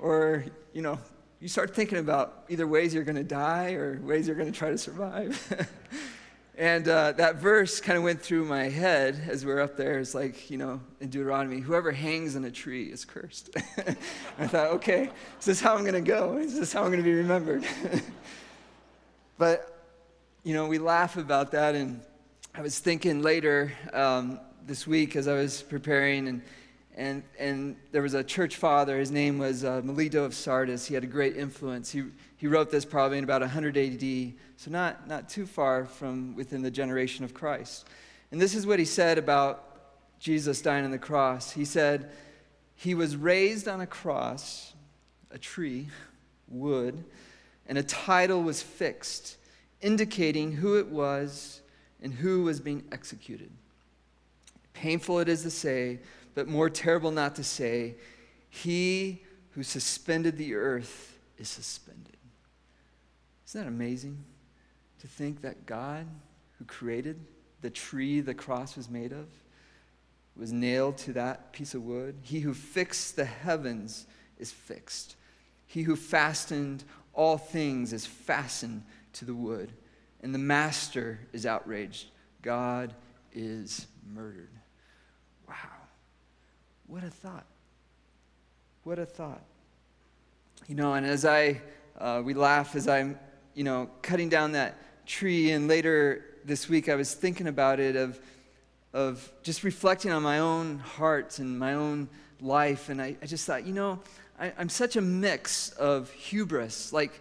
Or, 0.00 0.44
you 0.72 0.82
know, 0.82 0.98
you 1.40 1.48
start 1.48 1.74
thinking 1.74 1.98
about 1.98 2.44
either 2.48 2.66
ways 2.66 2.94
you're 2.94 3.04
going 3.04 3.16
to 3.16 3.24
die 3.24 3.72
or 3.72 4.00
ways 4.02 4.26
you're 4.26 4.36
going 4.36 4.50
to 4.50 4.58
try 4.58 4.70
to 4.70 4.78
survive. 4.78 5.70
and 6.60 6.86
uh, 6.88 7.12
that 7.12 7.36
verse 7.36 7.80
kind 7.80 7.96
of 7.96 8.04
went 8.04 8.20
through 8.20 8.44
my 8.44 8.64
head 8.64 9.18
as 9.26 9.46
we 9.46 9.50
were 9.50 9.60
up 9.60 9.78
there. 9.78 9.98
It's 9.98 10.14
like, 10.14 10.50
you 10.50 10.58
know, 10.58 10.78
in 11.00 11.08
Deuteronomy, 11.08 11.58
whoever 11.60 11.90
hangs 11.90 12.36
on 12.36 12.44
a 12.44 12.50
tree 12.50 12.84
is 12.84 13.06
cursed. 13.06 13.48
I 14.38 14.46
thought, 14.46 14.66
okay, 14.72 15.10
is 15.38 15.46
this 15.46 15.58
how 15.62 15.74
I'm 15.74 15.84
going 15.84 15.94
to 15.94 16.02
go? 16.02 16.36
Is 16.36 16.58
this 16.58 16.70
how 16.70 16.82
I'm 16.82 16.88
going 16.88 16.98
to 16.98 17.02
be 17.02 17.14
remembered? 17.14 17.64
but, 19.38 19.74
you 20.44 20.52
know, 20.52 20.66
we 20.66 20.76
laugh 20.76 21.16
about 21.16 21.52
that. 21.52 21.74
And 21.74 22.02
I 22.54 22.60
was 22.60 22.78
thinking 22.78 23.22
later 23.22 23.72
um, 23.94 24.38
this 24.66 24.86
week 24.86 25.16
as 25.16 25.28
I 25.28 25.36
was 25.36 25.62
preparing, 25.62 26.28
and, 26.28 26.42
and, 26.96 27.22
and 27.38 27.76
there 27.92 28.02
was 28.02 28.14
a 28.14 28.24
church 28.24 28.56
father. 28.56 28.98
His 28.98 29.10
name 29.10 29.38
was 29.38 29.64
uh, 29.64 29.80
Melito 29.84 30.24
of 30.24 30.34
Sardis. 30.34 30.86
He 30.86 30.94
had 30.94 31.04
a 31.04 31.06
great 31.06 31.36
influence. 31.36 31.90
He, 31.90 32.04
he 32.36 32.46
wrote 32.46 32.70
this 32.70 32.84
probably 32.84 33.18
in 33.18 33.24
about 33.24 33.40
100 33.40 33.76
AD, 33.76 34.32
so 34.56 34.70
not, 34.70 35.06
not 35.06 35.28
too 35.28 35.46
far 35.46 35.84
from 35.84 36.34
within 36.34 36.62
the 36.62 36.70
generation 36.70 37.24
of 37.24 37.32
Christ. 37.32 37.86
And 38.32 38.40
this 38.40 38.54
is 38.54 38.66
what 38.66 38.78
he 38.78 38.84
said 38.84 39.18
about 39.18 40.18
Jesus 40.18 40.60
dying 40.60 40.84
on 40.84 40.90
the 40.90 40.98
cross. 40.98 41.52
He 41.52 41.64
said, 41.64 42.10
He 42.74 42.94
was 42.94 43.16
raised 43.16 43.68
on 43.68 43.80
a 43.80 43.86
cross, 43.86 44.74
a 45.30 45.38
tree, 45.38 45.88
wood, 46.48 47.04
and 47.66 47.78
a 47.78 47.82
title 47.82 48.42
was 48.42 48.62
fixed, 48.62 49.36
indicating 49.80 50.52
who 50.52 50.78
it 50.78 50.88
was 50.88 51.62
and 52.02 52.12
who 52.12 52.42
was 52.42 52.60
being 52.60 52.84
executed. 52.92 53.50
Painful 54.74 55.20
it 55.20 55.28
is 55.28 55.42
to 55.42 55.50
say, 55.50 56.00
but 56.40 56.48
more 56.48 56.70
terrible 56.70 57.10
not 57.10 57.36
to 57.36 57.44
say, 57.44 57.96
He 58.48 59.22
who 59.50 59.62
suspended 59.62 60.38
the 60.38 60.54
earth 60.54 61.18
is 61.36 61.50
suspended. 61.50 62.16
Isn't 63.46 63.60
that 63.60 63.68
amazing 63.68 64.24
to 65.00 65.06
think 65.06 65.42
that 65.42 65.66
God, 65.66 66.06
who 66.58 66.64
created 66.64 67.20
the 67.60 67.68
tree 67.68 68.22
the 68.22 68.32
cross 68.32 68.74
was 68.74 68.88
made 68.88 69.12
of, 69.12 69.26
was 70.34 70.50
nailed 70.50 70.96
to 70.98 71.12
that 71.12 71.52
piece 71.52 71.74
of 71.74 71.84
wood? 71.84 72.16
He 72.22 72.40
who 72.40 72.54
fixed 72.54 73.16
the 73.16 73.26
heavens 73.26 74.06
is 74.38 74.50
fixed. 74.50 75.16
He 75.66 75.82
who 75.82 75.94
fastened 75.94 76.84
all 77.12 77.36
things 77.36 77.92
is 77.92 78.06
fastened 78.06 78.82
to 79.12 79.26
the 79.26 79.34
wood. 79.34 79.72
And 80.22 80.34
the 80.34 80.38
master 80.38 81.20
is 81.34 81.44
outraged. 81.44 82.06
God 82.40 82.94
is 83.34 83.86
murdered. 84.10 84.59
What 86.90 87.04
a 87.04 87.10
thought. 87.10 87.46
What 88.82 88.98
a 88.98 89.06
thought. 89.06 89.42
You 90.66 90.74
know, 90.74 90.94
and 90.94 91.06
as 91.06 91.24
I, 91.24 91.60
uh, 91.96 92.20
we 92.24 92.34
laugh 92.34 92.74
as 92.74 92.88
I'm 92.88 93.16
you 93.54 93.62
know, 93.62 93.88
cutting 94.02 94.28
down 94.28 94.52
that 94.52 94.76
tree. 95.06 95.52
And 95.52 95.68
later 95.68 96.24
this 96.44 96.68
week, 96.68 96.88
I 96.88 96.96
was 96.96 97.14
thinking 97.14 97.46
about 97.46 97.78
it 97.78 97.94
of, 97.94 98.18
of 98.92 99.32
just 99.44 99.62
reflecting 99.62 100.10
on 100.10 100.24
my 100.24 100.40
own 100.40 100.80
heart 100.80 101.38
and 101.38 101.56
my 101.56 101.74
own 101.74 102.08
life. 102.40 102.88
And 102.88 103.00
I, 103.00 103.16
I 103.22 103.26
just 103.26 103.46
thought, 103.46 103.64
you 103.64 103.72
know, 103.72 104.00
I, 104.40 104.52
I'm 104.58 104.68
such 104.68 104.96
a 104.96 105.00
mix 105.00 105.70
of 105.70 106.10
hubris. 106.10 106.92
Like, 106.92 107.20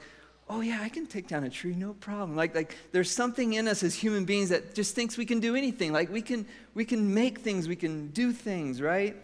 oh 0.50 0.62
yeah, 0.62 0.80
I 0.82 0.90
can 0.90 1.06
take 1.06 1.28
down 1.28 1.44
a 1.44 1.50
tree, 1.52 1.76
no 1.76 1.94
problem. 1.94 2.36
Like, 2.36 2.56
like 2.56 2.76
there's 2.92 3.12
something 3.12 3.54
in 3.54 3.68
us 3.68 3.84
as 3.84 3.94
human 3.94 4.26
beings 4.26 4.50
that 4.50 4.74
just 4.74 4.96
thinks 4.96 5.16
we 5.16 5.28
can 5.28 5.40
do 5.40 5.56
anything. 5.56 5.94
Like 5.94 6.12
we 6.12 6.24
can, 6.24 6.48
we 6.74 6.86
can 6.86 7.14
make 7.14 7.42
things, 7.42 7.68
we 7.68 7.76
can 7.76 8.08
do 8.08 8.32
things, 8.32 8.82
right? 8.82 9.16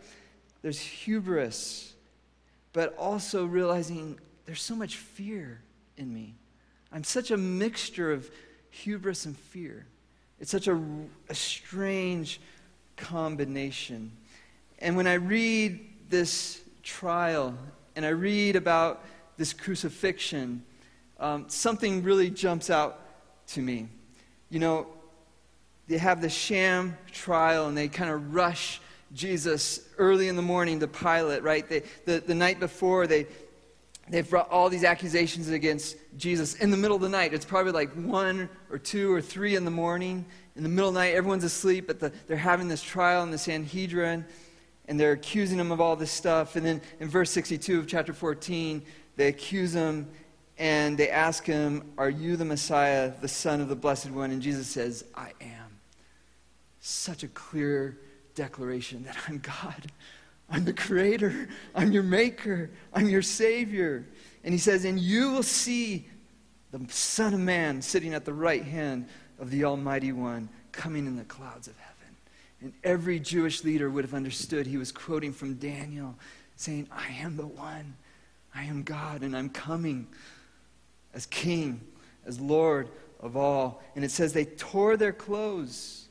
There's 0.65 0.79
hubris, 0.79 1.93
but 2.73 2.97
also 2.97 3.45
realizing 3.45 4.19
there's 4.47 4.63
so 4.63 4.75
much 4.75 4.95
fear 4.95 5.61
in 5.95 6.11
me. 6.11 6.33
I'm 6.91 7.03
such 7.03 7.29
a 7.29 7.37
mixture 7.37 8.11
of 8.11 8.27
hubris 8.71 9.27
and 9.27 9.37
fear. 9.37 9.85
It's 10.39 10.49
such 10.49 10.67
a, 10.67 10.81
a 11.29 11.35
strange 11.35 12.41
combination. 12.97 14.11
And 14.79 14.97
when 14.97 15.05
I 15.05 15.13
read 15.13 15.85
this 16.09 16.61
trial 16.81 17.55
and 17.95 18.03
I 18.03 18.09
read 18.09 18.55
about 18.55 19.05
this 19.37 19.53
crucifixion, 19.53 20.63
um, 21.19 21.45
something 21.47 22.01
really 22.01 22.31
jumps 22.31 22.71
out 22.71 23.01
to 23.49 23.61
me. 23.61 23.87
You 24.49 24.61
know, 24.61 24.87
they 25.87 25.99
have 25.99 26.21
the 26.21 26.29
sham 26.29 26.97
trial 27.11 27.67
and 27.67 27.77
they 27.77 27.87
kind 27.87 28.09
of 28.09 28.33
rush 28.33 28.81
Jesus 29.13 29.81
early 29.97 30.27
in 30.27 30.35
the 30.35 30.41
morning 30.41 30.79
to 30.79 30.87
Pilate, 30.87 31.43
right? 31.43 31.67
They, 31.67 31.83
the, 32.05 32.19
the 32.19 32.35
night 32.35 32.59
before, 32.59 33.07
they, 33.07 33.27
they've 34.09 34.29
brought 34.29 34.49
all 34.49 34.69
these 34.69 34.83
accusations 34.83 35.49
against 35.49 35.97
Jesus 36.17 36.55
in 36.55 36.71
the 36.71 36.77
middle 36.77 36.95
of 36.95 37.01
the 37.01 37.09
night. 37.09 37.33
It's 37.33 37.45
probably 37.45 37.71
like 37.71 37.93
one 37.93 38.49
or 38.69 38.77
two 38.77 39.13
or 39.13 39.21
three 39.21 39.55
in 39.55 39.65
the 39.65 39.71
morning. 39.71 40.25
In 40.55 40.63
the 40.63 40.69
middle 40.69 40.89
of 40.89 40.95
the 40.95 41.01
night, 41.01 41.13
everyone's 41.13 41.43
asleep, 41.43 41.87
but 41.87 41.99
the, 41.99 42.11
they're 42.27 42.37
having 42.37 42.67
this 42.67 42.81
trial 42.81 43.23
in 43.23 43.31
the 43.31 43.37
Sanhedrin, 43.37 44.25
and 44.87 44.99
they're 44.99 45.13
accusing 45.13 45.59
him 45.59 45.71
of 45.71 45.81
all 45.81 45.95
this 45.95 46.11
stuff. 46.11 46.55
And 46.55 46.65
then 46.65 46.81
in 46.99 47.09
verse 47.09 47.31
62 47.31 47.79
of 47.79 47.87
chapter 47.87 48.13
14, 48.13 48.83
they 49.15 49.27
accuse 49.27 49.73
him 49.73 50.07
and 50.57 50.97
they 50.97 51.09
ask 51.09 51.45
him, 51.45 51.91
Are 51.97 52.09
you 52.09 52.37
the 52.37 52.45
Messiah, 52.45 53.11
the 53.19 53.27
Son 53.27 53.59
of 53.61 53.67
the 53.67 53.75
Blessed 53.75 54.11
One? 54.11 54.31
And 54.31 54.41
Jesus 54.41 54.67
says, 54.67 55.03
I 55.13 55.31
am. 55.41 55.79
Such 56.79 57.23
a 57.23 57.27
clear 57.27 57.97
declaration 58.35 59.03
that 59.03 59.17
I'm 59.27 59.39
God. 59.39 59.91
I'm 60.49 60.65
the 60.65 60.73
creator. 60.73 61.49
I'm 61.73 61.91
your 61.91 62.03
maker. 62.03 62.69
I'm 62.93 63.09
your 63.09 63.21
savior. 63.21 64.05
And 64.43 64.53
he 64.53 64.59
says, 64.59 64.85
And 64.85 64.99
you 64.99 65.31
will 65.31 65.43
see 65.43 66.07
the 66.71 66.85
Son 66.89 67.33
of 67.33 67.39
Man 67.39 67.81
sitting 67.81 68.13
at 68.13 68.25
the 68.25 68.33
right 68.33 68.63
hand 68.63 69.07
of 69.39 69.49
the 69.49 69.63
Almighty 69.63 70.11
One 70.11 70.49
coming 70.71 71.07
in 71.07 71.15
the 71.15 71.23
clouds 71.23 71.67
of 71.67 71.75
heaven. 71.77 72.15
And 72.61 72.73
every 72.83 73.19
Jewish 73.19 73.63
leader 73.63 73.89
would 73.89 74.03
have 74.03 74.13
understood 74.13 74.67
he 74.67 74.77
was 74.77 74.91
quoting 74.91 75.33
from 75.33 75.55
Daniel, 75.55 76.15
saying, 76.55 76.87
I 76.91 77.07
am 77.21 77.37
the 77.37 77.47
one. 77.47 77.95
I 78.53 78.63
am 78.63 78.83
God, 78.83 79.21
and 79.21 79.35
I'm 79.35 79.49
coming 79.49 80.07
as 81.13 81.25
King, 81.25 81.81
as 82.25 82.39
Lord 82.39 82.89
of 83.19 83.35
all. 83.35 83.83
And 83.95 84.05
it 84.05 84.11
says 84.11 84.31
they 84.31 84.45
tore 84.45 84.95
their 84.95 85.11
clothes. 85.11 86.04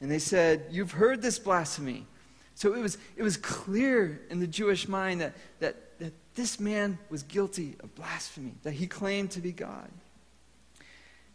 And 0.00 0.10
they 0.10 0.18
said, 0.18 0.66
You've 0.70 0.92
heard 0.92 1.22
this 1.22 1.38
blasphemy. 1.38 2.06
So 2.54 2.74
it 2.74 2.80
was, 2.80 2.98
it 3.16 3.22
was 3.22 3.36
clear 3.36 4.20
in 4.30 4.40
the 4.40 4.46
Jewish 4.46 4.88
mind 4.88 5.20
that, 5.20 5.34
that, 5.60 5.98
that 6.00 6.12
this 6.34 6.58
man 6.58 6.98
was 7.08 7.22
guilty 7.22 7.76
of 7.80 7.94
blasphemy, 7.94 8.54
that 8.64 8.72
he 8.72 8.88
claimed 8.88 9.30
to 9.32 9.40
be 9.40 9.52
God. 9.52 9.88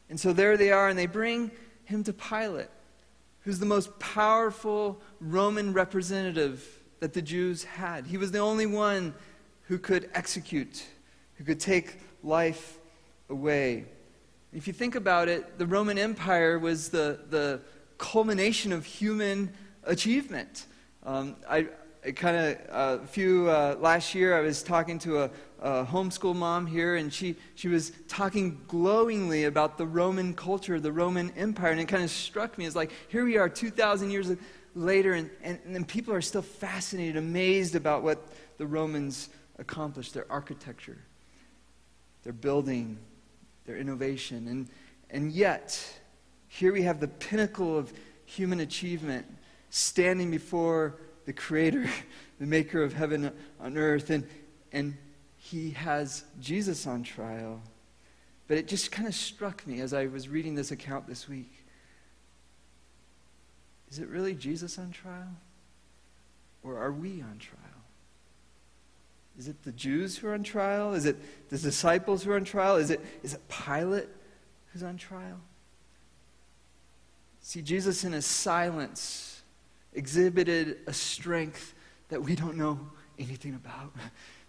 And 0.10 0.20
so 0.20 0.34
there 0.34 0.58
they 0.58 0.72
are, 0.72 0.90
and 0.90 1.00
they 1.00 1.06
bring 1.06 1.50
him 1.86 2.04
to 2.04 2.14
Pilate, 2.14 2.70
who's 3.42 3.60
the 3.60 3.66
most 3.66 3.98
powerful 4.00 5.02
Roman 5.22 5.72
representative 5.72 6.82
that 7.00 7.14
the 7.14 7.22
Jews 7.22 7.64
had. 7.64 8.06
He 8.06 8.18
was 8.18 8.32
the 8.32 8.40
only 8.40 8.66
one 8.66 9.14
who 9.64 9.78
could 9.78 10.10
execute, 10.14 10.86
who 11.36 11.44
could 11.44 11.60
take 11.60 12.00
life 12.22 12.80
away. 13.30 13.86
If 14.54 14.68
you 14.68 14.74
think 14.74 14.96
about 14.96 15.30
it, 15.30 15.58
the 15.58 15.66
Roman 15.66 15.98
Empire 15.98 16.60
was 16.60 16.90
the, 16.90 17.20
the 17.30 17.62
culmination 17.98 18.72
of 18.72 18.86
human 18.86 19.54
achievement. 19.84 20.66
Um, 21.06 21.36
I, 21.50 21.68
I 22.06 22.12
kind 22.12 22.38
of, 22.38 22.58
uh, 22.70 23.04
a 23.04 23.08
few, 23.08 23.50
uh, 23.50 23.78
last 23.80 24.14
year, 24.14 24.38
I 24.38 24.42
was 24.42 24.62
talking 24.62 25.00
to 25.00 25.24
a, 25.24 25.30
a, 25.62 25.86
homeschool 25.86 26.36
mom 26.36 26.66
here, 26.66 26.96
and 26.96 27.14
she, 27.14 27.36
she 27.56 27.68
was 27.68 27.92
talking 28.08 28.62
glowingly 28.68 29.46
about 29.46 29.78
the 29.78 29.86
Roman 29.86 30.34
culture, 30.34 30.80
the 30.80 30.92
Roman 30.92 31.32
Empire, 31.38 31.72
and 31.72 31.80
it 31.80 31.88
kind 31.88 32.04
of 32.04 32.10
struck 32.10 32.58
me 32.58 32.66
as 32.66 32.76
like, 32.76 32.92
here 33.08 33.24
we 33.24 33.38
are 33.38 33.48
2,000 33.48 34.12
years 34.12 34.32
later, 34.76 35.14
and, 35.14 35.30
and, 35.42 35.60
and 35.66 35.88
people 35.88 36.14
are 36.14 36.22
still 36.22 36.42
fascinated, 36.42 37.16
amazed 37.16 37.76
about 37.76 38.04
what 38.04 38.22
the 38.58 38.66
Romans 38.66 39.30
accomplished 39.58 40.14
their 40.14 40.26
architecture, 40.30 40.98
their 42.24 42.34
building, 42.34 42.98
their 43.66 43.78
innovation. 43.78 44.48
And, 44.48 44.68
and 45.10 45.32
yet, 45.32 45.80
here 46.54 46.72
we 46.72 46.84
have 46.84 47.00
the 47.00 47.08
pinnacle 47.08 47.76
of 47.76 47.92
human 48.26 48.60
achievement 48.60 49.26
standing 49.72 50.30
before 50.30 50.96
the 51.26 51.34
Creator, 51.34 51.90
the 52.40 52.46
Maker 52.46 52.84
of 52.84 52.94
heaven 52.94 53.32
on 53.60 53.76
earth, 53.76 54.12
and, 54.12 54.28
and 54.72 54.96
he 55.36 55.72
has 55.72 56.24
Jesus 56.40 56.86
on 56.86 57.02
trial. 57.02 57.60
But 58.48 58.58
it 58.58 58.68
just 58.68 58.92
kind 58.92 59.08
of 59.08 59.16
struck 59.16 59.66
me 59.66 59.82
as 59.82 59.96
I 59.96 60.06
was 60.06 60.30
reading 60.30 60.54
this 60.54 60.70
account 60.70 61.08
this 61.08 61.28
week. 61.28 61.52
Is 63.90 63.98
it 63.98 64.08
really 64.08 64.36
Jesus 64.36 64.78
on 64.78 64.92
trial? 64.92 65.36
Or 66.62 66.78
are 66.78 66.92
we 66.92 67.24
on 67.24 67.40
trial? 67.40 67.60
Is 69.40 69.48
it 69.48 69.64
the 69.64 69.72
Jews 69.72 70.18
who 70.20 70.28
are 70.28 70.36
on 70.36 70.44
trial? 70.44 70.94
Is 70.94 71.08
it 71.08 71.18
the 71.50 71.58
disciples 71.58 72.24
who 72.24 72.32
are 72.32 72.36
on 72.36 72.46
trial? 72.46 72.76
Is 72.76 72.92
it, 72.92 73.02
is 73.24 73.34
it 73.34 73.42
Pilate 73.50 74.08
who's 74.72 74.84
on 74.84 74.98
trial? 74.98 75.40
See, 77.44 77.62
Jesus 77.62 78.06
in 78.06 78.14
his 78.14 78.26
silence 78.26 79.42
exhibited 79.94 80.80
a 80.88 80.94
strength 80.94 81.76
that 82.08 82.24
we 82.24 82.36
don't 82.36 82.56
know 82.58 82.80
anything 83.20 83.54
about. 83.54 83.94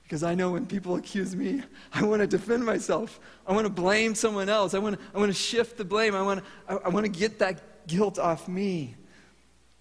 Because 0.04 0.22
I 0.22 0.34
know 0.34 0.52
when 0.52 0.64
people 0.64 0.94
accuse 0.94 1.34
me, 1.34 1.62
I 1.92 2.04
want 2.04 2.20
to 2.20 2.26
defend 2.28 2.64
myself. 2.64 3.18
I 3.46 3.52
want 3.52 3.66
to 3.66 3.72
blame 3.72 4.14
someone 4.14 4.48
else. 4.48 4.74
I 4.74 4.78
want 4.78 4.96
to, 4.96 5.04
I 5.12 5.18
want 5.18 5.30
to 5.30 5.38
shift 5.38 5.76
the 5.76 5.84
blame. 5.84 6.14
I 6.14 6.22
want 6.22 6.40
to, 6.40 6.46
I, 6.72 6.74
I 6.86 6.88
want 6.90 7.04
to 7.04 7.10
get 7.10 7.40
that 7.40 7.88
guilt 7.88 8.18
off 8.18 8.46
me. 8.46 8.94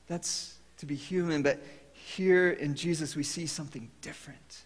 That's 0.08 0.56
to 0.78 0.88
be 0.88 0.96
human. 0.96 1.44
But 1.44 1.64
here 1.94 2.50
in 2.50 2.74
Jesus, 2.74 3.16
we 3.16 3.24
see 3.24 3.46
something 3.46 3.92
different. 4.02 4.64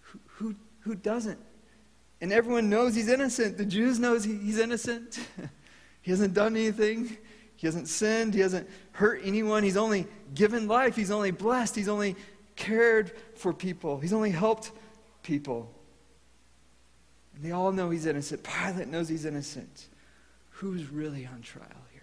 Who, 0.00 0.20
who, 0.26 0.54
who 0.80 0.94
doesn't? 0.94 1.38
And 2.22 2.32
everyone 2.32 2.70
knows 2.70 2.94
he's 2.94 3.08
innocent. 3.08 3.58
The 3.58 3.66
Jews 3.66 3.98
knows 3.98 4.24
he, 4.24 4.38
he's 4.38 4.58
innocent. 4.58 5.18
he 6.04 6.10
hasn't 6.10 6.34
done 6.34 6.54
anything. 6.54 7.16
He 7.56 7.66
hasn't 7.66 7.88
sinned. 7.88 8.34
He 8.34 8.40
hasn't 8.40 8.68
hurt 8.92 9.22
anyone. 9.24 9.62
He's 9.62 9.78
only 9.78 10.06
given 10.34 10.68
life. 10.68 10.94
He's 10.94 11.10
only 11.10 11.30
blessed. 11.30 11.74
He's 11.74 11.88
only 11.88 12.14
cared 12.56 13.10
for 13.36 13.54
people. 13.54 13.98
He's 13.98 14.12
only 14.12 14.30
helped 14.30 14.70
people. 15.22 15.72
And 17.34 17.42
they 17.42 17.52
all 17.52 17.72
know 17.72 17.88
he's 17.88 18.04
innocent. 18.04 18.42
Pilate 18.42 18.88
knows 18.88 19.08
he's 19.08 19.24
innocent. 19.24 19.86
Who's 20.50 20.90
really 20.90 21.24
on 21.24 21.40
trial 21.40 21.86
here? 21.90 22.02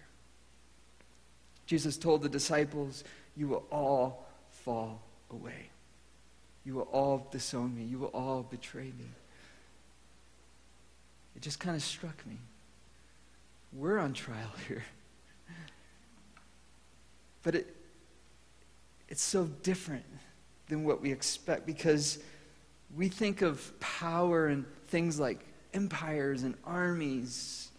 Jesus 1.66 1.96
told 1.96 2.22
the 2.22 2.28
disciples, 2.28 3.04
You 3.36 3.46
will 3.46 3.64
all 3.70 4.26
fall 4.50 5.00
away. 5.30 5.70
You 6.64 6.74
will 6.74 6.88
all 6.90 7.28
disown 7.30 7.76
me. 7.76 7.84
You 7.84 8.00
will 8.00 8.08
all 8.08 8.42
betray 8.42 8.86
me. 8.98 9.06
It 11.36 11.42
just 11.42 11.60
kind 11.60 11.76
of 11.76 11.84
struck 11.84 12.26
me. 12.26 12.38
We're 13.72 13.98
on 13.98 14.12
trial 14.12 14.50
here. 14.68 14.84
But 17.42 17.54
it, 17.56 17.76
it's 19.08 19.22
so 19.22 19.44
different 19.62 20.04
than 20.68 20.84
what 20.84 21.00
we 21.00 21.10
expect 21.10 21.66
because 21.66 22.18
we 22.94 23.08
think 23.08 23.42
of 23.42 23.78
power 23.80 24.46
and 24.46 24.64
things 24.88 25.18
like 25.18 25.40
empires 25.74 26.42
and 26.42 26.54
armies 26.64 27.70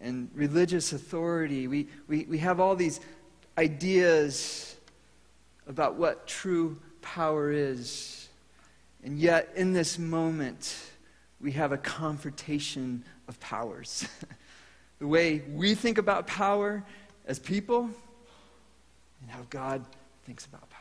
and 0.00 0.28
religious 0.34 0.92
authority. 0.92 1.66
We, 1.66 1.88
we, 2.08 2.24
we 2.24 2.38
have 2.38 2.60
all 2.60 2.76
these 2.76 3.00
ideas 3.56 4.76
about 5.66 5.94
what 5.94 6.26
true 6.26 6.78
power 7.00 7.50
is. 7.50 8.28
And 9.02 9.18
yet, 9.18 9.50
in 9.54 9.72
this 9.72 9.98
moment, 9.98 10.76
we 11.40 11.52
have 11.52 11.72
a 11.72 11.78
confrontation 11.78 13.04
of 13.28 13.38
powers. 13.40 14.06
the 14.98 15.06
way 15.06 15.42
we 15.52 15.74
think 15.74 15.98
about 15.98 16.26
power 16.26 16.84
as 17.26 17.38
people 17.38 17.90
and 19.20 19.30
how 19.30 19.40
God 19.50 19.84
thinks 20.24 20.46
about 20.46 20.68
power. 20.70 20.80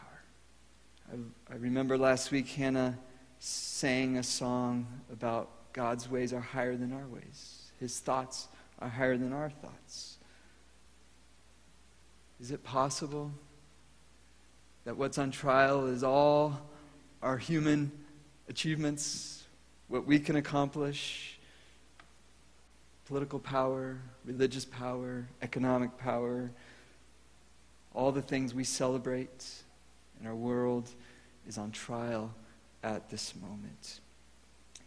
I, 1.11 1.53
I 1.53 1.57
remember 1.57 1.97
last 1.97 2.31
week 2.31 2.47
Hannah 2.49 2.97
sang 3.39 4.17
a 4.17 4.23
song 4.23 4.87
about 5.11 5.49
God's 5.73 6.09
ways 6.09 6.33
are 6.33 6.39
higher 6.39 6.77
than 6.77 6.93
our 6.93 7.07
ways, 7.07 7.71
His 7.79 7.99
thoughts 7.99 8.47
are 8.79 8.89
higher 8.89 9.17
than 9.17 9.33
our 9.33 9.49
thoughts. 9.49 10.17
Is 12.39 12.51
it 12.51 12.63
possible 12.63 13.31
that 14.85 14.97
what's 14.97 15.17
on 15.17 15.31
trial 15.31 15.87
is 15.87 16.03
all 16.03 16.59
our 17.21 17.37
human 17.37 17.91
achievements, 18.49 19.43
what 19.87 20.05
we 20.05 20.19
can 20.19 20.35
accomplish? 20.35 21.32
Political 23.05 23.39
power, 23.39 23.97
religious 24.25 24.65
power, 24.65 25.27
economic 25.41 25.97
power, 25.97 26.51
all 27.93 28.11
the 28.11 28.21
things 28.21 28.53
we 28.53 28.63
celebrate 28.63 29.45
in 30.19 30.27
our 30.27 30.35
world 30.35 30.89
is 31.47 31.57
on 31.57 31.71
trial 31.71 32.33
at 32.83 33.09
this 33.09 33.33
moment. 33.35 33.99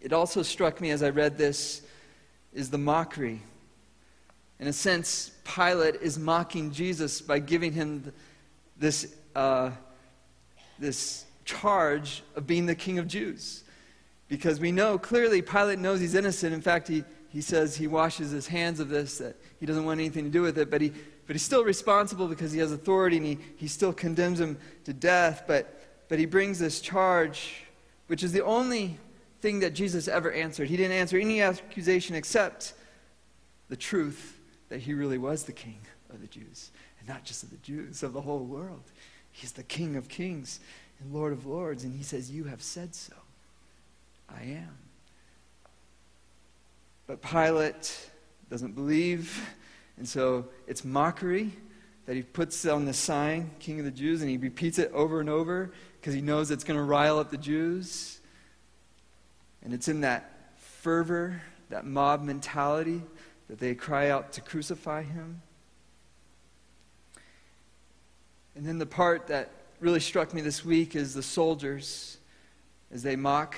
It 0.00 0.12
also 0.12 0.42
struck 0.42 0.80
me 0.80 0.90
as 0.90 1.02
I 1.02 1.10
read 1.10 1.38
this 1.38 1.82
is 2.52 2.70
the 2.70 2.78
mockery. 2.78 3.42
In 4.58 4.68
a 4.68 4.72
sense, 4.72 5.32
Pilate 5.44 5.96
is 5.96 6.18
mocking 6.18 6.72
Jesus 6.72 7.20
by 7.20 7.38
giving 7.38 7.72
him 7.72 8.12
this, 8.78 9.14
uh, 9.34 9.70
this 10.78 11.26
charge 11.44 12.22
of 12.34 12.46
being 12.46 12.66
the 12.66 12.74
king 12.74 12.98
of 12.98 13.06
Jews. 13.06 13.64
Because 14.28 14.58
we 14.58 14.72
know 14.72 14.98
clearly 14.98 15.42
Pilate 15.42 15.78
knows 15.78 16.00
he's 16.00 16.14
innocent. 16.14 16.54
In 16.54 16.62
fact, 16.62 16.88
he, 16.88 17.04
he 17.36 17.42
says 17.42 17.76
he 17.76 17.86
washes 17.86 18.30
his 18.30 18.46
hands 18.46 18.80
of 18.80 18.88
this, 18.88 19.18
that 19.18 19.36
he 19.60 19.66
doesn't 19.66 19.84
want 19.84 20.00
anything 20.00 20.24
to 20.24 20.30
do 20.30 20.42
with 20.42 20.56
it, 20.58 20.70
but, 20.70 20.80
he, 20.80 20.90
but 21.26 21.34
he's 21.34 21.42
still 21.42 21.64
responsible 21.64 22.28
because 22.28 22.50
he 22.50 22.58
has 22.60 22.72
authority 22.72 23.18
and 23.18 23.26
he, 23.26 23.38
he 23.56 23.68
still 23.68 23.92
condemns 23.92 24.40
him 24.40 24.56
to 24.84 24.92
death. 24.92 25.44
But 25.46 25.76
but 26.08 26.18
he 26.18 26.26
brings 26.26 26.58
this 26.58 26.80
charge, 26.80 27.64
which 28.06 28.22
is 28.22 28.32
the 28.32 28.44
only 28.44 28.98
thing 29.40 29.60
that 29.60 29.74
Jesus 29.74 30.08
ever 30.08 30.32
answered. 30.32 30.68
He 30.68 30.76
didn't 30.76 30.96
answer 30.96 31.18
any 31.18 31.42
accusation 31.42 32.14
except 32.14 32.74
the 33.68 33.76
truth 33.76 34.38
that 34.68 34.80
he 34.80 34.94
really 34.94 35.18
was 35.18 35.44
the 35.44 35.52
king 35.52 35.80
of 36.10 36.20
the 36.20 36.26
Jews. 36.26 36.70
And 37.00 37.08
not 37.08 37.24
just 37.24 37.42
of 37.42 37.50
the 37.50 37.56
Jews, 37.58 38.02
of 38.02 38.12
the 38.12 38.20
whole 38.20 38.44
world. 38.44 38.82
He's 39.32 39.52
the 39.52 39.62
king 39.62 39.96
of 39.96 40.08
kings 40.08 40.60
and 41.00 41.12
lord 41.12 41.32
of 41.32 41.46
lords. 41.46 41.84
And 41.84 41.94
he 41.94 42.02
says, 42.02 42.30
You 42.30 42.44
have 42.44 42.62
said 42.62 42.94
so. 42.94 43.14
I 44.28 44.42
am. 44.42 44.85
But 47.06 47.22
Pilate 47.22 48.10
doesn't 48.50 48.74
believe. 48.74 49.48
And 49.96 50.08
so 50.08 50.46
it's 50.66 50.84
mockery 50.84 51.52
that 52.06 52.14
he 52.14 52.22
puts 52.22 52.64
on 52.66 52.84
the 52.84 52.92
sign, 52.92 53.50
King 53.58 53.80
of 53.80 53.84
the 53.84 53.90
Jews, 53.90 54.22
and 54.22 54.30
he 54.30 54.36
repeats 54.36 54.78
it 54.78 54.90
over 54.92 55.20
and 55.20 55.28
over 55.28 55.72
because 56.00 56.14
he 56.14 56.20
knows 56.20 56.50
it's 56.50 56.64
going 56.64 56.78
to 56.78 56.84
rile 56.84 57.18
up 57.18 57.30
the 57.30 57.38
Jews. 57.38 58.20
And 59.62 59.74
it's 59.74 59.88
in 59.88 60.02
that 60.02 60.52
fervor, 60.56 61.42
that 61.70 61.84
mob 61.84 62.22
mentality, 62.22 63.02
that 63.48 63.58
they 63.58 63.74
cry 63.74 64.10
out 64.10 64.32
to 64.32 64.40
crucify 64.40 65.02
him. 65.02 65.42
And 68.54 68.64
then 68.64 68.78
the 68.78 68.86
part 68.86 69.26
that 69.26 69.50
really 69.80 70.00
struck 70.00 70.32
me 70.32 70.40
this 70.40 70.64
week 70.64 70.96
is 70.96 71.12
the 71.12 71.22
soldiers 71.22 72.18
as 72.92 73.02
they 73.02 73.16
mock 73.16 73.56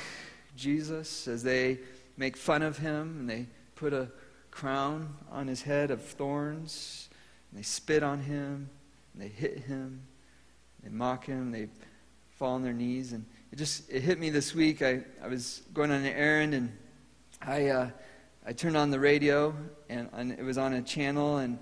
Jesus, 0.57 1.29
as 1.29 1.43
they 1.43 1.79
make 2.19 2.37
fun 2.37 2.63
of 2.63 2.77
him, 2.77 3.17
and 3.21 3.31
they 3.31 3.47
put 3.75 3.95
a 3.95 4.11
crown 4.51 5.15
on 5.31 5.47
his 5.47 5.63
head 5.63 5.91
of 5.91 6.03
thorns, 6.03 7.09
and 7.51 7.59
they 7.59 7.63
spit 7.63 8.03
on 8.03 8.21
him, 8.21 8.69
and 9.15 9.23
they 9.23 9.29
hit 9.29 9.61
him, 9.61 10.03
they 10.83 10.91
mock 10.91 11.25
him, 11.25 11.51
they 11.51 11.69
fall 12.37 12.55
on 12.55 12.63
their 12.63 12.73
knees. 12.73 13.13
And 13.13 13.25
it 13.51 13.57
just 13.57 13.91
it 13.91 14.03
hit 14.03 14.19
me 14.19 14.31
this 14.31 14.55
week. 14.55 14.83
I, 14.83 15.03
I 15.23 15.29
was 15.29 15.63
going 15.73 15.91
on 15.91 16.01
an 16.01 16.07
errand 16.07 16.55
and 16.55 16.77
I, 17.41 17.69
uh, 17.69 17.91
I 18.47 18.53
turned 18.53 18.77
on 18.77 18.91
the 18.91 19.01
radio 19.01 19.55
and, 19.89 20.09
and, 20.13 20.33
it 20.33 20.43
was 20.43 20.59
on 20.59 20.75
a 20.75 20.83
channel 20.83 21.39
and 21.39 21.59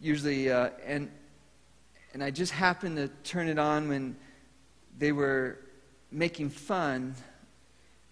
usually 0.00 0.50
uh, 0.50 0.70
and 0.84 1.10
and 2.12 2.24
I 2.24 2.30
just 2.30 2.52
happened 2.52 2.96
to 2.96 3.08
turn 3.22 3.48
it 3.48 3.58
on 3.58 3.88
when 3.88 4.16
they 4.98 5.12
were 5.12 5.58
making 6.10 6.50
fun 6.50 7.14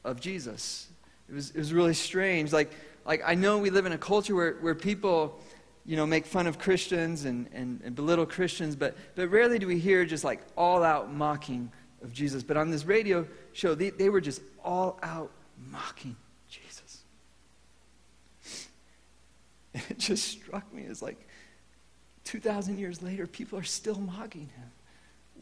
of 0.04 0.20
Jesus. 0.20 0.88
It 1.28 1.34
was, 1.34 1.50
it 1.50 1.58
was 1.58 1.72
really 1.72 1.94
strange. 1.94 2.52
Like, 2.52 2.72
like 3.04 3.22
I 3.24 3.34
know 3.34 3.58
we 3.58 3.70
live 3.70 3.86
in 3.86 3.92
a 3.92 3.98
culture 3.98 4.34
where, 4.34 4.54
where 4.54 4.74
people, 4.74 5.40
you 5.84 5.96
know, 5.96 6.06
make 6.06 6.26
fun 6.26 6.46
of 6.46 6.58
Christians 6.58 7.24
and, 7.24 7.48
and, 7.52 7.80
and 7.84 7.94
belittle 7.94 8.26
Christians, 8.26 8.76
but, 8.76 8.96
but 9.14 9.28
rarely 9.28 9.58
do 9.58 9.66
we 9.66 9.78
hear 9.78 10.04
just 10.04 10.24
like 10.24 10.40
all 10.56 10.82
out 10.82 11.12
mocking 11.12 11.70
of 12.02 12.12
Jesus. 12.12 12.42
But 12.42 12.56
on 12.56 12.70
this 12.70 12.84
radio 12.84 13.26
show, 13.52 13.74
they, 13.74 13.90
they 13.90 14.08
were 14.08 14.20
just 14.20 14.40
all 14.64 14.98
out 15.02 15.30
mocking 15.70 16.16
Jesus. 16.48 17.02
And 19.74 19.84
it 19.90 19.98
just 19.98 20.26
struck 20.26 20.72
me 20.72 20.86
as 20.86 21.02
like 21.02 21.28
2,000 22.24 22.78
years 22.78 23.02
later, 23.02 23.26
people 23.26 23.58
are 23.58 23.64
still 23.64 23.98
mocking 23.98 24.48
him. 24.48 24.70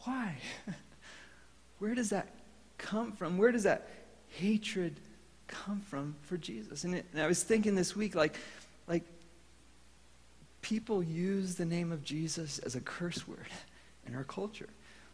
Why? 0.03 0.35
Where 1.79 1.95
does 1.95 2.09
that 2.09 2.27
come 2.77 3.13
from? 3.13 3.37
Where 3.37 3.51
does 3.51 3.63
that 3.63 3.89
hatred 4.29 4.99
come 5.47 5.81
from 5.81 6.15
for 6.23 6.37
Jesus? 6.37 6.83
And, 6.83 6.95
it, 6.95 7.05
and 7.13 7.21
I 7.21 7.27
was 7.27 7.43
thinking 7.43 7.75
this 7.75 7.95
week, 7.95 8.15
like, 8.15 8.35
like 8.87 9.03
people 10.61 11.01
use 11.01 11.55
the 11.55 11.65
name 11.65 11.91
of 11.91 12.03
Jesus 12.03 12.59
as 12.59 12.75
a 12.75 12.81
curse 12.81 13.27
word 13.27 13.47
in 14.07 14.15
our 14.15 14.23
culture. 14.23 14.69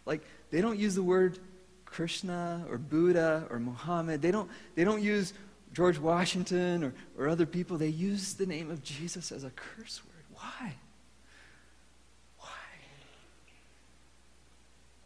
Like, 0.05 0.21
they 0.51 0.61
don't 0.61 0.79
use 0.79 0.95
the 0.95 1.03
word 1.03 1.39
Krishna 1.85 2.65
or 2.69 2.77
Buddha 2.77 3.45
or 3.49 3.59
Muhammad. 3.59 4.21
They 4.21 4.31
don't, 4.31 4.49
they 4.75 4.83
don't 4.83 5.01
use 5.01 5.33
George 5.73 5.99
Washington 5.99 6.83
or, 6.83 6.93
or 7.17 7.27
other 7.29 7.45
people. 7.45 7.77
They 7.77 7.87
use 7.87 8.33
the 8.33 8.45
name 8.45 8.69
of 8.69 8.83
Jesus 8.83 9.31
as 9.31 9.43
a 9.43 9.51
curse 9.51 10.01
word. 10.03 10.25
Why? 10.33 10.73
Why? 12.39 12.47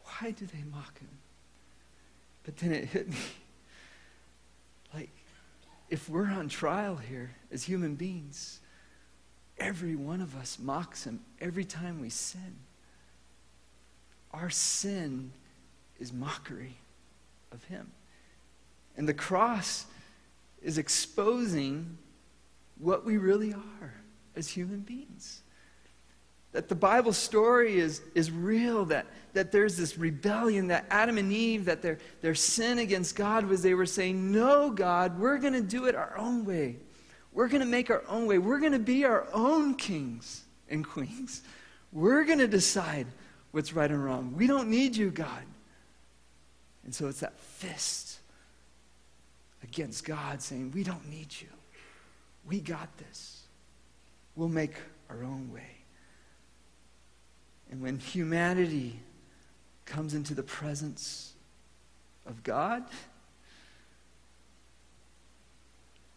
Why 0.04 0.32
do 0.32 0.46
they 0.46 0.64
mock 0.72 1.00
him? 1.00 1.10
But 2.44 2.58
then 2.58 2.72
it 2.72 2.86
hit 2.86 3.10
me. 3.10 3.18
If 5.90 6.10
we're 6.10 6.28
on 6.28 6.50
trial 6.50 6.98
here 6.98 7.32
as 7.52 7.64
human 7.64 7.96
beings, 7.96 8.60
every 9.58 9.96
one 9.96 10.22
of 10.22 10.36
us 10.36 10.58
mocks 10.60 11.06
him 11.06 11.22
every 11.40 11.66
time 11.66 12.02
we 12.02 12.10
sin. 12.10 12.58
Our 14.32 14.50
sin 14.50 15.32
is 16.00 16.14
mockery 16.14 16.78
of 17.52 17.64
Him. 17.66 17.92
And 18.96 19.08
the 19.08 19.14
cross 19.14 19.86
is 20.62 20.78
exposing 20.78 21.98
what 22.78 23.06
we 23.06 23.18
really 23.18 23.54
are 23.54 23.94
as 24.36 24.50
human 24.50 24.82
beings. 24.82 25.42
That 26.58 26.70
the 26.70 26.74
Bible 26.74 27.14
story 27.14 27.78
is, 27.78 28.02
is 28.16 28.32
real, 28.32 28.84
that, 28.86 29.06
that 29.34 29.52
there's 29.52 29.78
this 29.78 29.96
rebellion, 29.96 30.66
that 30.70 30.88
Adam 30.90 31.20
and 31.20 31.32
Eve, 31.32 31.66
that 31.66 31.84
their, 31.84 32.00
their 32.22 32.34
sin 32.34 32.80
against 32.80 33.16
God 33.16 33.46
was 33.46 33.62
they 33.62 33.76
were 33.76 33.86
saying, 33.86 34.32
No, 34.32 34.72
God, 34.72 35.20
we're 35.20 35.38
going 35.38 35.54
to 35.54 35.62
do 35.62 35.86
it 35.86 35.94
our 35.94 36.18
own 36.18 36.46
way. 36.46 36.78
We're 37.32 37.48
going 37.48 37.62
to 37.62 37.68
make 37.68 37.92
our 37.92 38.04
own 38.10 38.26
way. 38.26 38.40
We're 38.40 38.58
going 38.58 38.72
to 38.72 38.80
be 38.80 39.06
our 39.06 39.28
own 39.34 39.76
kings 39.76 40.46
and 40.68 40.84
queens. 40.84 41.44
We're 41.94 42.24
going 42.24 42.40
to 42.40 42.48
decide 42.48 43.06
what's 43.52 43.74
right 43.74 43.92
and 43.92 44.04
wrong. 44.04 44.34
We 44.36 44.48
don't 44.48 44.68
need 44.68 44.96
you, 44.96 45.12
God. 45.12 45.44
And 46.86 46.96
so 46.96 47.08
it's 47.08 47.20
that 47.20 47.40
fist 47.40 48.18
against 49.62 50.06
God 50.06 50.42
saying, 50.42 50.72
We 50.72 50.82
don't 50.82 51.08
need 51.08 51.28
you. 51.40 51.50
We 52.48 52.62
got 52.62 52.98
this. 52.98 53.44
We'll 54.36 54.50
make 54.50 54.74
our 55.08 55.24
own 55.24 55.52
way. 55.54 55.77
And 57.72 57.82
when 57.82 58.00
humanity 58.00 59.00
comes 59.86 60.14
into 60.14 60.34
the 60.34 60.44
presence 60.44 61.34
of 62.26 62.44
God, 62.44 62.84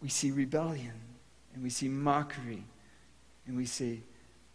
we 0.01 0.09
see 0.09 0.31
rebellion 0.31 0.93
and 1.53 1.63
we 1.63 1.69
see 1.69 1.87
mockery 1.87 2.63
and 3.47 3.57
we 3.57 3.65
say, 3.65 3.99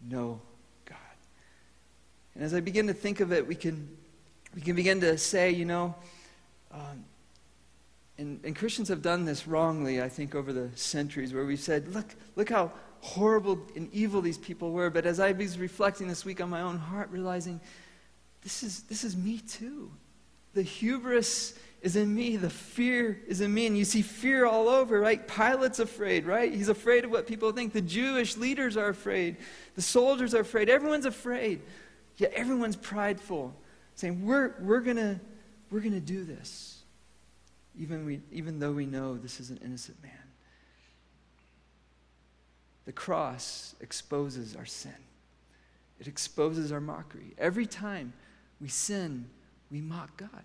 No, 0.09 0.41
God. 0.85 0.97
And 2.35 2.45
as 2.45 2.55
I 2.55 2.61
begin 2.61 2.87
to 2.87 2.95
think 2.95 3.21
of 3.21 3.33
it, 3.33 3.47
we 3.47 3.55
can, 3.55 3.89
we 4.55 4.61
can 4.61 4.77
begin 4.77 5.01
to 5.01 5.17
say, 5.19 5.51
you 5.51 5.65
know, 5.65 5.95
um, 6.73 7.05
and, 8.19 8.41
and 8.45 8.57
Christians 8.57 8.89
have 8.89 9.03
done 9.03 9.25
this 9.25 9.47
wrongly, 9.47 10.01
I 10.01 10.09
think, 10.09 10.35
over 10.35 10.53
the 10.53 10.71
centuries, 10.75 11.35
where 11.35 11.45
we've 11.45 11.61
said, 11.61 11.89
look, 11.95 12.07
look 12.35 12.49
how 12.49 12.73
horrible 13.01 13.61
and 13.75 13.93
evil 13.93 14.21
these 14.21 14.39
people 14.39 14.73
were. 14.73 14.91
But 14.91 15.07
as 15.07 15.21
I 15.21 15.33
was 15.33 15.59
reflecting 15.59 16.09
this 16.09 16.25
week 16.25 16.41
on 16.41 16.51
my 16.51 16.61
own 16.61 16.79
heart, 16.79 17.11
realizing 17.11 17.61
this 18.43 18.63
is, 18.63 18.83
this 18.83 19.05
is 19.05 19.17
me 19.17 19.39
too. 19.39 19.91
The 20.55 20.63
hubris 20.63 21.55
is 21.83 21.97
in 21.97 22.15
me, 22.15 22.37
the 22.37 22.51
fear 22.51 23.21
is 23.27 23.41
in 23.41 23.53
me. 23.53 23.67
And 23.67 23.77
you 23.77 23.85
see 23.85 24.03
fear 24.03 24.47
all 24.47 24.69
over, 24.69 24.99
right? 25.01 25.27
Pilate's 25.27 25.79
afraid, 25.79 26.27
right? 26.27 26.53
He's 26.53 26.69
afraid 26.69 27.05
of 27.05 27.11
what 27.11 27.27
people 27.27 27.53
think. 27.53 27.73
The 27.73 27.83
Jewish 27.83 28.37
leaders 28.37 28.77
are 28.77 28.89
afraid. 28.89 29.37
The 29.75 29.83
soldiers 29.83 30.35
are 30.35 30.41
afraid. 30.41 30.69
Everyone's 30.69 31.07
afraid. 31.07 31.61
Yet 32.17 32.33
everyone's 32.33 32.77
prideful, 32.77 33.55
saying, 33.95 34.25
We're, 34.25 34.55
we're 34.61 34.81
going 34.81 35.21
we're 35.71 35.81
to 35.81 36.01
do 36.01 36.25
this 36.25 36.77
even, 37.79 38.07
we, 38.07 38.21
even 38.33 38.59
though 38.59 38.73
we 38.73 38.87
know 38.87 39.17
this 39.17 39.41
is 39.41 39.51
an 39.51 39.59
innocent 39.65 40.03
man. 40.03 40.13
The 42.87 42.93
cross 42.93 43.75
exposes 43.81 44.57
our 44.57 44.65
sin, 44.65 44.95
it 46.01 46.07
exposes 46.07 46.73
our 46.73 46.81
mockery. 46.81 47.35
Every 47.37 47.67
time 47.67 48.13
we 48.61 48.69
sin, 48.69 49.29
we 49.71 49.81
mock 49.81 50.17
God. 50.17 50.45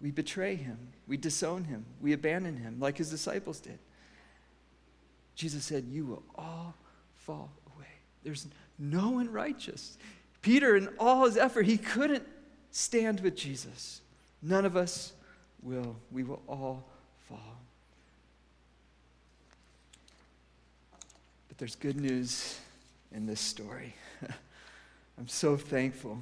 We 0.00 0.10
betray 0.10 0.56
him, 0.56 0.78
we 1.06 1.16
disown 1.16 1.64
him, 1.64 1.84
we 2.02 2.12
abandon 2.12 2.56
him, 2.56 2.78
like 2.80 2.98
his 2.98 3.10
disciples 3.10 3.60
did. 3.60 3.78
Jesus 5.34 5.64
said, 5.64 5.84
You 5.90 6.06
will 6.06 6.22
all 6.34 6.74
fall 7.14 7.50
away. 7.74 7.86
There's 8.24 8.46
no 8.78 9.10
one 9.10 9.30
righteous. 9.30 9.96
Peter, 10.42 10.76
in 10.76 10.88
all 10.98 11.24
his 11.24 11.36
effort, 11.36 11.66
he 11.66 11.78
couldn't 11.78 12.26
stand 12.70 13.20
with 13.20 13.36
Jesus. 13.36 14.00
None 14.42 14.64
of 14.64 14.76
us 14.76 15.12
will. 15.62 15.96
We 16.10 16.24
will 16.24 16.42
all 16.48 16.88
fall. 17.28 17.60
But 21.56 21.60
there's 21.60 21.76
good 21.76 21.98
news 21.98 22.58
in 23.12 23.24
this 23.24 23.40
story. 23.40 23.94
I'm 25.18 25.26
so 25.26 25.56
thankful 25.56 26.18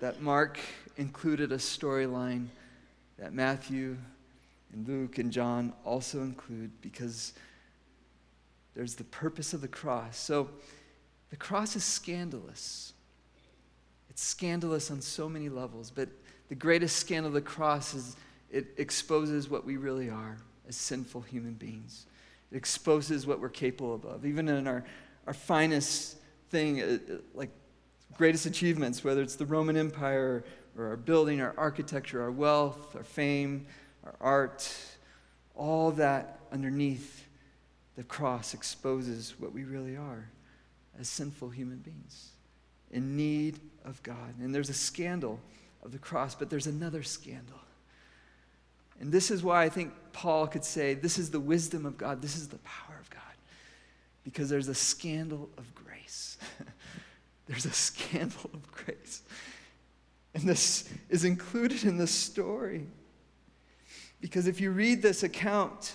that 0.00 0.22
Mark 0.22 0.58
included 0.96 1.52
a 1.52 1.58
storyline 1.58 2.46
that 3.18 3.34
Matthew 3.34 3.98
and 4.72 4.88
Luke 4.88 5.18
and 5.18 5.30
John 5.30 5.74
also 5.84 6.22
include 6.22 6.70
because 6.80 7.34
there's 8.74 8.94
the 8.94 9.04
purpose 9.04 9.52
of 9.52 9.60
the 9.60 9.68
cross. 9.68 10.16
So 10.18 10.48
the 11.28 11.36
cross 11.36 11.76
is 11.76 11.84
scandalous. 11.84 12.94
It's 14.08 14.22
scandalous 14.22 14.90
on 14.90 15.02
so 15.02 15.28
many 15.28 15.50
levels, 15.50 15.90
but 15.90 16.08
the 16.48 16.54
greatest 16.54 16.96
scandal 16.96 17.28
of 17.28 17.34
the 17.34 17.42
cross 17.42 17.92
is 17.92 18.16
it 18.50 18.68
exposes 18.78 19.50
what 19.50 19.66
we 19.66 19.76
really 19.76 20.08
are 20.08 20.38
as 20.66 20.76
sinful 20.76 21.20
human 21.20 21.52
beings. 21.52 22.06
It 22.50 22.56
exposes 22.56 23.26
what 23.26 23.40
we're 23.40 23.48
capable 23.48 24.00
of, 24.12 24.26
even 24.26 24.48
in 24.48 24.66
our, 24.66 24.84
our 25.26 25.34
finest 25.34 26.16
thing, 26.50 26.80
uh, 26.80 26.98
uh, 27.08 27.16
like 27.34 27.50
greatest 28.16 28.46
achievements, 28.46 29.04
whether 29.04 29.22
it's 29.22 29.36
the 29.36 29.46
Roman 29.46 29.76
Empire 29.76 30.44
or 30.76 30.88
our 30.88 30.96
building, 30.96 31.40
our 31.40 31.54
architecture, 31.56 32.22
our 32.22 32.30
wealth, 32.30 32.96
our 32.96 33.04
fame, 33.04 33.66
our 34.04 34.16
art, 34.20 34.72
all 35.54 35.90
that 35.92 36.40
underneath 36.52 37.26
the 37.96 38.02
cross 38.04 38.54
exposes 38.54 39.34
what 39.38 39.52
we 39.52 39.64
really 39.64 39.96
are 39.96 40.28
as 40.98 41.08
sinful 41.08 41.50
human 41.50 41.78
beings 41.78 42.30
in 42.90 43.16
need 43.16 43.60
of 43.84 44.02
God. 44.02 44.38
And 44.40 44.54
there's 44.54 44.70
a 44.70 44.74
scandal 44.74 45.38
of 45.82 45.92
the 45.92 45.98
cross, 45.98 46.34
but 46.34 46.50
there's 46.50 46.66
another 46.66 47.02
scandal 47.02 47.58
and 49.00 49.10
this 49.10 49.30
is 49.30 49.42
why 49.42 49.64
I 49.64 49.68
think 49.70 49.92
Paul 50.12 50.46
could 50.46 50.64
say, 50.64 50.94
This 50.94 51.18
is 51.18 51.30
the 51.30 51.40
wisdom 51.40 51.86
of 51.86 51.96
God, 51.96 52.22
this 52.22 52.36
is 52.36 52.48
the 52.48 52.58
power 52.58 52.96
of 53.00 53.08
God. 53.10 53.20
Because 54.22 54.48
there's 54.50 54.68
a 54.68 54.74
scandal 54.74 55.48
of 55.56 55.74
grace. 55.74 56.36
there's 57.46 57.64
a 57.64 57.72
scandal 57.72 58.50
of 58.52 58.70
grace. 58.70 59.22
And 60.34 60.44
this 60.44 60.88
is 61.08 61.24
included 61.24 61.84
in 61.84 61.96
the 61.96 62.06
story. 62.06 62.86
Because 64.20 64.46
if 64.46 64.60
you 64.60 64.70
read 64.70 65.00
this 65.00 65.22
account, 65.22 65.94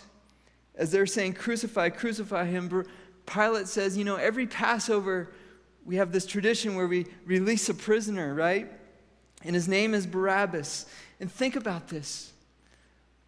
as 0.73 0.91
they're 0.91 1.05
saying, 1.05 1.33
Crucify, 1.33 1.89
crucify 1.89 2.45
him, 2.45 2.85
Pilate 3.27 3.67
says, 3.67 3.95
You 3.95 4.03
know, 4.03 4.15
every 4.15 4.47
Passover, 4.47 5.31
we 5.85 5.97
have 5.97 6.11
this 6.11 6.25
tradition 6.25 6.75
where 6.75 6.87
we 6.87 7.05
release 7.25 7.69
a 7.69 7.75
prisoner, 7.75 8.33
right? 8.33 8.71
And 9.43 9.53
his 9.53 9.67
name 9.67 9.93
is 9.93 10.07
Barabbas. 10.07 10.87
And 11.19 11.31
think 11.31 11.55
about 11.55 11.87
this. 11.87 12.33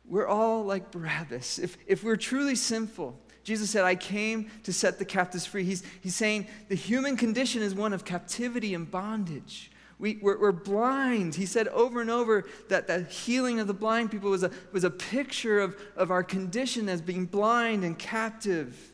We're 0.07 0.27
all 0.27 0.63
like 0.63 0.91
Barabbas. 0.91 1.59
If, 1.59 1.77
if 1.85 2.03
we're 2.03 2.15
truly 2.15 2.55
sinful, 2.55 3.19
Jesus 3.43 3.69
said, 3.69 3.83
I 3.83 3.95
came 3.95 4.49
to 4.63 4.73
set 4.73 4.99
the 4.99 5.05
captives 5.05 5.45
free. 5.45 5.63
He's, 5.63 5.83
he's 6.01 6.15
saying 6.15 6.47
the 6.69 6.75
human 6.75 7.17
condition 7.17 7.61
is 7.61 7.75
one 7.75 7.93
of 7.93 8.05
captivity 8.05 8.73
and 8.73 8.89
bondage. 8.89 9.71
We, 9.99 10.19
we're, 10.21 10.39
we're, 10.39 10.51
blind. 10.51 11.35
He 11.35 11.45
said 11.45 11.67
over 11.69 12.01
and 12.01 12.09
over 12.09 12.45
that 12.69 12.87
the 12.87 13.03
healing 13.03 13.59
of 13.59 13.67
the 13.67 13.73
blind 13.73 14.11
people 14.11 14.29
was 14.29 14.43
a, 14.43 14.51
was 14.71 14.83
a 14.83 14.91
picture 14.91 15.59
of, 15.59 15.75
of 15.95 16.11
our 16.11 16.23
condition 16.23 16.87
as 16.87 17.01
being 17.01 17.25
blind 17.25 17.83
and 17.83 17.97
captive, 17.97 18.93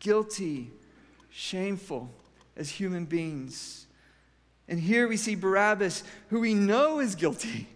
guilty, 0.00 0.70
shameful 1.30 2.10
as 2.56 2.68
human 2.68 3.04
beings. 3.04 3.86
And 4.68 4.80
here 4.80 5.06
we 5.06 5.16
see 5.16 5.34
Barabbas, 5.34 6.02
who 6.28 6.40
we 6.40 6.54
know 6.54 6.98
is 6.98 7.14
guilty 7.14 7.68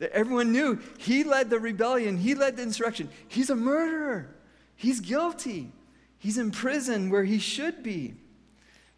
everyone 0.00 0.52
knew 0.52 0.80
he 0.98 1.24
led 1.24 1.50
the 1.50 1.58
rebellion, 1.58 2.16
he 2.16 2.34
led 2.34 2.56
the 2.56 2.62
insurrection. 2.62 3.10
He's 3.28 3.50
a 3.50 3.56
murderer, 3.56 4.34
he's 4.76 5.00
guilty, 5.00 5.72
he's 6.18 6.38
in 6.38 6.50
prison 6.50 7.10
where 7.10 7.24
he 7.24 7.38
should 7.38 7.82
be. 7.82 8.14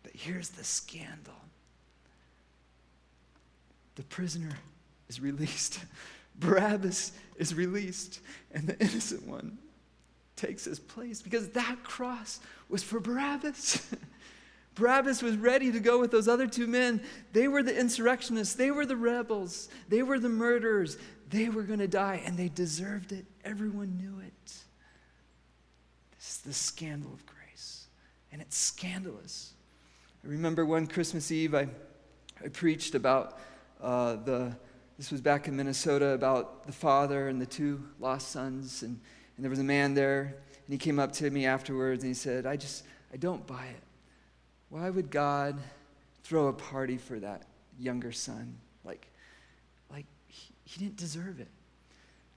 But 0.03 0.13
here's 0.15 0.51
the 0.51 0.65
scandal 0.65 1.35
the 3.95 4.05
prisoner 4.05 4.57
is 5.09 5.21
released, 5.21 5.81
Barabbas 6.37 7.13
is 7.37 7.55
released, 7.55 8.21
and 8.53 8.67
the 8.67 8.79
innocent 8.81 9.27
one 9.27 9.59
takes 10.37 10.65
his 10.65 10.79
place 10.79 11.21
because 11.21 11.51
that 11.51 11.83
cross 11.83 12.41
was 12.69 12.83
for 12.83 13.01
Barabbas. 13.01 13.87
Barabbas 14.75 15.23
was 15.23 15.37
ready 15.37 15.71
to 15.71 15.81
go 15.81 16.01
with 16.01 16.11
those 16.11 16.29
other 16.29 16.47
two 16.47 16.67
men. 16.67 17.03
They 17.33 17.47
were 17.49 17.63
the 17.63 17.79
insurrectionists, 17.79 18.55
they 18.55 18.71
were 18.71 18.87
the 18.87 18.97
rebels, 18.97 19.69
they 19.89 20.03
were 20.03 20.19
the 20.19 20.29
murderers. 20.29 20.97
They 21.33 21.49
were 21.49 21.63
going 21.63 21.79
to 21.79 21.89
die, 21.89 22.21
and 22.27 22.37
they 22.37 22.51
deserved 22.51 23.11
it. 23.11 23.25
Everyone 23.43 23.97
knew 23.97 24.21
it. 24.21 24.53
This 26.19 26.31
is 26.31 26.41
the 26.45 26.53
scandal 26.53 27.11
of 27.11 27.25
grace, 27.25 27.87
and 28.31 28.43
it's 28.43 28.57
scandalous. 28.57 29.55
I 30.23 30.29
remember 30.29 30.67
one 30.67 30.87
Christmas 30.87 31.33
Eve, 31.33 31.55
I, 31.55 31.69
I 32.45 32.49
preached 32.49 32.95
about 32.95 33.39
uh, 33.81 34.17
the, 34.17 34.55
this 34.99 35.11
was 35.11 35.23
back 35.23 35.49
in 35.49 35.57
Minnesota, 35.57 36.09
about 36.11 36.67
the 36.67 36.73
father 36.73 37.29
and 37.29 37.41
the 37.41 37.47
two 37.47 37.83
lost 37.99 38.29
sons. 38.29 38.83
And, 38.83 39.01
and 39.37 39.45
there 39.45 39.51
was 39.51 39.59
a 39.59 39.65
man 39.65 39.95
there, 39.95 40.37
and 40.67 40.69
he 40.69 40.77
came 40.77 40.99
up 40.99 41.13
to 41.13 41.31
me 41.31 41.47
afterwards, 41.47 42.05
and 42.05 42.11
he 42.11 42.15
said, 42.15 42.45
I 42.45 42.57
just, 42.57 42.85
I 43.11 43.17
don't 43.17 43.47
buy 43.47 43.65
it. 43.65 43.83
Why 44.73 44.89
would 44.89 45.11
God 45.11 45.59
throw 46.23 46.47
a 46.47 46.53
party 46.55 46.97
for 46.97 47.21
that 47.21 47.43
younger 47.79 48.11
son? 48.11 48.57
Like, 48.87 49.07
like 49.91 50.07
he, 50.27 50.55
he 50.65 50.81
didn't 50.83 50.97
deserve 50.97 51.41
it. 51.41 51.49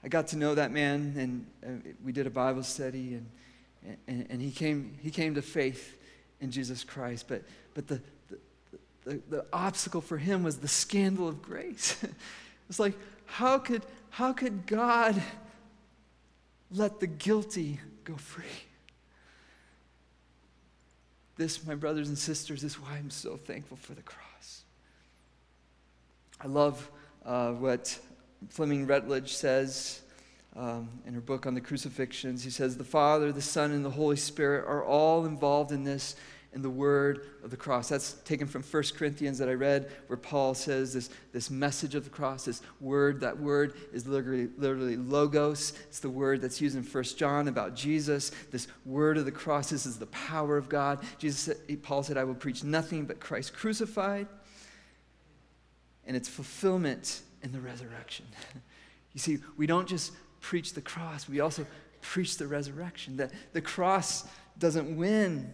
I 0.03 0.09
got 0.09 0.27
to 0.27 0.35
know 0.35 0.53
that 0.53 0.69
man, 0.69 1.15
and 1.17 1.47
uh, 1.65 1.91
we 2.03 2.11
did 2.11 2.27
a 2.27 2.29
Bible 2.29 2.63
study, 2.63 3.13
and, 3.13 3.97
and, 4.05 4.27
and 4.29 4.41
he, 4.41 4.51
came, 4.51 4.97
he 5.01 5.11
came 5.11 5.35
to 5.35 5.41
faith 5.41 5.97
in 6.41 6.51
Jesus 6.51 6.83
Christ. 6.83 7.29
But, 7.29 7.43
but 7.73 7.87
the, 7.87 8.01
the, 8.27 8.37
the, 9.05 9.21
the 9.29 9.45
obstacle 9.53 10.01
for 10.01 10.17
him 10.17 10.43
was 10.43 10.57
the 10.57 10.67
scandal 10.67 11.29
of 11.29 11.41
grace. 11.41 11.95
it's 12.69 12.79
like, 12.79 12.95
how 13.27 13.59
could, 13.59 13.83
how 14.09 14.33
could 14.33 14.67
God 14.67 15.23
let 16.69 16.99
the 16.99 17.07
guilty 17.07 17.79
go 18.03 18.17
free? 18.17 18.43
This, 21.37 21.65
my 21.65 21.75
brothers 21.75 22.07
and 22.07 22.17
sisters, 22.17 22.63
is 22.63 22.79
why 22.79 22.93
I'm 22.97 23.09
so 23.09 23.35
thankful 23.35 23.77
for 23.77 23.93
the 23.93 24.01
cross. 24.01 24.63
I 26.39 26.47
love 26.47 26.89
uh, 27.25 27.51
what 27.51 27.99
Fleming 28.49 28.87
Rutledge 28.87 29.33
says 29.33 30.01
um, 30.55 30.89
in 31.05 31.13
her 31.13 31.21
book 31.21 31.45
on 31.45 31.53
the 31.53 31.61
crucifixions. 31.61 32.43
He 32.43 32.49
says, 32.49 32.77
The 32.77 32.83
Father, 32.83 33.31
the 33.31 33.41
Son, 33.41 33.71
and 33.71 33.83
the 33.83 33.89
Holy 33.89 34.15
Spirit 34.15 34.65
are 34.67 34.83
all 34.83 35.25
involved 35.25 35.71
in 35.71 35.83
this 35.83 36.15
in 36.55 36.61
the 36.61 36.69
word 36.69 37.27
of 37.43 37.51
the 37.51 37.57
cross. 37.57 37.89
That's 37.89 38.13
taken 38.23 38.47
from 38.47 38.63
1 38.63 38.83
Corinthians 38.97 39.37
that 39.39 39.49
I 39.49 39.53
read, 39.53 39.91
where 40.07 40.15
Paul 40.15 40.53
says 40.53 40.93
this, 40.93 41.09
this 41.33 41.49
message 41.49 41.95
of 41.95 42.05
the 42.05 42.09
cross, 42.09 42.45
this 42.45 42.61
word, 42.79 43.19
that 43.19 43.37
word 43.37 43.73
is 43.91 44.07
literally, 44.07 44.47
literally 44.57 44.95
logos. 44.95 45.73
It's 45.89 45.99
the 45.99 46.09
word 46.09 46.41
that's 46.41 46.61
used 46.61 46.77
in 46.77 46.83
1 46.83 47.03
John 47.17 47.49
about 47.49 47.75
Jesus. 47.75 48.31
This 48.51 48.67
word 48.85 49.17
of 49.17 49.25
the 49.25 49.33
cross, 49.33 49.69
this 49.69 49.85
is 49.85 49.99
the 49.99 50.05
power 50.07 50.55
of 50.55 50.69
God. 50.69 51.03
Jesus 51.19 51.55
Paul 51.83 52.03
said, 52.03 52.17
I 52.17 52.23
will 52.23 52.33
preach 52.33 52.63
nothing 52.63 53.05
but 53.05 53.19
Christ 53.19 53.53
crucified. 53.53 54.27
And 56.07 56.15
its 56.15 56.29
fulfillment 56.29 57.21
in 57.43 57.51
the 57.51 57.59
resurrection. 57.59 58.25
you 59.13 59.19
see, 59.19 59.39
we 59.57 59.67
don't 59.67 59.89
just 59.89 60.13
preach 60.39 60.73
the 60.73 60.81
cross, 60.81 61.27
we 61.27 61.41
also 61.41 61.65
preach 61.99 62.37
the 62.37 62.47
resurrection. 62.47 63.17
That 63.17 63.31
the 63.51 63.61
cross 63.61 64.23
doesn't 64.57 64.95
win 64.95 65.51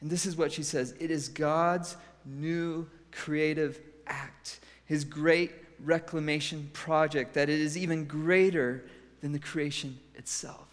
and 0.00 0.10
this 0.10 0.26
is 0.26 0.36
what 0.36 0.52
she 0.52 0.62
says 0.62 0.94
it 1.00 1.10
is 1.10 1.28
God's 1.28 1.96
new 2.24 2.88
creative 3.12 3.80
act, 4.06 4.60
his 4.84 5.04
great 5.04 5.52
reclamation 5.84 6.70
project, 6.72 7.34
that 7.34 7.48
it 7.48 7.60
is 7.60 7.76
even 7.76 8.04
greater 8.04 8.84
than 9.20 9.32
the 9.32 9.38
creation 9.38 9.98
itself. 10.14 10.68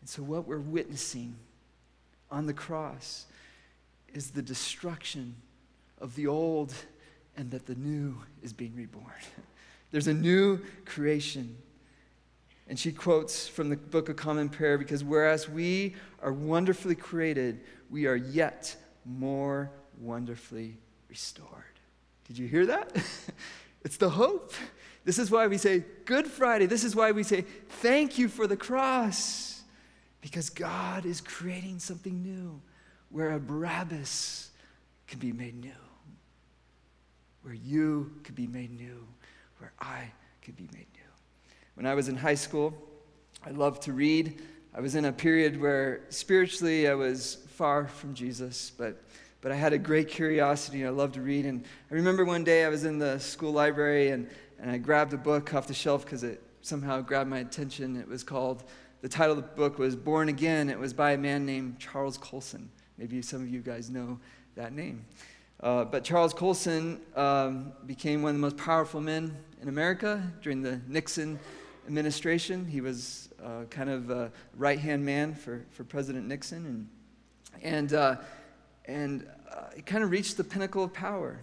And 0.00 0.08
so, 0.08 0.22
what 0.22 0.46
we're 0.46 0.58
witnessing 0.58 1.36
on 2.30 2.46
the 2.46 2.54
cross 2.54 3.26
is 4.12 4.30
the 4.30 4.42
destruction 4.42 5.36
of 6.00 6.14
the 6.16 6.26
old 6.26 6.74
and 7.36 7.50
that 7.50 7.66
the 7.66 7.74
new 7.76 8.16
is 8.42 8.52
being 8.52 8.74
reborn. 8.74 9.06
There's 9.90 10.08
a 10.08 10.14
new 10.14 10.60
creation. 10.84 11.56
And 12.72 12.78
she 12.78 12.90
quotes 12.90 13.46
from 13.46 13.68
the 13.68 13.76
Book 13.76 14.08
of 14.08 14.16
Common 14.16 14.48
Prayer 14.48 14.78
because 14.78 15.04
whereas 15.04 15.46
we 15.46 15.94
are 16.22 16.32
wonderfully 16.32 16.94
created, 16.94 17.60
we 17.90 18.06
are 18.06 18.16
yet 18.16 18.74
more 19.04 19.70
wonderfully 20.00 20.78
restored. 21.10 21.78
Did 22.26 22.38
you 22.38 22.48
hear 22.48 22.64
that? 22.64 22.96
it's 23.84 23.98
the 23.98 24.08
hope. 24.08 24.54
This 25.04 25.18
is 25.18 25.30
why 25.30 25.48
we 25.48 25.58
say 25.58 25.84
Good 26.06 26.26
Friday. 26.26 26.64
This 26.64 26.82
is 26.82 26.96
why 26.96 27.10
we 27.10 27.24
say 27.24 27.42
thank 27.68 28.16
you 28.16 28.26
for 28.26 28.46
the 28.46 28.56
cross. 28.56 29.60
Because 30.22 30.48
God 30.48 31.04
is 31.04 31.20
creating 31.20 31.78
something 31.78 32.22
new 32.22 32.58
where 33.10 33.32
a 33.32 33.38
Barabbas 33.38 34.48
can 35.08 35.18
be 35.18 35.32
made 35.32 35.60
new, 35.60 35.72
where 37.42 37.52
you 37.52 38.12
could 38.24 38.34
be 38.34 38.46
made 38.46 38.70
new, 38.70 39.06
where 39.58 39.74
I 39.78 40.10
could 40.40 40.56
be 40.56 40.70
made 40.72 40.86
new. 40.94 41.01
When 41.74 41.86
I 41.86 41.94
was 41.94 42.08
in 42.08 42.16
high 42.16 42.34
school, 42.34 42.74
I 43.44 43.50
loved 43.50 43.82
to 43.82 43.92
read. 43.92 44.42
I 44.74 44.80
was 44.80 44.94
in 44.94 45.06
a 45.06 45.12
period 45.12 45.60
where 45.60 46.02
spiritually 46.10 46.86
I 46.86 46.94
was 46.94 47.36
far 47.48 47.88
from 47.88 48.14
Jesus, 48.14 48.72
but, 48.76 49.02
but 49.40 49.52
I 49.52 49.54
had 49.54 49.72
a 49.72 49.78
great 49.78 50.08
curiosity 50.08 50.82
and 50.82 50.88
I 50.88 50.90
loved 50.90 51.14
to 51.14 51.22
read. 51.22 51.46
And 51.46 51.64
I 51.90 51.94
remember 51.94 52.24
one 52.24 52.44
day 52.44 52.64
I 52.64 52.68
was 52.68 52.84
in 52.84 52.98
the 52.98 53.18
school 53.18 53.52
library 53.52 54.10
and, 54.10 54.28
and 54.60 54.70
I 54.70 54.78
grabbed 54.78 55.12
a 55.14 55.16
book 55.16 55.54
off 55.54 55.66
the 55.66 55.74
shelf 55.74 56.04
because 56.04 56.24
it 56.24 56.42
somehow 56.60 57.00
grabbed 57.00 57.30
my 57.30 57.38
attention. 57.38 57.96
It 57.96 58.08
was 58.08 58.22
called, 58.22 58.64
the 59.00 59.08
title 59.08 59.38
of 59.38 59.42
the 59.42 59.48
book 59.56 59.78
was 59.78 59.96
Born 59.96 60.28
Again. 60.28 60.68
It 60.68 60.78
was 60.78 60.92
by 60.92 61.12
a 61.12 61.18
man 61.18 61.46
named 61.46 61.78
Charles 61.78 62.18
Colson. 62.18 62.70
Maybe 62.98 63.22
some 63.22 63.40
of 63.40 63.48
you 63.48 63.60
guys 63.60 63.90
know 63.90 64.20
that 64.56 64.72
name. 64.72 65.06
Uh, 65.60 65.84
but 65.84 66.04
Charles 66.04 66.34
Colson 66.34 67.00
um, 67.16 67.72
became 67.86 68.22
one 68.22 68.30
of 68.30 68.36
the 68.36 68.40
most 68.40 68.56
powerful 68.56 69.00
men 69.00 69.36
in 69.60 69.68
America 69.68 70.22
during 70.42 70.60
the 70.60 70.80
Nixon 70.86 71.38
administration. 71.86 72.66
He 72.66 72.80
was 72.80 73.28
uh, 73.42 73.64
kind 73.70 73.90
of 73.90 74.10
a 74.10 74.30
right 74.56 74.78
hand 74.78 75.04
man 75.04 75.34
for, 75.34 75.64
for 75.70 75.84
President 75.84 76.26
Nixon. 76.26 76.66
And, 76.66 76.88
and, 77.62 77.92
uh, 77.92 78.16
and 78.86 79.26
uh, 79.50 79.64
he 79.76 79.82
kind 79.82 80.04
of 80.04 80.10
reached 80.10 80.36
the 80.36 80.44
pinnacle 80.44 80.84
of 80.84 80.92
power. 80.92 81.40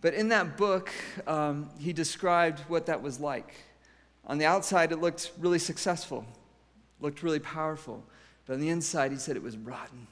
But 0.00 0.14
in 0.14 0.28
that 0.28 0.56
book, 0.56 0.90
um, 1.26 1.70
he 1.78 1.92
described 1.92 2.60
what 2.68 2.86
that 2.86 3.02
was 3.02 3.20
like. 3.20 3.54
On 4.26 4.38
the 4.38 4.46
outside, 4.46 4.92
it 4.92 5.00
looked 5.00 5.32
really 5.38 5.58
successful, 5.58 6.26
looked 7.00 7.22
really 7.22 7.38
powerful. 7.38 8.04
But 8.46 8.54
on 8.54 8.60
the 8.60 8.68
inside, 8.68 9.12
he 9.12 9.18
said 9.18 9.36
it 9.36 9.42
was 9.42 9.56
rotten. 9.56 10.06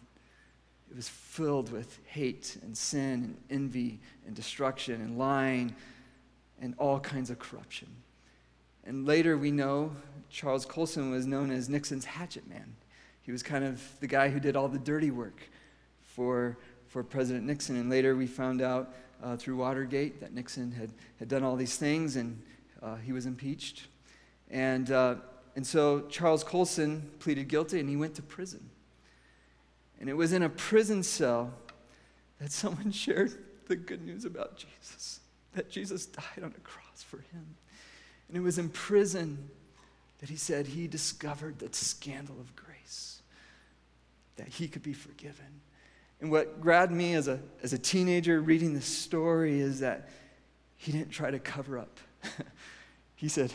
It 0.90 0.97
was 0.97 1.09
filled 1.09 1.72
with 1.72 1.99
hate 2.07 2.59
and 2.62 2.76
sin 2.76 3.24
and 3.24 3.36
envy 3.51 4.01
and 4.26 4.34
destruction 4.34 5.01
and 5.01 5.18
lying 5.18 5.74
and 6.61 6.74
all 6.78 7.01
kinds 7.01 7.30
of 7.30 7.38
corruption. 7.38 7.88
And 8.85 9.07
later 9.07 9.37
we 9.37 9.51
know 9.51 9.93
Charles 10.30 10.64
Colson 10.64 11.11
was 11.11 11.26
known 11.26 11.51
as 11.51 11.68
Nixon's 11.68 12.05
hatchet 12.05 12.49
man. 12.49 12.74
He 13.22 13.30
was 13.30 13.43
kind 13.43 13.64
of 13.64 13.80
the 14.01 14.07
guy 14.07 14.28
who 14.28 14.41
did 14.41 14.57
all 14.57 14.68
the 14.68 14.78
dirty 14.78 15.11
work 15.11 15.41
for, 16.03 16.59
for 16.89 17.05
President 17.05 17.47
Nixon. 17.47 17.76
And 17.76 17.89
later 17.89 18.16
we 18.16 18.26
found 18.26 18.61
out 18.61 18.95
uh, 19.22 19.37
through 19.37 19.57
Watergate 19.57 20.20
that 20.20 20.35
Nixon 20.35 20.72
had, 20.72 20.91
had 21.18 21.28
done 21.28 21.45
all 21.45 21.55
these 21.55 21.76
things 21.76 22.16
and 22.16 22.43
uh, 22.83 22.97
he 22.97 23.12
was 23.12 23.26
impeached. 23.26 23.87
And, 24.51 24.91
uh, 24.91 25.16
and 25.55 25.66
so 25.66 26.01
Charles 26.09 26.43
Colson 26.43 27.11
pleaded 27.20 27.49
guilty 27.49 27.78
and 27.78 27.89
he 27.89 27.97
went 27.97 28.14
to 28.16 28.22
prison. 28.22 28.68
And 30.01 30.11
it 30.11 30.14
was 30.14 30.33
in 30.33 30.43
a 30.43 30.49
prison 30.49 31.05
cell 31.05 31.53
that 32.41 32.51
someone 32.51 32.91
shared 32.91 33.33
the 33.68 33.76
good 33.76 34.05
news 34.05 34.24
about 34.24 34.57
Jesus, 34.57 35.20
that 35.55 35.70
Jesus 35.70 36.07
died 36.07 36.43
on 36.43 36.53
a 36.57 36.61
cross 36.61 37.03
for 37.03 37.18
him. 37.18 37.57
And 38.33 38.41
it 38.41 38.43
was 38.43 38.57
in 38.57 38.70
prison 38.70 39.51
that 40.20 40.30
he 40.30 40.37
said 40.37 40.66
he 40.66 40.87
discovered 40.87 41.59
that 41.59 41.74
scandal 41.74 42.41
of 42.41 42.57
grace, 42.57 43.20
that 44.37 44.49
he 44.49 44.68
could 44.68 44.83
be 44.83 44.95
forgiven. 44.95 45.61
And 46.18 46.30
what 46.30 46.59
grabbed 46.59 46.93
me 46.93 47.12
as 47.12 47.28
a, 47.28 47.41
as 47.62 47.74
a 47.74 47.78
teenager 47.78 48.41
reading 48.41 48.72
this 48.72 48.87
story 48.87 49.61
is 49.61 49.80
that 49.80 50.09
he 50.76 50.93
didn't 50.93 51.11
try 51.11 51.30
to 51.30 51.39
cover 51.39 51.78
up. 51.78 52.01
he 53.16 53.28
said, 53.28 53.53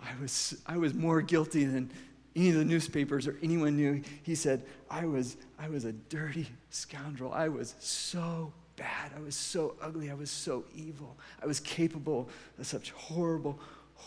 I 0.00 0.10
was, 0.22 0.62
I 0.64 0.76
was 0.76 0.94
more 0.94 1.22
guilty 1.22 1.64
than 1.64 1.90
any 2.36 2.50
of 2.50 2.54
the 2.54 2.64
newspapers 2.64 3.26
or 3.26 3.36
anyone 3.42 3.76
knew. 3.76 4.00
He 4.22 4.36
said, 4.36 4.64
I 4.88 5.06
was, 5.06 5.38
I 5.58 5.68
was 5.68 5.84
a 5.84 5.92
dirty 5.92 6.46
scoundrel. 6.70 7.32
I 7.32 7.48
was 7.48 7.74
so 7.80 8.52
bad. 8.76 9.10
I 9.16 9.20
was 9.20 9.34
so 9.34 9.74
ugly. 9.82 10.08
I 10.08 10.14
was 10.14 10.30
so 10.30 10.66
evil. 10.72 11.18
I 11.42 11.46
was 11.46 11.58
capable 11.58 12.28
of 12.58 12.66
such 12.66 12.92
horrible, 12.92 13.58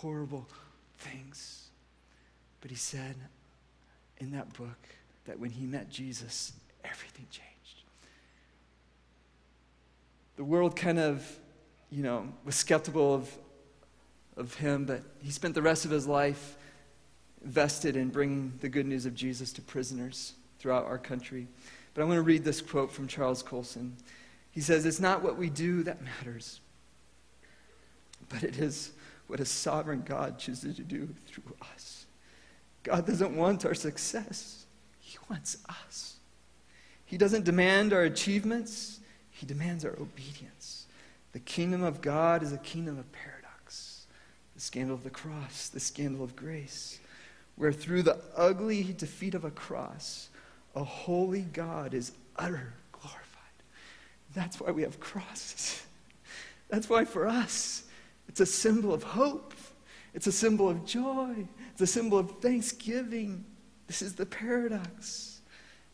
horrible 0.01 0.47
things. 0.97 1.67
But 2.61 2.71
he 2.71 2.77
said 2.77 3.15
in 4.17 4.31
that 4.31 4.53
book 4.53 4.77
that 5.25 5.39
when 5.39 5.49
he 5.49 5.65
met 5.65 5.89
Jesus, 5.89 6.53
everything 6.83 7.25
changed. 7.29 7.83
The 10.35 10.43
world 10.43 10.75
kind 10.75 10.99
of, 10.99 11.25
you 11.91 12.03
know, 12.03 12.27
was 12.43 12.55
skeptical 12.55 13.13
of, 13.13 13.37
of 14.35 14.55
him, 14.55 14.85
but 14.85 15.01
he 15.21 15.31
spent 15.31 15.55
the 15.55 15.61
rest 15.61 15.85
of 15.85 15.91
his 15.91 16.07
life 16.07 16.57
vested 17.43 17.95
in 17.95 18.09
bringing 18.09 18.53
the 18.61 18.69
good 18.69 18.85
news 18.85 19.05
of 19.05 19.13
Jesus 19.13 19.53
to 19.53 19.61
prisoners 19.61 20.33
throughout 20.59 20.85
our 20.85 20.97
country. 20.97 21.47
But 21.93 22.01
I 22.01 22.05
want 22.05 22.17
to 22.17 22.23
read 22.23 22.43
this 22.43 22.61
quote 22.61 22.91
from 22.91 23.07
Charles 23.07 23.43
Colson. 23.43 23.95
He 24.51 24.61
says, 24.61 24.85
It's 24.85 24.99
not 24.99 25.21
what 25.21 25.37
we 25.37 25.49
do 25.49 25.83
that 25.83 26.01
matters, 26.01 26.61
but 28.29 28.43
it 28.43 28.57
is 28.57 28.91
what 29.27 29.39
a 29.39 29.45
sovereign 29.45 30.03
God 30.05 30.37
chooses 30.37 30.75
to 30.75 30.83
do 30.83 31.09
through 31.27 31.55
us. 31.73 32.05
God 32.83 33.07
doesn't 33.07 33.35
want 33.35 33.65
our 33.65 33.73
success, 33.73 34.65
He 34.99 35.17
wants 35.29 35.57
us. 35.69 36.17
He 37.05 37.17
doesn't 37.17 37.45
demand 37.45 37.93
our 37.93 38.03
achievements, 38.03 38.99
He 39.31 39.45
demands 39.45 39.85
our 39.85 39.93
obedience. 39.99 40.85
The 41.31 41.39
kingdom 41.39 41.83
of 41.83 42.01
God 42.01 42.43
is 42.43 42.53
a 42.53 42.57
kingdom 42.57 42.99
of 42.99 43.11
paradox, 43.11 44.05
the 44.55 44.61
scandal 44.61 44.95
of 44.95 45.03
the 45.03 45.09
cross, 45.09 45.69
the 45.69 45.79
scandal 45.79 46.23
of 46.23 46.35
grace, 46.35 46.99
where 47.55 47.71
through 47.71 48.03
the 48.03 48.19
ugly 48.35 48.83
defeat 48.97 49.33
of 49.33 49.45
a 49.45 49.51
cross, 49.51 50.29
a 50.75 50.83
holy 50.83 51.41
God 51.41 51.93
is 51.93 52.11
utter 52.35 52.73
glorified. 52.91 53.19
That's 54.33 54.59
why 54.59 54.71
we 54.71 54.83
have 54.83 54.99
crosses. 54.99 55.83
That's 56.69 56.89
why 56.89 57.05
for 57.05 57.27
us, 57.27 57.83
it's 58.27 58.39
a 58.39 58.45
symbol 58.45 58.93
of 58.93 59.03
hope. 59.03 59.53
It's 60.13 60.27
a 60.27 60.31
symbol 60.31 60.69
of 60.69 60.85
joy. 60.85 61.47
It's 61.71 61.81
a 61.81 61.87
symbol 61.87 62.17
of 62.17 62.39
thanksgiving. 62.39 63.45
This 63.87 64.01
is 64.01 64.15
the 64.15 64.25
paradox. 64.25 65.41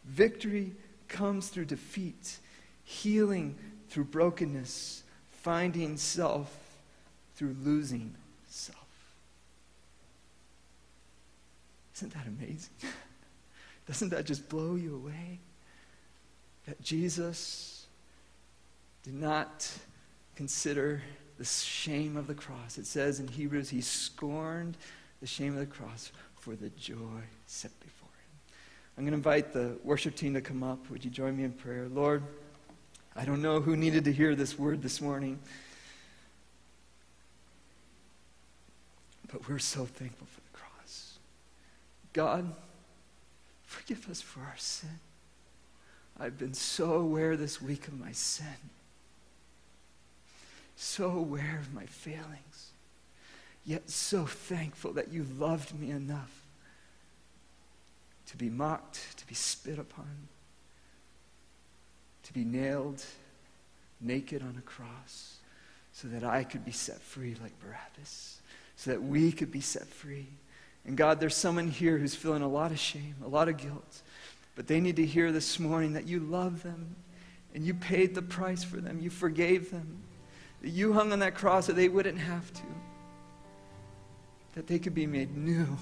Victory 0.05 0.73
comes 1.07 1.49
through 1.49 1.65
defeat, 1.65 2.37
healing 2.83 3.57
through 3.89 4.05
brokenness, 4.05 5.03
finding 5.31 5.97
self 5.97 6.55
through 7.35 7.55
losing 7.63 8.13
self. 8.47 8.77
Isn't 11.95 12.13
that 12.13 12.27
amazing? 12.27 12.71
Doesn't 13.87 14.09
that 14.09 14.25
just 14.25 14.47
blow 14.49 14.75
you 14.75 14.95
away? 14.95 15.39
That 16.67 16.81
Jesus 16.81 17.87
did 19.03 19.15
not 19.15 19.69
consider 20.35 21.01
the 21.39 21.45
shame 21.45 22.17
of 22.17 22.27
the 22.27 22.35
cross. 22.35 22.77
It 22.77 22.85
says 22.85 23.21
in 23.21 23.27
Hebrews, 23.27 23.69
he 23.69 23.79
scorned 23.79 24.75
the 25.21 25.25
shame 25.25 25.53
of 25.53 25.59
the 25.59 25.65
cross 25.65 26.11
for 26.35 26.53
the 26.53 26.69
joy 26.71 27.23
set 27.47 27.71
before 27.79 28.09
him. 28.09 28.41
I'm 28.97 29.05
going 29.05 29.13
to 29.13 29.17
invite 29.17 29.53
the 29.53 29.77
worship 29.85 30.15
team 30.15 30.33
to 30.33 30.41
come 30.41 30.63
up. 30.63 30.89
Would 30.91 31.05
you 31.05 31.09
join 31.09 31.37
me 31.37 31.45
in 31.45 31.53
prayer? 31.53 31.87
Lord, 31.87 32.23
I 33.15 33.23
don't 33.23 33.41
know 33.41 33.61
who 33.61 33.77
needed 33.77 34.03
to 34.03 34.11
hear 34.11 34.35
this 34.35 34.59
word 34.59 34.81
this 34.81 34.99
morning, 34.99 35.39
but 39.31 39.47
we're 39.47 39.59
so 39.59 39.85
thankful 39.85 40.27
for 40.27 40.41
the 40.41 40.57
cross. 40.57 41.19
God, 42.11 42.53
forgive 43.63 44.09
us 44.09 44.19
for 44.19 44.41
our 44.41 44.57
sin. 44.57 44.99
I've 46.19 46.37
been 46.37 46.53
so 46.53 46.95
aware 46.95 47.37
this 47.37 47.61
week 47.61 47.87
of 47.87 47.97
my 47.97 48.11
sin, 48.11 48.45
so 50.81 51.11
aware 51.11 51.59
of 51.59 51.73
my 51.73 51.85
failings, 51.85 52.71
yet 53.65 53.89
so 53.89 54.25
thankful 54.25 54.93
that 54.93 55.11
you 55.11 55.25
loved 55.37 55.77
me 55.77 55.91
enough 55.91 56.45
to 58.27 58.37
be 58.37 58.49
mocked, 58.49 59.17
to 59.17 59.27
be 59.27 59.35
spit 59.35 59.77
upon, 59.77 60.27
to 62.23 62.33
be 62.33 62.45
nailed 62.45 63.03
naked 64.01 64.41
on 64.41 64.55
a 64.57 64.61
cross, 64.61 65.35
so 65.91 66.07
that 66.07 66.23
I 66.23 66.45
could 66.45 66.63
be 66.63 66.71
set 66.71 67.01
free 67.01 67.35
like 67.41 67.59
Barabbas, 67.59 68.39
so 68.77 68.91
that 68.91 69.03
we 69.03 69.33
could 69.33 69.51
be 69.51 69.59
set 69.59 69.87
free. 69.87 70.27
And 70.85 70.95
God, 70.95 71.19
there's 71.19 71.35
someone 71.35 71.67
here 71.67 71.97
who's 71.97 72.15
feeling 72.15 72.41
a 72.41 72.47
lot 72.47 72.71
of 72.71 72.79
shame, 72.79 73.15
a 73.25 73.27
lot 73.27 73.49
of 73.49 73.57
guilt. 73.57 74.01
But 74.55 74.67
they 74.67 74.79
need 74.79 74.95
to 74.95 75.05
hear 75.05 75.33
this 75.33 75.59
morning 75.59 75.93
that 75.93 76.07
you 76.07 76.21
love 76.21 76.63
them 76.63 76.95
and 77.53 77.65
you 77.65 77.73
paid 77.73 78.15
the 78.15 78.21
price 78.21 78.63
for 78.63 78.77
them. 78.77 78.99
You 79.01 79.09
forgave 79.09 79.71
them. 79.71 80.03
That 80.61 80.69
you 80.69 80.93
hung 80.93 81.11
on 81.11 81.19
that 81.19 81.35
cross 81.35 81.67
that 81.67 81.75
they 81.75 81.89
wouldn't 81.89 82.19
have 82.19 82.51
to. 82.53 82.63
That 84.53 84.67
they 84.67 84.79
could 84.79 84.95
be 84.95 85.07
made 85.07 85.35
new. 85.37 85.77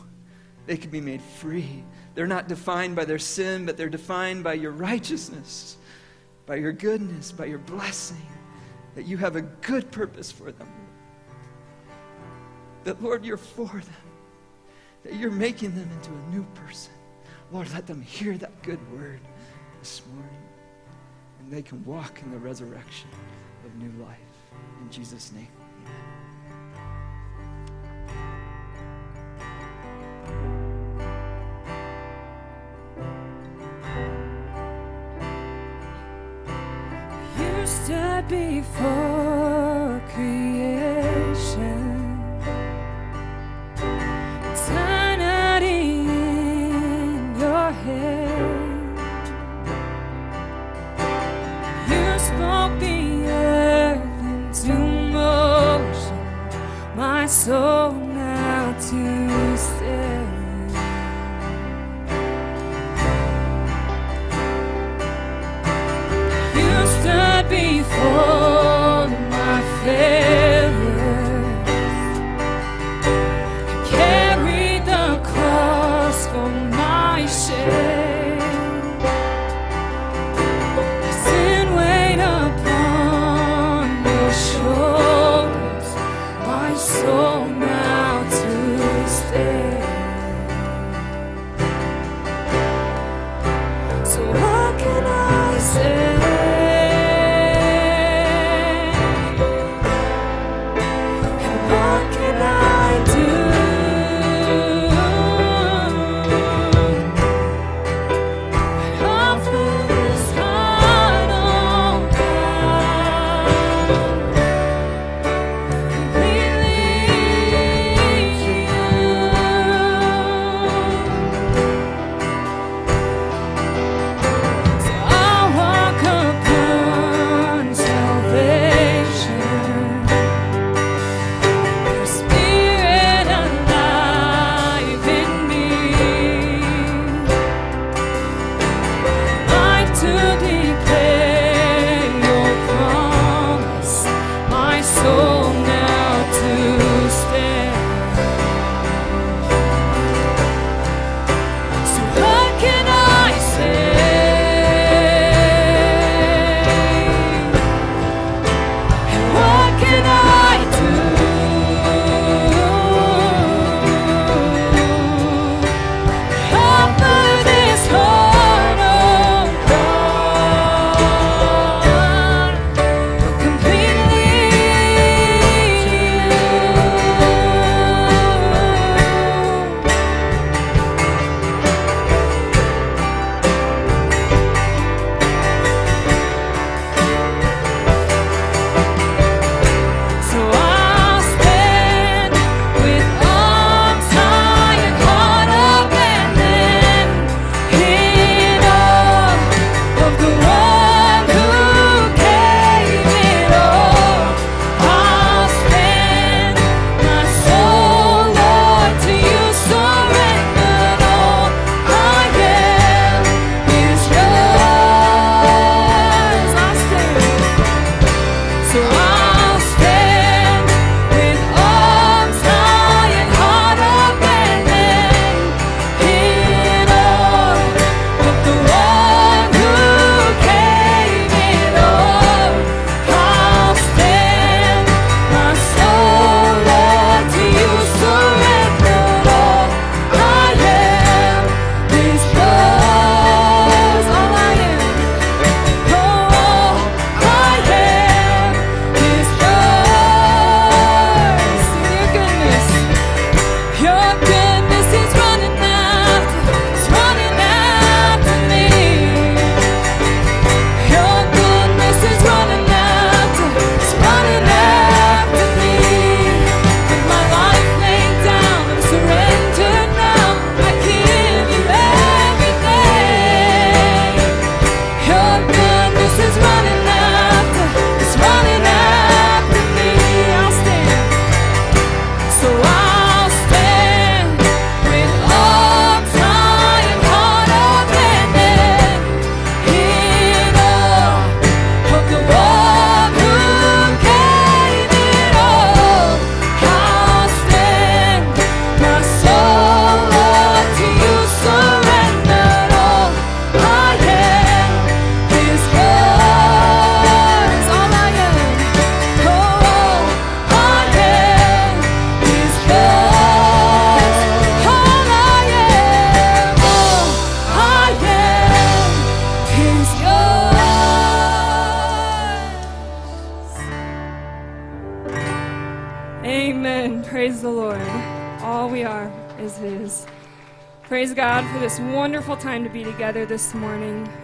They 0.66 0.78
could 0.78 0.92
be 0.92 1.02
made 1.02 1.22
free. 1.22 1.84
They're 2.14 2.28
not 2.28 2.48
defined 2.48 2.96
by 2.96 3.06
their 3.06 3.20
sin, 3.20 3.66
but 3.66 3.78
they're 3.78 3.90
defined 3.90 4.44
by 4.44 4.54
your 4.56 4.72
righteousness, 4.72 5.78
by 6.46 6.56
your 6.58 6.74
goodness, 6.74 7.32
by 7.32 7.46
your 7.46 7.60
blessing. 7.60 8.28
That 8.96 9.06
you 9.06 9.18
have 9.18 9.36
a 9.36 9.42
good 9.42 9.90
purpose 9.92 10.32
for 10.32 10.52
them. 10.52 10.68
That, 12.84 13.02
Lord, 13.02 13.24
you're 13.24 13.38
for 13.38 13.68
them. 13.68 14.04
That 15.04 15.16
you're 15.16 15.32
making 15.32 15.76
them 15.76 15.90
into 15.92 16.12
a 16.12 16.36
new 16.36 16.46
person. 16.54 16.94
Lord, 17.52 17.72
let 17.74 17.88
them 17.88 18.02
hear 18.02 18.38
that 18.38 18.62
good 18.64 18.80
word 18.92 19.22
this 19.80 20.02
morning. 20.14 20.44
And 21.40 21.52
they 21.52 21.62
can 21.62 21.84
walk 21.86 22.22
in 22.24 22.32
the 22.32 22.38
resurrection 22.38 23.10
of 23.66 23.76
new 23.76 24.04
life. 24.04 24.18
In 24.82 24.90
Jesus' 24.90 25.32
name. 25.34 25.57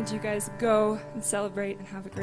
and 0.03 0.11
you 0.11 0.19
guys 0.19 0.49
go 0.59 0.99
and 1.13 1.23
celebrate 1.23 1.77
and 1.77 1.87
have 1.87 2.05
a 2.05 2.09
great 2.09 2.22